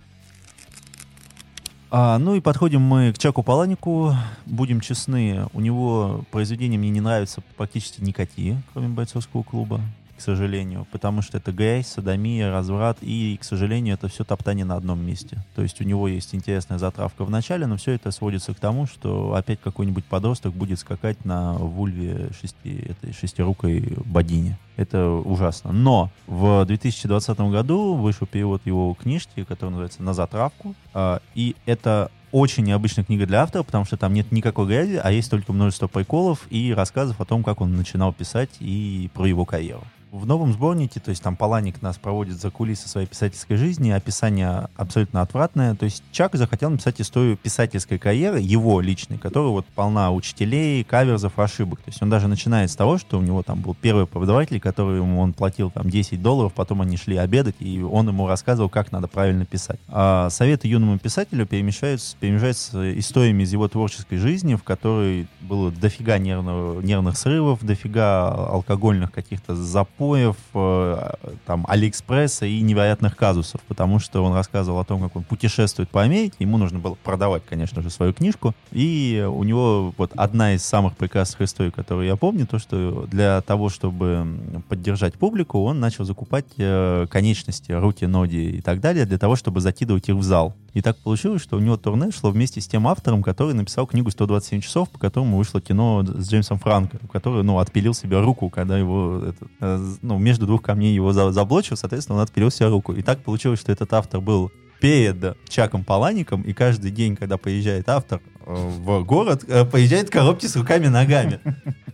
А, 1.92 2.18
ну 2.18 2.36
и 2.36 2.40
подходим 2.40 2.80
мы 2.80 3.12
к 3.12 3.18
Чаку 3.18 3.42
Паланику. 3.42 4.14
Будем 4.46 4.80
честны, 4.80 5.46
у 5.52 5.60
него 5.60 6.24
произведения 6.30 6.78
мне 6.78 6.90
не 6.90 7.00
нравятся 7.00 7.42
практически 7.56 8.00
никакие, 8.00 8.62
кроме 8.72 8.88
бойцовского 8.88 9.42
клуба, 9.42 9.80
к 10.20 10.22
сожалению, 10.22 10.86
потому 10.92 11.22
что 11.22 11.38
это 11.38 11.50
грязь, 11.50 11.86
садомия, 11.88 12.52
разврат, 12.52 12.98
и, 13.00 13.38
к 13.40 13.44
сожалению, 13.44 13.94
это 13.94 14.08
все 14.08 14.22
топтание 14.22 14.66
на 14.66 14.76
одном 14.76 15.02
месте. 15.02 15.42
То 15.54 15.62
есть 15.62 15.80
у 15.80 15.84
него 15.84 16.08
есть 16.08 16.34
интересная 16.34 16.76
затравка 16.76 17.24
в 17.24 17.30
начале, 17.30 17.66
но 17.66 17.78
все 17.78 17.92
это 17.92 18.10
сводится 18.10 18.52
к 18.52 18.60
тому, 18.60 18.86
что 18.86 19.32
опять 19.34 19.60
какой-нибудь 19.62 20.04
подросток 20.04 20.52
будет 20.52 20.78
скакать 20.78 21.24
на 21.24 21.54
вульве 21.54 22.28
шести, 22.38 22.84
этой 22.90 23.14
шестирукой 23.14 23.96
богини. 24.04 24.58
Это 24.76 25.08
ужасно. 25.08 25.72
Но 25.72 26.10
в 26.26 26.66
2020 26.66 27.40
году 27.40 27.94
вышел 27.94 28.26
перевод 28.26 28.60
его 28.66 28.92
книжки, 28.92 29.44
который 29.44 29.70
называется 29.70 30.02
«На 30.02 30.12
затравку». 30.12 30.74
А, 30.92 31.22
И 31.34 31.56
это 31.64 32.10
очень 32.32 32.64
необычная 32.64 33.04
книга 33.04 33.26
для 33.26 33.42
автора, 33.42 33.62
потому 33.62 33.84
что 33.84 33.96
там 33.96 34.12
нет 34.12 34.30
никакой 34.32 34.66
грязи, 34.66 35.00
а 35.02 35.10
есть 35.10 35.30
только 35.30 35.52
множество 35.52 35.88
приколов 35.88 36.46
и 36.50 36.72
рассказов 36.74 37.20
о 37.20 37.24
том, 37.24 37.42
как 37.42 37.60
он 37.60 37.74
начинал 37.74 38.12
писать 38.12 38.50
и 38.60 39.10
про 39.14 39.26
его 39.26 39.44
карьеру. 39.44 39.82
В 40.12 40.26
новом 40.26 40.52
сборнике, 40.52 40.98
то 40.98 41.10
есть 41.10 41.22
там 41.22 41.36
Паланик 41.36 41.82
нас 41.82 41.96
проводит 41.96 42.40
за 42.40 42.50
кулисы 42.50 42.88
своей 42.88 43.06
писательской 43.06 43.56
жизни, 43.56 43.90
описание 43.90 44.66
абсолютно 44.74 45.22
отвратное. 45.22 45.76
То 45.76 45.84
есть 45.84 46.02
Чак 46.10 46.34
захотел 46.34 46.68
написать 46.68 47.00
историю 47.00 47.36
писательской 47.36 47.96
карьеры, 47.96 48.40
его 48.40 48.80
личной, 48.80 49.18
которая 49.18 49.50
вот 49.50 49.66
полна 49.66 50.10
учителей, 50.10 50.82
каверзов, 50.82 51.38
ошибок. 51.38 51.78
То 51.82 51.90
есть 51.90 52.02
он 52.02 52.10
даже 52.10 52.26
начинает 52.26 52.72
с 52.72 52.76
того, 52.76 52.98
что 52.98 53.20
у 53.20 53.22
него 53.22 53.44
там 53.44 53.60
был 53.60 53.76
первый 53.80 54.06
преподаватель, 54.06 54.56
ему 54.56 55.20
он 55.20 55.32
платил 55.32 55.70
там 55.70 55.88
10 55.88 56.20
долларов, 56.20 56.54
потом 56.54 56.82
они 56.82 56.96
шли 56.96 57.16
обедать, 57.16 57.54
и 57.60 57.80
он 57.80 58.08
ему 58.08 58.26
рассказывал, 58.26 58.68
как 58.68 58.90
надо 58.90 59.06
правильно 59.06 59.44
писать. 59.44 59.78
А 59.86 60.28
советы 60.30 60.66
юному 60.66 60.98
писателю 60.98 61.46
перемещаются, 61.46 62.16
перемещаются 62.18 62.98
историями 62.98 63.44
из 63.44 63.52
его 63.52 63.68
творческой 63.68 64.16
жизни, 64.16 64.56
в 64.56 64.64
которой 64.64 65.28
было 65.40 65.70
дофига 65.70 66.18
нервного, 66.18 66.80
нервных 66.80 67.16
срывов, 67.16 67.64
дофига 67.64 68.48
алкогольных 68.48 69.12
каких-то 69.12 69.54
запоев, 70.00 70.36
э, 70.54 71.12
там, 71.46 71.66
Алиэкспресса 71.68 72.46
и 72.46 72.60
невероятных 72.62 73.16
казусов, 73.16 73.60
потому 73.68 73.98
что 73.98 74.24
он 74.24 74.34
рассказывал 74.34 74.80
о 74.80 74.84
том, 74.84 75.02
как 75.02 75.14
он 75.14 75.24
путешествует 75.24 75.90
по 75.90 76.02
Америке, 76.02 76.36
ему 76.38 76.56
нужно 76.56 76.78
было 76.78 76.94
продавать, 76.94 77.42
конечно 77.48 77.82
же, 77.82 77.90
свою 77.90 78.14
книжку, 78.14 78.54
и 78.72 79.26
у 79.30 79.44
него 79.44 79.92
вот 79.98 80.12
одна 80.16 80.54
из 80.54 80.64
самых 80.64 80.96
прекрасных 80.96 81.42
историй, 81.42 81.70
которую 81.70 82.06
я 82.06 82.16
помню, 82.16 82.46
то, 82.46 82.58
что 82.58 83.06
для 83.10 83.42
того, 83.42 83.68
чтобы 83.68 84.26
поддержать 84.68 85.14
публику, 85.14 85.62
он 85.62 85.80
начал 85.80 86.04
закупать 86.04 86.46
э, 86.56 87.06
конечности, 87.10 87.72
руки, 87.72 88.06
ноги 88.06 88.56
и 88.56 88.60
так 88.62 88.80
далее, 88.80 89.04
для 89.04 89.18
того, 89.18 89.36
чтобы 89.36 89.60
закидывать 89.60 90.08
их 90.08 90.14
в 90.14 90.22
зал. 90.22 90.54
И 90.74 90.82
так 90.82 90.96
получилось, 90.98 91.42
что 91.42 91.56
у 91.56 91.60
него 91.60 91.76
турне 91.76 92.10
шло 92.12 92.30
вместе 92.30 92.60
с 92.60 92.68
тем 92.68 92.86
автором, 92.86 93.22
который 93.22 93.54
написал 93.54 93.86
книгу 93.86 94.10
«127 94.10 94.60
часов», 94.60 94.88
по 94.90 94.98
которому 94.98 95.36
вышло 95.36 95.60
кино 95.60 96.04
с 96.06 96.28
Джеймсом 96.30 96.58
Франко, 96.58 96.98
который, 97.12 97.42
ну, 97.42 97.58
отпилил 97.58 97.92
себе 97.94 98.20
руку, 98.20 98.50
когда 98.50 98.78
его, 98.78 99.22
это, 99.26 99.46
э, 99.60 99.94
ну, 100.02 100.18
между 100.18 100.46
двух 100.46 100.62
камней 100.62 100.94
его 100.94 101.12
за- 101.12 101.32
заблочил, 101.32 101.76
соответственно, 101.76 102.18
он 102.18 102.22
отпилил 102.24 102.50
себе 102.50 102.68
руку. 102.68 102.92
И 102.92 103.02
так 103.02 103.20
получилось, 103.24 103.58
что 103.60 103.72
этот 103.72 103.92
автор 103.92 104.20
был 104.20 104.52
перед 104.80 105.36
Чаком 105.48 105.84
Палаником, 105.84 106.42
и 106.42 106.52
каждый 106.52 106.90
день, 106.90 107.16
когда 107.16 107.36
поезжает 107.36 107.88
автор 107.88 108.20
э, 108.46 108.52
в 108.54 109.04
город, 109.04 109.44
э, 109.46 109.64
поезжает 109.64 110.08
в 110.08 110.10
коробке 110.10 110.48
с 110.48 110.56
руками-ногами. 110.56 111.40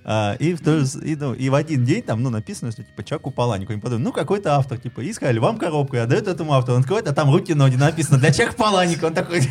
А, 0.09 0.37
и, 0.39 0.55
в 0.55 0.63
же- 0.65 1.05
и, 1.05 1.17
ну, 1.17 1.35
и 1.35 1.49
в 1.49 1.55
один 1.57 1.85
день 1.85 2.01
там, 2.01 2.23
ну, 2.23 2.31
написано, 2.31 2.71
что, 2.71 2.85
типа, 2.85 3.03
Чаку 3.03 3.33
Паланику. 3.33 3.73
Они 3.73 3.81
подумали, 3.81 4.05
ну, 4.05 4.13
какой-то 4.13 4.55
автор, 4.55 4.79
типа, 4.79 5.01
и 5.01 5.13
сказали, 5.13 5.41
вам 5.41 5.59
коробку, 5.59 5.97
и 5.97 5.99
отдают 5.99 6.29
этому 6.29 6.53
автору. 6.53 6.77
Он 6.77 6.83
открывает, 6.83 7.09
а 7.09 7.13
там 7.13 7.29
руки-ноги 7.33 7.75
написано, 7.75 8.19
для 8.19 8.33
Чака 8.33 8.53
Паланика. 8.53 9.07
Он 9.07 9.15
такой... 9.15 9.41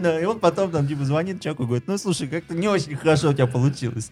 Да, 0.00 0.18
И 0.18 0.24
он 0.24 0.40
потом 0.40 0.70
там, 0.70 0.88
типа, 0.88 1.04
звонит 1.04 1.42
Чаку 1.42 1.64
и 1.64 1.66
говорит, 1.66 1.86
ну, 1.86 1.98
слушай, 1.98 2.28
как-то 2.28 2.54
не 2.54 2.66
очень 2.66 2.96
хорошо 2.96 3.28
у 3.30 3.32
тебя 3.34 3.46
получилось. 3.46 4.10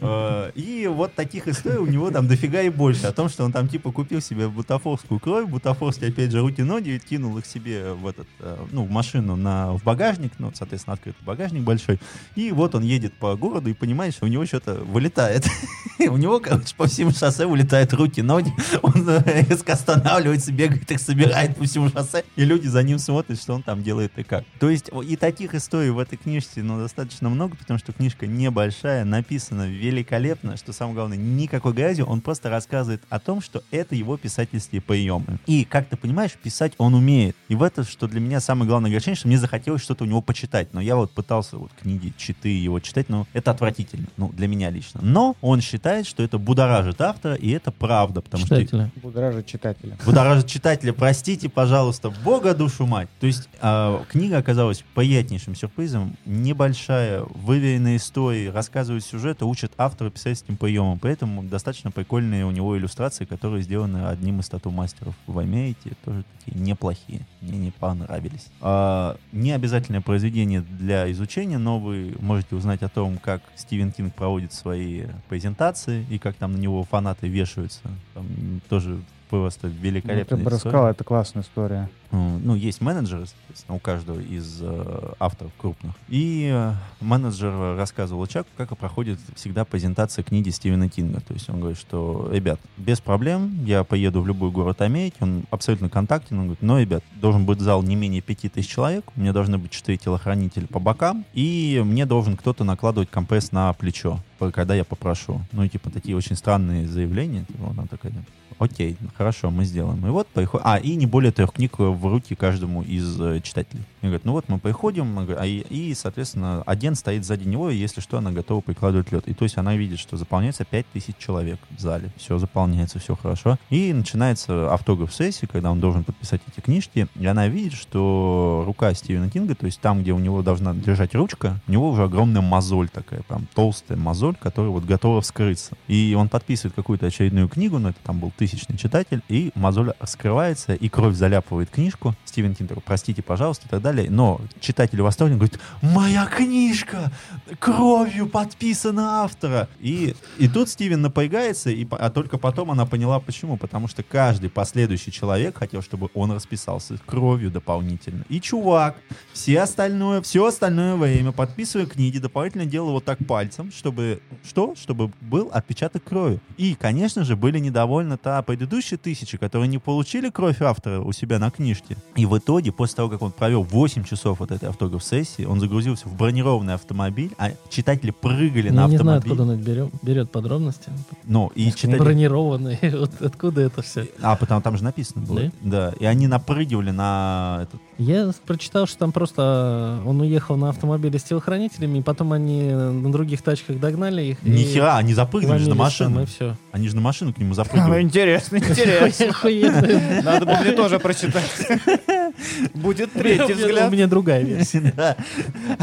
Э, 0.00 0.50
И 0.54 0.86
вот 0.86 1.14
таких 1.14 1.48
историй 1.48 1.78
у 1.78 1.86
него 1.86 2.10
там 2.10 2.28
дофига 2.28 2.62
и 2.62 2.70
больше. 2.70 3.06
О 3.06 3.12
том, 3.12 3.28
что 3.28 3.44
он 3.44 3.52
там 3.52 3.68
типа 3.68 3.92
купил 3.92 4.20
себе 4.20 4.48
бутафорскую 4.48 5.20
кровь, 5.20 5.48
бутафорский 5.48 6.08
опять 6.08 6.30
же 6.30 6.40
руки-ноги, 6.40 7.00
кинул 7.08 7.38
их 7.38 7.46
себе 7.46 7.92
в 7.92 8.06
этот, 8.06 8.26
э, 8.40 8.56
ну, 8.70 8.84
в 8.84 8.90
машину 8.90 9.36
на, 9.36 9.72
в 9.72 9.82
багажник, 9.82 10.32
ну, 10.38 10.50
соответственно, 10.54 10.94
открытый 10.94 11.22
багажник 11.24 11.62
большой. 11.62 11.98
И 12.34 12.50
вот 12.52 12.74
он 12.74 12.82
едет 12.82 13.14
по 13.14 13.36
городу 13.36 13.70
и 13.70 13.74
понимает, 13.74 14.14
что 14.14 14.26
у 14.26 14.28
него 14.28 14.44
что-то 14.46 14.74
вылетает. 14.74 15.46
У 15.98 16.16
него, 16.16 16.40
короче, 16.40 16.74
по 16.76 16.88
всему 16.88 17.12
шоссе 17.12 17.46
вылетают 17.46 17.92
руки-ноги. 17.92 18.52
Он 18.82 19.08
э, 19.08 19.44
резко 19.48 19.74
останавливается, 19.74 20.52
бегает, 20.52 20.90
их 20.90 21.00
собирает 21.00 21.56
по 21.56 21.64
всему 21.64 21.90
шоссе. 21.90 22.24
И 22.36 22.44
люди 22.44 22.66
за 22.66 22.82
ним 22.82 22.98
смотрят, 22.98 23.40
что 23.40 23.54
он 23.54 23.62
там 23.62 23.82
делает 23.82 24.12
и 24.16 24.22
как. 24.24 24.44
То 24.58 24.68
есть 24.68 24.90
и 25.06 25.16
таких 25.16 25.54
историй 25.54 25.90
в 25.90 25.98
этой 25.98 26.16
книжке, 26.16 26.62
ну, 26.62 26.78
достаточно 26.78 27.28
много, 27.28 27.56
потому 27.56 27.78
что 27.78 27.92
книжка 27.92 28.26
небольшая, 28.26 29.04
написана 29.04 29.68
великолепно, 29.72 30.56
что 30.56 30.72
самое 30.72 30.96
главное, 30.96 31.16
никакой 31.16 31.72
грязи, 31.72 32.02
он 32.02 32.20
просто 32.20 32.50
рассказывает 32.50 33.02
о 33.08 33.18
том, 33.18 33.40
что 33.40 33.62
это 33.70 33.94
его 33.94 34.16
писательские 34.16 34.80
приемы. 34.80 35.38
И, 35.46 35.64
как 35.64 35.88
ты 35.88 35.96
понимаешь, 35.96 36.32
писать 36.32 36.72
он 36.78 36.94
умеет. 36.94 37.36
И 37.48 37.54
в 37.54 37.62
это, 37.62 37.84
что 37.84 38.06
для 38.06 38.20
меня 38.20 38.40
самое 38.40 38.68
главное 38.68 38.90
огорчение, 38.90 39.16
что 39.16 39.28
мне 39.28 39.38
захотелось 39.38 39.82
что-то 39.82 40.04
у 40.04 40.06
него 40.06 40.20
почитать. 40.20 40.72
Но 40.72 40.80
я 40.80 40.96
вот 40.96 41.10
пытался 41.12 41.56
вот 41.56 41.70
книги, 41.80 42.12
читы 42.16 42.48
его 42.48 42.80
читать, 42.80 43.08
но 43.08 43.26
это 43.32 43.50
отвратительно, 43.50 44.06
ну, 44.16 44.30
для 44.32 44.48
меня 44.48 44.70
лично. 44.70 45.00
Но 45.02 45.36
он 45.40 45.60
считает, 45.60 46.06
что 46.06 46.22
это 46.22 46.38
будоражит 46.38 47.00
автора, 47.00 47.34
и 47.34 47.50
это 47.50 47.70
правда, 47.70 48.20
потому 48.20 48.46
что 48.46 48.56
Читателя. 48.56 48.90
Будоражит 48.96 49.46
читателя. 49.46 49.98
Будоражит 50.04 50.46
читателя, 50.46 50.92
простите, 50.92 51.48
пожалуйста, 51.48 52.10
бога 52.10 52.54
душу 52.54 52.86
мать. 52.86 53.08
То 53.20 53.26
есть 53.26 53.48
а, 53.60 54.04
книга 54.08 54.38
оказалась 54.38 54.84
приятнейшим 54.94 55.54
сюрпризом, 55.54 56.16
небольшая, 56.24 57.22
выверенная 57.22 57.96
история, 57.96 58.50
рассказывает 58.50 59.04
сюжет, 59.04 59.42
и 59.52 59.62
учит 59.62 59.72
автора 59.78 60.10
писательским 60.10 60.56
приемам. 60.56 60.98
Поэтому 60.98 61.42
достаточно 61.42 61.90
прикольные 61.90 62.44
у 62.44 62.50
него 62.50 62.76
иллюстрации, 62.76 63.24
которые 63.24 63.62
сделаны 63.62 64.08
одним 64.08 64.40
из 64.40 64.48
тату-мастеров 64.48 65.14
в 65.26 65.38
Америке, 65.38 65.92
тоже 66.04 66.24
такие 66.38 66.60
неплохие, 66.60 67.20
мне 67.40 67.58
не 67.58 67.70
понравились. 67.70 68.48
А, 68.60 69.16
не 69.32 69.52
обязательное 69.52 70.00
произведение 70.00 70.60
для 70.60 71.10
изучения, 71.12 71.58
но 71.58 71.78
вы 71.78 72.14
можете 72.20 72.56
узнать 72.56 72.82
о 72.82 72.88
том, 72.88 73.18
как 73.18 73.42
Стивен 73.56 73.92
Кинг 73.92 74.14
проводит 74.14 74.52
свои 74.52 75.04
презентации 75.28 76.06
и 76.10 76.18
как 76.18 76.36
там 76.36 76.52
на 76.52 76.56
него 76.56 76.82
фанаты 76.84 77.28
вешаются. 77.28 77.82
Там 78.14 78.26
тоже 78.68 79.00
просто 79.28 79.68
Ну, 79.68 79.72
ты 79.72 79.78
великолепная 79.80 80.38
бы 80.38 80.42
история. 80.42 80.56
рассказал, 80.56 80.88
это 80.88 81.04
классная 81.04 81.42
история. 81.42 81.88
Э, 82.12 82.38
Ну, 82.44 82.54
есть 82.54 82.80
менеджеры, 82.80 83.26
соответственно, 83.26 83.76
у 83.76 83.78
каждого 83.78 84.20
из 84.20 84.58
э, 84.60 85.12
авторов 85.18 85.52
крупных. 85.58 85.94
И 86.08 86.50
э, 86.52 86.72
менеджер 87.00 87.76
рассказывал 87.76 88.26
Чаку, 88.26 88.48
как 88.56 88.76
проходит 88.76 89.18
всегда 89.34 89.64
презентация 89.64 90.22
книги 90.22 90.50
Стивена 90.50 90.88
Кинга. 90.88 91.20
То 91.20 91.34
есть 91.34 91.48
он 91.48 91.60
говорит, 91.60 91.78
что, 91.78 92.28
ребят, 92.32 92.60
без 92.76 93.00
проблем, 93.00 93.64
я 93.64 93.84
поеду 93.84 94.20
в 94.20 94.26
любой 94.26 94.50
город 94.50 94.82
Америки, 94.82 95.16
он 95.20 95.44
абсолютно 95.50 95.88
контактен, 95.88 96.38
он 96.38 96.44
говорит, 96.44 96.62
но, 96.62 96.78
ребят, 96.78 97.02
должен 97.20 97.44
быть 97.44 97.60
зал 97.60 97.82
не 97.82 97.96
менее 97.96 98.20
пяти 98.20 98.48
тысяч 98.48 98.68
человек, 98.68 99.04
у 99.16 99.20
меня 99.20 99.32
должны 99.32 99.58
быть 99.58 99.70
четыре 99.70 99.98
телохранителя 99.98 100.66
по 100.66 100.78
бокам, 100.78 101.24
и 101.32 101.82
мне 101.84 102.06
должен 102.06 102.36
кто-то 102.36 102.64
накладывать 102.64 103.10
компресс 103.10 103.52
на 103.52 103.72
плечо, 103.72 104.20
когда 104.52 104.74
я 104.74 104.84
попрошу. 104.84 105.40
Ну, 105.52 105.62
и, 105.64 105.68
типа, 105.68 105.90
такие 105.90 106.16
очень 106.16 106.36
странные 106.36 106.86
заявления. 106.88 107.44
Типа, 107.44 107.70
она 107.70 107.86
такая, 107.86 108.12
окей, 108.58 108.96
хорошо, 109.16 109.50
мы 109.50 109.64
сделаем. 109.64 110.04
И 110.06 110.10
вот 110.10 110.26
приходит... 110.28 110.66
А, 110.66 110.76
и 110.78 110.94
не 110.94 111.06
более 111.06 111.32
трех 111.32 111.52
книг 111.52 111.78
в 111.78 112.01
руки 112.08 112.34
каждому 112.34 112.82
из 112.82 113.20
э, 113.20 113.40
читателей. 113.42 113.82
И 114.00 114.06
говорят, 114.06 114.24
ну 114.24 114.32
вот 114.32 114.48
мы 114.48 114.58
приходим, 114.58 115.18
а 115.18 115.46
и, 115.46 115.94
соответственно, 115.94 116.62
один 116.66 116.94
стоит 116.94 117.24
сзади 117.24 117.46
него, 117.46 117.70
и 117.70 117.76
если 117.76 118.00
что, 118.00 118.18
она 118.18 118.32
готова 118.32 118.60
прикладывать 118.60 119.12
лед. 119.12 119.28
И 119.28 119.34
то 119.34 119.44
есть 119.44 119.56
она 119.58 119.76
видит, 119.76 119.98
что 119.98 120.16
заполняется 120.16 120.64
5000 120.64 121.16
человек 121.18 121.58
в 121.70 121.80
зале. 121.80 122.10
Все 122.16 122.38
заполняется, 122.38 122.98
все 122.98 123.14
хорошо. 123.14 123.58
И 123.70 123.92
начинается 123.92 124.72
автограф-сессия, 124.72 125.46
когда 125.46 125.70
он 125.70 125.80
должен 125.80 126.04
подписать 126.04 126.40
эти 126.50 126.60
книжки, 126.60 127.06
и 127.14 127.26
она 127.26 127.48
видит, 127.48 127.74
что 127.74 128.62
рука 128.66 128.92
Стивена 128.94 129.28
Кинга, 129.28 129.54
то 129.54 129.66
есть 129.66 129.80
там, 129.80 130.02
где 130.02 130.12
у 130.12 130.18
него 130.18 130.42
должна 130.42 130.72
лежать 130.72 131.14
ручка, 131.14 131.60
у 131.66 131.72
него 131.72 131.90
уже 131.90 132.04
огромная 132.04 132.42
мозоль 132.42 132.88
такая, 132.88 133.22
прям 133.22 133.46
толстая 133.54 133.98
мозоль, 133.98 134.36
которая 134.36 134.70
вот 134.70 134.84
готова 134.84 135.20
вскрыться. 135.20 135.76
И 135.88 136.16
он 136.18 136.28
подписывает 136.28 136.74
какую-то 136.74 137.06
очередную 137.06 137.48
книгу, 137.48 137.78
но 137.78 137.90
это 137.90 137.98
там 138.02 138.18
был 138.18 138.32
тысячный 138.36 138.76
читатель, 138.76 139.22
и 139.28 139.52
мозоль 139.54 139.92
раскрывается, 139.98 140.74
и 140.74 140.88
кровь 140.88 141.14
заляпывает 141.14 141.70
книжку. 141.70 141.91
Стивен 142.24 142.54
Кинг 142.54 142.68
такой, 142.68 142.82
простите, 142.84 143.22
пожалуйста, 143.22 143.66
и 143.66 143.70
так 143.70 143.82
далее. 143.82 144.10
Но 144.10 144.40
читатель 144.60 145.00
восторгнен, 145.00 145.38
говорит, 145.38 145.58
моя 145.80 146.26
книжка! 146.26 147.12
Кровью 147.58 148.28
подписана 148.28 149.22
автора! 149.22 149.68
И, 149.80 150.14
и 150.38 150.48
тут 150.48 150.68
Стивен 150.68 151.02
напрягается, 151.02 151.70
и, 151.70 151.86
а 151.90 152.10
только 152.10 152.38
потом 152.38 152.70
она 152.70 152.86
поняла, 152.86 153.20
почему. 153.20 153.56
Потому 153.56 153.88
что 153.88 154.02
каждый 154.02 154.50
последующий 154.50 155.12
человек 155.12 155.58
хотел, 155.58 155.82
чтобы 155.82 156.10
он 156.14 156.32
расписался 156.32 156.98
кровью 157.06 157.50
дополнительно. 157.50 158.24
И 158.28 158.40
чувак, 158.40 158.96
все 159.32 159.60
остальное, 159.60 160.22
все 160.22 160.46
остальное 160.46 160.96
время, 160.96 161.32
подписывая 161.32 161.86
книги, 161.86 162.18
дополнительно 162.18 162.66
делал 162.66 162.92
вот 162.92 163.04
так 163.04 163.18
пальцем, 163.26 163.70
чтобы 163.72 164.20
что? 164.46 164.74
Чтобы 164.74 165.10
был 165.20 165.50
отпечаток 165.52 166.04
крови. 166.04 166.40
И, 166.56 166.74
конечно 166.74 167.24
же, 167.24 167.36
были 167.36 167.58
недовольны 167.58 168.16
та 168.16 168.42
предыдущие 168.42 168.98
тысячи, 168.98 169.36
которые 169.38 169.68
не 169.68 169.78
получили 169.78 170.30
кровь 170.30 170.60
автора 170.62 171.00
у 171.00 171.12
себя 171.12 171.38
на 171.38 171.50
книжке. 171.50 171.81
И 172.16 172.26
в 172.26 172.36
итоге, 172.38 172.72
после 172.72 172.96
того, 172.96 173.08
как 173.08 173.22
он 173.22 173.32
провел 173.32 173.62
8 173.62 174.04
часов 174.04 174.40
вот 174.40 174.50
этой 174.50 174.68
автограф-сессии, 174.68 175.44
он 175.44 175.60
загрузился 175.60 176.08
в 176.08 176.14
бронированный 176.14 176.74
автомобиль, 176.74 177.32
а 177.38 177.52
читатели 177.70 178.10
прыгали 178.10 178.68
на 178.70 178.82
Я 178.82 178.88
не 178.88 178.98
знаю, 178.98 179.18
автомобиль. 179.18 179.18
откуда 179.18 179.42
он 179.42 179.50
это 179.50 179.62
берет, 179.62 179.90
берет 180.02 180.30
подробности. 180.30 180.90
Ну, 181.24 181.50
и 181.54 181.70
читатели... 181.72 181.98
Бронированные. 181.98 182.78
Вот 183.02 183.20
откуда 183.20 183.62
это 183.62 183.82
все? 183.82 184.06
А, 184.20 184.36
потому 184.36 184.60
там 184.60 184.76
же 184.76 184.84
написано 184.84 185.24
было. 185.24 185.40
Да? 185.40 185.50
Да. 185.62 185.94
И 185.98 186.04
они 186.04 186.26
напрыгивали 186.26 186.90
на 186.90 187.60
этот... 187.62 187.80
Я 187.98 188.32
прочитал, 188.46 188.86
что 188.86 188.98
там 188.98 189.12
просто 189.12 190.00
он 190.04 190.20
уехал 190.20 190.56
на 190.56 190.68
автомобиле 190.70 191.18
с 191.18 191.22
телохранителями, 191.22 191.98
и 191.98 192.02
потом 192.02 192.32
они 192.32 192.70
на 192.72 193.10
других 193.12 193.42
тачках 193.42 193.78
догнали 193.78 194.22
их. 194.22 194.42
Ни 194.42 194.64
хера, 194.64 194.96
они 194.96 195.14
запрыгнули 195.14 195.58
же 195.58 195.68
на 195.68 195.74
машину. 195.74 196.22
И 196.22 196.26
все. 196.26 196.56
Они 196.72 196.88
же 196.88 196.96
на 196.96 197.02
машину 197.02 197.32
к 197.32 197.38
нему 197.38 197.50
Ну, 197.52 197.54
запрыгивали. 197.54 198.02
интересно, 198.02 198.56
интересно. 198.56 200.22
Надо 200.22 200.46
бы 200.46 200.52
мне 200.56 200.72
тоже 200.72 200.98
прочитать. 200.98 201.50
Будет 202.74 203.12
третий 203.12 203.52
У 203.52 203.56
взгляд. 203.56 203.90
меня 203.92 204.06
другая 204.06 204.42
версия. 204.42 205.16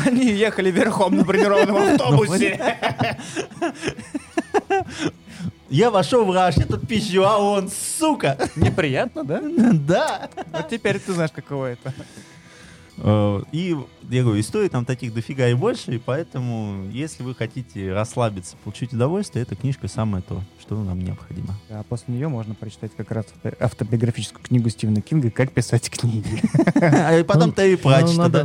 Они 0.05 0.31
ехали 0.31 0.71
верхом 0.71 1.15
на 1.15 1.23
бронированном 1.23 1.77
автобусе. 1.93 2.59
Я 5.69 5.91
вошел 5.91 6.25
в 6.25 6.31
раш, 6.33 6.57
я 6.57 6.65
тут 6.65 6.87
пищу, 6.87 7.23
а 7.23 7.37
он, 7.37 7.69
сука! 7.69 8.37
Неприятно, 8.55 9.23
да? 9.23 9.39
Да! 9.73 10.29
Вот 10.51 10.67
теперь 10.67 10.97
ты 10.97 11.13
знаешь, 11.13 11.29
каково 11.31 11.67
это. 11.67 11.93
Э, 13.01 13.41
И, 13.51 13.75
я 14.09 14.23
говорю, 14.23 14.39
историй 14.39 14.69
там 14.69 14.85
таких 14.85 15.13
дофига 15.13 15.47
и 15.47 15.53
больше, 15.53 15.95
и 15.95 15.97
поэтому, 15.97 16.89
если 16.91 17.23
вы 17.23 17.33
хотите 17.35 17.93
расслабиться, 17.93 18.57
получить 18.63 18.93
удовольствие, 18.93 19.43
эта 19.43 19.55
книжка 19.55 19.87
самое 19.87 20.23
то, 20.23 20.41
что 20.59 20.81
нам 20.83 20.99
необходимо. 20.99 21.55
А 21.69 21.83
после 21.83 22.13
нее 22.13 22.27
можно 22.27 22.55
прочитать 22.55 22.91
как 22.95 23.11
раз 23.11 23.25
авто- 23.43 23.55
автобиографическую 23.59 24.43
книгу 24.43 24.69
Стивена 24.69 25.01
Кинга 25.01 25.31
«Как 25.31 25.51
писать 25.51 25.89
книги». 25.89 26.41
И 27.19 27.23
потом 27.23 27.51
ты 27.51 27.73
и 27.73 27.75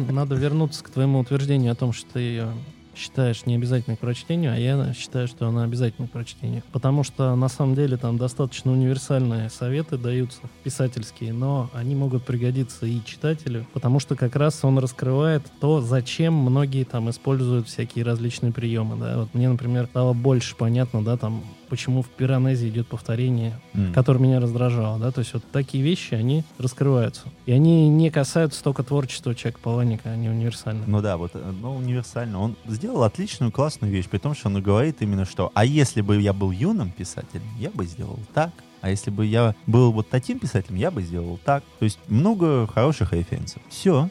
да? 0.07 0.13
надо 0.13 0.35
вернуться 0.35 0.83
к 0.85 0.91
твоему 0.91 1.19
утверждению 1.19 1.73
о 1.73 1.75
том, 1.75 1.93
что 1.93 2.15
ты 2.15 2.21
ее 2.21 2.49
считаешь 2.97 3.47
необязательной 3.47 3.97
к 3.97 4.01
прочтению, 4.01 4.53
а 4.53 4.57
я 4.57 4.93
считаю, 4.95 5.29
что 5.29 5.47
она 5.49 5.65
обязательна 5.65 6.09
к 6.09 6.11
прочтению. 6.11 6.63
Потому 6.73 7.03
что 7.03 7.35
на 7.35 7.49
самом 7.49 7.75
деле 7.75 7.97
там 7.97 8.19
достаточно 8.19 8.73
универсальные 8.73 9.51
советы 9.51 9.99
даются, 9.99 10.41
писательские, 10.63 11.33
но 11.33 11.71
они 11.73 11.95
могут 11.95 12.25
пригодиться 12.25 12.87
и 12.87 13.05
читателю, 13.05 13.67
потому 13.73 14.01
что 14.01 14.17
как 14.17 14.37
раз 14.37 14.65
он 14.65 14.79
раскрывает 14.79 15.43
то, 15.61 15.81
зачем 15.81 16.35
многие 16.35 16.85
там 16.85 17.11
используют 17.11 17.69
всякие 17.69 18.05
различные 18.05 18.53
приемы. 18.53 18.97
Да? 18.97 19.19
Вот 19.19 19.35
мне, 19.35 19.49
например, 19.49 19.87
стало 19.87 20.13
больше 20.13 20.57
понятно, 20.57 21.05
да, 21.05 21.17
там, 21.17 21.43
почему 21.67 22.03
в 22.03 22.09
пиранезе 22.09 22.69
идет 22.69 22.87
повторение 22.87 23.59
М. 23.75 23.93
который 23.93 24.21
меня 24.21 24.41
раздражал, 24.41 24.99
да, 24.99 25.11
то 25.11 25.21
есть 25.21 25.35
вот 25.35 25.43
такие 25.53 25.83
вещи, 25.83 26.15
они 26.15 26.45
раскрываются. 26.59 27.23
И 27.47 27.53
они 27.53 27.89
не 27.89 28.11
касаются 28.11 28.63
только 28.63 28.83
творчества 28.83 29.35
человека 29.35 29.61
Паланика, 29.63 30.11
они 30.11 30.29
универсальны. 30.29 30.85
Ну 30.87 31.01
да, 31.01 31.17
вот, 31.17 31.33
э, 31.35 31.53
ну, 31.61 31.77
универсально. 31.77 32.41
Он 32.41 32.57
сделал 32.67 33.03
отличную, 33.03 33.53
классную 33.53 33.93
вещь, 33.93 34.09
при 34.09 34.19
том, 34.19 34.35
что 34.35 34.49
он 34.49 34.63
говорит 34.63 34.97
именно 35.01 35.25
что, 35.25 35.51
а 35.55 35.65
если 35.65 36.01
бы 36.01 36.21
я 36.21 36.33
был 36.33 36.51
юным 36.51 36.91
писателем, 36.91 37.45
я 37.59 37.71
бы 37.71 37.85
сделал 37.85 38.19
так, 38.33 38.51
а 38.81 38.91
если 38.91 39.11
бы 39.11 39.25
я 39.25 39.55
был 39.67 39.93
вот 39.93 40.11
таким 40.11 40.39
писателем, 40.39 40.77
я 40.77 40.91
бы 40.91 41.03
сделал 41.03 41.39
так. 41.45 41.65
То 41.79 41.85
есть 41.85 41.99
много 42.09 42.67
хороших 42.67 43.13
референсов. 43.15 43.63
Все. 43.71 44.11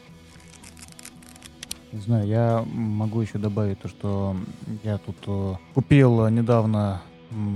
Не 1.92 2.00
знаю, 2.00 2.26
я 2.26 2.64
могу 2.72 3.20
еще 3.20 3.38
добавить 3.38 3.78
то, 3.80 3.88
что 3.88 4.36
я 4.82 4.98
тут 4.98 5.16
э, 5.28 5.54
купил 5.74 6.26
недавно 6.28 7.02
м, 7.04 7.13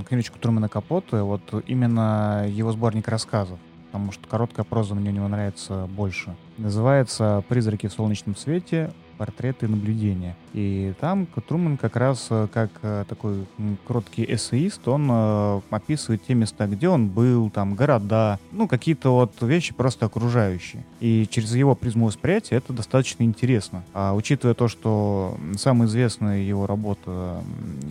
книжечку 0.09 0.39
Трумана 0.39 0.68
Капота, 0.68 1.24
вот 1.24 1.43
именно 1.66 2.47
его 2.49 2.72
сборник 2.72 3.09
рассказов, 3.09 3.59
потому 3.87 4.12
что 4.12 4.26
короткая 4.29 4.64
проза 4.64 4.95
мне 4.95 5.11
у 5.11 5.12
него 5.12 5.29
нравится 5.29 5.87
больше. 5.87 6.35
Называется 6.57 7.43
«Призраки 7.49 7.87
в 7.87 7.93
солнечном 7.93 8.37
свете». 8.37 8.93
Портреты 9.19 9.69
наблюдения. 9.69 10.37
И 10.55 10.95
там 11.01 11.27
Труман 11.47 11.77
как 11.77 11.97
раз 11.97 12.29
э, 12.31 12.47
как 12.53 12.71
э, 12.83 13.05
такой 13.09 13.45
кроткий 13.87 14.25
эссеист, 14.25 14.87
он 14.89 15.09
э, 15.11 15.61
описывает 15.71 16.25
те 16.25 16.35
места, 16.35 16.66
где 16.66 16.89
он 16.89 17.09
был, 17.09 17.51
там 17.51 17.75
города, 17.75 18.39
ну 18.53 18.69
какие-то 18.69 19.11
вот 19.11 19.43
вещи 19.43 19.75
просто 19.75 20.07
окружающие. 20.07 20.87
И 21.01 21.27
через 21.29 21.55
его 21.55 21.75
призму 21.75 22.07
восприятия 22.07 22.57
это 22.57 22.73
достаточно 22.73 23.25
интересно. 23.25 23.83
А 23.93 24.14
учитывая 24.14 24.55
то, 24.55 24.69
что 24.69 25.37
самая 25.57 25.89
известная 25.89 26.41
его 26.41 26.66
работа 26.66 27.43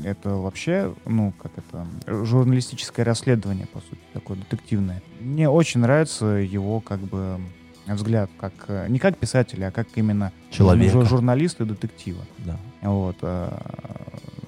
это 0.03 0.29
вообще, 0.29 0.93
ну 1.05 1.33
как 1.41 1.51
это, 1.57 1.85
журналистическое 2.25 3.05
расследование, 3.05 3.67
по 3.67 3.79
сути, 3.79 4.01
такое 4.13 4.37
детективное. 4.37 5.03
Мне 5.19 5.49
очень 5.49 5.81
нравится 5.81 6.25
его 6.25 6.79
как 6.79 6.99
бы 6.99 7.39
взгляд, 7.95 8.29
как 8.39 8.53
э, 8.67 8.87
не 8.89 8.99
как 8.99 9.17
писателя, 9.17 9.67
а 9.67 9.71
как 9.71 9.87
именно 9.95 10.31
Человека. 10.51 10.97
жу- 10.97 11.05
журналиста 11.05 11.63
и 11.63 11.67
детектива. 11.67 12.21
Да. 12.39 12.57
Вот. 12.81 13.17
э, 13.21 13.49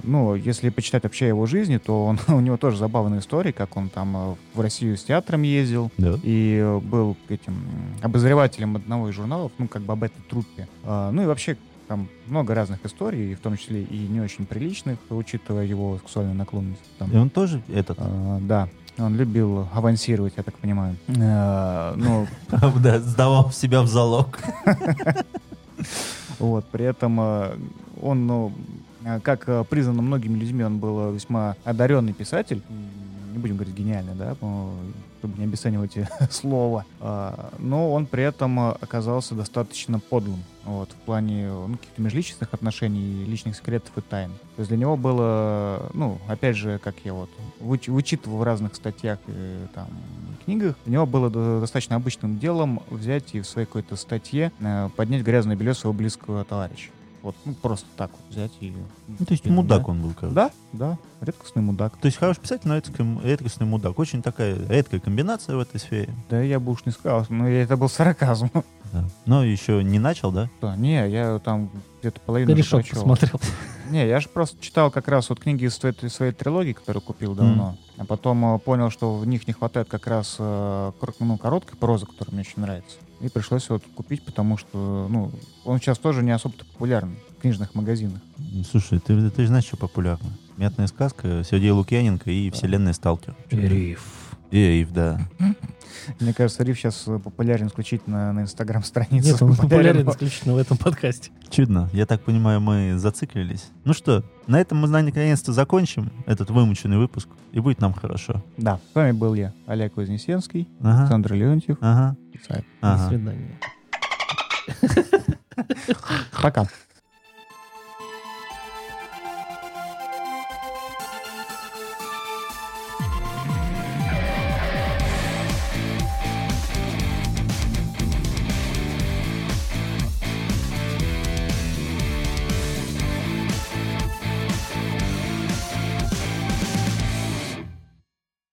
Ну, 0.03 0.33
если 0.35 0.69
почитать 0.69 1.03
вообще 1.03 1.27
его 1.27 1.45
жизни, 1.45 1.77
то 1.77 2.05
он, 2.05 2.19
у 2.27 2.39
него 2.39 2.57
тоже 2.57 2.77
забавная 2.77 3.19
история, 3.19 3.51
как 3.53 3.75
он 3.77 3.89
там 3.89 4.15
э, 4.15 4.35
в 4.55 4.61
Россию 4.61 4.97
с 4.97 5.03
театром 5.03 5.43
ездил 5.43 5.91
Да. 5.97 6.17
и 6.23 6.79
был 6.83 7.15
этим 7.29 7.61
обозревателем 8.01 8.75
одного 8.75 9.09
из 9.09 9.15
журналов, 9.15 9.51
ну, 9.57 9.67
как 9.67 9.81
бы 9.83 9.93
об 9.93 10.03
этой 10.03 10.21
труппе. 10.29 10.67
Ну 10.85 11.21
и 11.21 11.25
вообще 11.25 11.57
там 11.87 12.07
много 12.27 12.53
разных 12.53 12.85
историй, 12.85 13.33
в 13.33 13.39
том 13.39 13.57
числе 13.57 13.81
и 13.83 13.97
не 14.07 14.21
очень 14.21 14.45
приличных, 14.45 14.99
учитывая 15.09 15.65
его 15.65 15.97
сексуальную 15.97 16.37
наклонность. 16.37 16.81
Там. 16.99 17.11
И 17.11 17.17
он 17.17 17.29
тоже 17.31 17.61
этот, 17.67 17.97
А, 17.99 18.39
да, 18.41 18.69
он 18.99 19.15
любил 19.15 19.67
авансировать, 19.73 20.33
я 20.37 20.43
так 20.43 20.57
понимаю. 20.57 20.95
А, 21.21 21.93
Ну, 21.95 22.27
да, 22.83 22.99
сдавал 22.99 23.51
себя 23.51 23.81
в 23.81 23.87
залог. 23.87 24.39
Вот, 26.39 26.65
при 26.71 26.85
этом 26.85 27.19
э, 27.19 27.57
он, 28.01 28.25
ну, 28.25 28.53
э, 29.03 29.19
как 29.19 29.49
э, 29.49 29.65
признано 29.69 30.01
многими 30.01 30.37
людьми, 30.37 30.63
он 30.63 30.79
был 30.79 31.09
э, 31.09 31.13
весьма 31.13 31.57
одаренный 31.65 32.13
писатель. 32.13 32.61
Не 33.33 33.39
будем 33.39 33.55
говорить 33.57 33.75
гениальный, 33.75 34.15
да, 34.15 34.35
чтобы 35.19 35.37
не 35.37 35.43
обесценивать 35.45 35.93
слово. 36.31 36.85
А, 36.99 37.53
Но 37.59 37.93
он 37.93 38.05
при 38.05 38.23
этом 38.23 38.59
э, 38.59 38.71
оказался 38.81 39.35
достаточно 39.35 39.99
подлым. 39.99 40.43
Вот, 40.65 40.91
в 40.91 40.95
плане 40.95 41.49
ну, 41.49 41.77
каких-то 41.77 42.01
межличностных 42.01 42.53
отношений, 42.53 43.25
личных 43.25 43.55
секретов 43.55 43.91
и 43.97 44.01
тайн. 44.01 44.29
То 44.55 44.59
есть 44.61 44.69
для 44.69 44.77
него 44.77 44.97
было, 44.97 45.89
ну, 45.93 46.19
опять 46.27 46.55
же, 46.57 46.79
как 46.79 46.95
я 47.03 47.13
вот 47.13 47.29
выч- 47.59 47.89
вычитывал 47.91 48.37
в 48.37 48.43
разных 48.43 48.75
статьях 48.75 49.19
и 49.27 49.57
там 49.73 49.87
книгах, 50.45 50.75
для 50.85 50.93
него 50.93 51.05
было 51.05 51.29
до- 51.29 51.59
достаточно 51.61 51.95
обычным 51.95 52.39
делом 52.39 52.81
взять 52.89 53.33
и 53.33 53.41
в 53.41 53.47
своей 53.47 53.65
какой-то 53.65 53.95
статье 53.95 54.51
э, 54.59 54.89
поднять 54.95 55.23
грязное 55.23 55.55
белье 55.55 55.73
своего 55.73 55.93
близкого 55.97 56.43
товарища. 56.45 56.89
Вот, 57.21 57.35
ну, 57.45 57.53
просто 57.53 57.85
так 57.97 58.11
вот 58.11 58.21
взять 58.29 58.51
и... 58.61 58.73
Ну, 59.07 59.25
то 59.25 59.31
есть 59.31 59.43
Да. 59.43 59.51
мудак 59.51 59.87
он 59.87 60.01
был, 60.01 60.13
короче. 60.17 60.35
Да, 60.35 60.51
да, 60.71 60.97
редкостный 61.21 61.61
мудак. 61.61 61.97
То 61.97 62.05
есть 62.05 62.17
хороший 62.17 62.39
писатель, 62.41 62.67
но 62.67 62.75
редкостный, 62.75 63.21
редкостный 63.23 63.67
мудак. 63.67 63.99
Очень 63.99 64.21
такая 64.21 64.55
редкая 64.67 64.99
комбинация 64.99 65.55
в 65.55 65.59
этой 65.59 65.79
сфере. 65.79 66.13
Да 66.29 66.41
я 66.41 66.59
бы 66.59 66.71
уж 66.71 66.85
не 66.85 66.91
сказал, 66.91 67.25
но 67.29 67.47
это 67.47 67.75
был 67.75 67.89
сарказм. 67.89 68.49
Да. 68.93 69.05
Но 69.25 69.43
еще 69.43 69.83
не 69.83 69.99
начал, 69.99 70.31
да? 70.31 70.49
Да, 70.61 70.75
не, 70.75 71.07
я 71.09 71.39
там 71.39 71.69
где-то 71.99 72.19
половину 72.21 72.53
уже 72.53 72.63
Корешок 72.63 72.89
посмотрел. 72.89 73.39
Не, 73.89 74.07
я 74.07 74.19
же 74.19 74.29
просто 74.29 74.61
читал 74.61 74.91
как 74.91 75.07
раз 75.07 75.29
вот 75.29 75.39
книги 75.39 75.65
из 75.65 75.75
своей, 75.75 75.95
своей 76.09 76.31
трилогии, 76.31 76.73
которую 76.73 77.01
купил 77.01 77.33
давно. 77.33 77.75
А 77.97 78.05
потом 78.05 78.55
э, 78.55 78.59
понял, 78.59 78.91
что 78.91 79.15
в 79.15 79.25
них 79.25 79.47
не 79.47 79.53
хватает 79.53 79.89
как 79.89 80.05
раз 80.05 80.35
э, 80.37 80.91
ну, 81.19 81.37
короткой 81.37 81.75
прозы, 81.75 82.05
которая 82.05 82.33
мне 82.33 82.41
очень 82.41 82.61
нравится. 82.61 82.97
И 83.21 83.27
пришлось 83.29 83.69
вот 83.69 83.83
купить, 83.95 84.23
потому 84.23 84.57
что, 84.57 85.07
ну, 85.09 85.31
он 85.65 85.79
сейчас 85.79 85.97
тоже 85.97 86.23
не 86.23 86.31
особо 86.31 86.55
популярный 86.55 87.17
в 87.37 87.41
книжных 87.41 87.75
магазинах. 87.75 88.21
Ну, 88.37 88.63
Слушай, 88.63 88.99
ты, 88.99 89.29
ты 89.29 89.41
же 89.41 89.47
знаешь, 89.49 89.65
что 89.65 89.77
популярно? 89.77 90.29
Мятная 90.57 90.87
сказка, 90.87 91.43
Сергей 91.49 91.71
Лукьяненко 91.71 92.29
и 92.31 92.49
вселенная 92.51 92.93
Сталкер. 92.93 93.35
Риф. 93.51 94.03
И 94.51 94.57
Эйв, 94.57 94.91
да. 94.91 95.19
Мне 96.19 96.33
кажется, 96.33 96.63
Риф 96.63 96.77
сейчас 96.79 96.95
популярен 97.03 97.67
исключительно 97.67 98.33
на 98.33 98.41
инстаграм-странице. 98.41 99.27
Нет, 99.31 99.41
он 99.41 99.55
популярен 99.55 100.05
Популярен- 100.05 100.09
исключительно 100.11 100.53
в 100.55 100.57
этом 100.57 100.75
подкасте. 100.77 101.29
Чудно. 101.49 101.87
Я 101.93 102.05
так 102.07 102.21
понимаю, 102.23 102.59
мы 102.59 102.97
зациклились. 102.97 103.67
Ну 103.83 103.93
что, 103.93 104.23
на 104.47 104.59
этом 104.59 104.79
мы 104.79 104.87
наконец-то 104.87 105.53
закончим 105.53 106.11
этот 106.25 106.49
вымученный 106.49 106.97
выпуск, 106.97 107.27
и 107.51 107.59
будет 107.59 107.79
нам 107.79 107.93
хорошо. 107.93 108.41
Да, 108.57 108.79
с 108.91 108.95
вами 108.95 109.11
был 109.11 109.33
я, 109.35 109.53
Олег 109.67 109.95
Вознесенский, 109.97 110.67
Ага. 110.81 111.01
Александр 111.01 111.33
Леонтьев. 111.33 111.77
Ага. 111.81 112.17
До 112.81 112.93
Ага. 112.93 113.09
свидания. 113.09 113.59
Пока. 116.41 116.67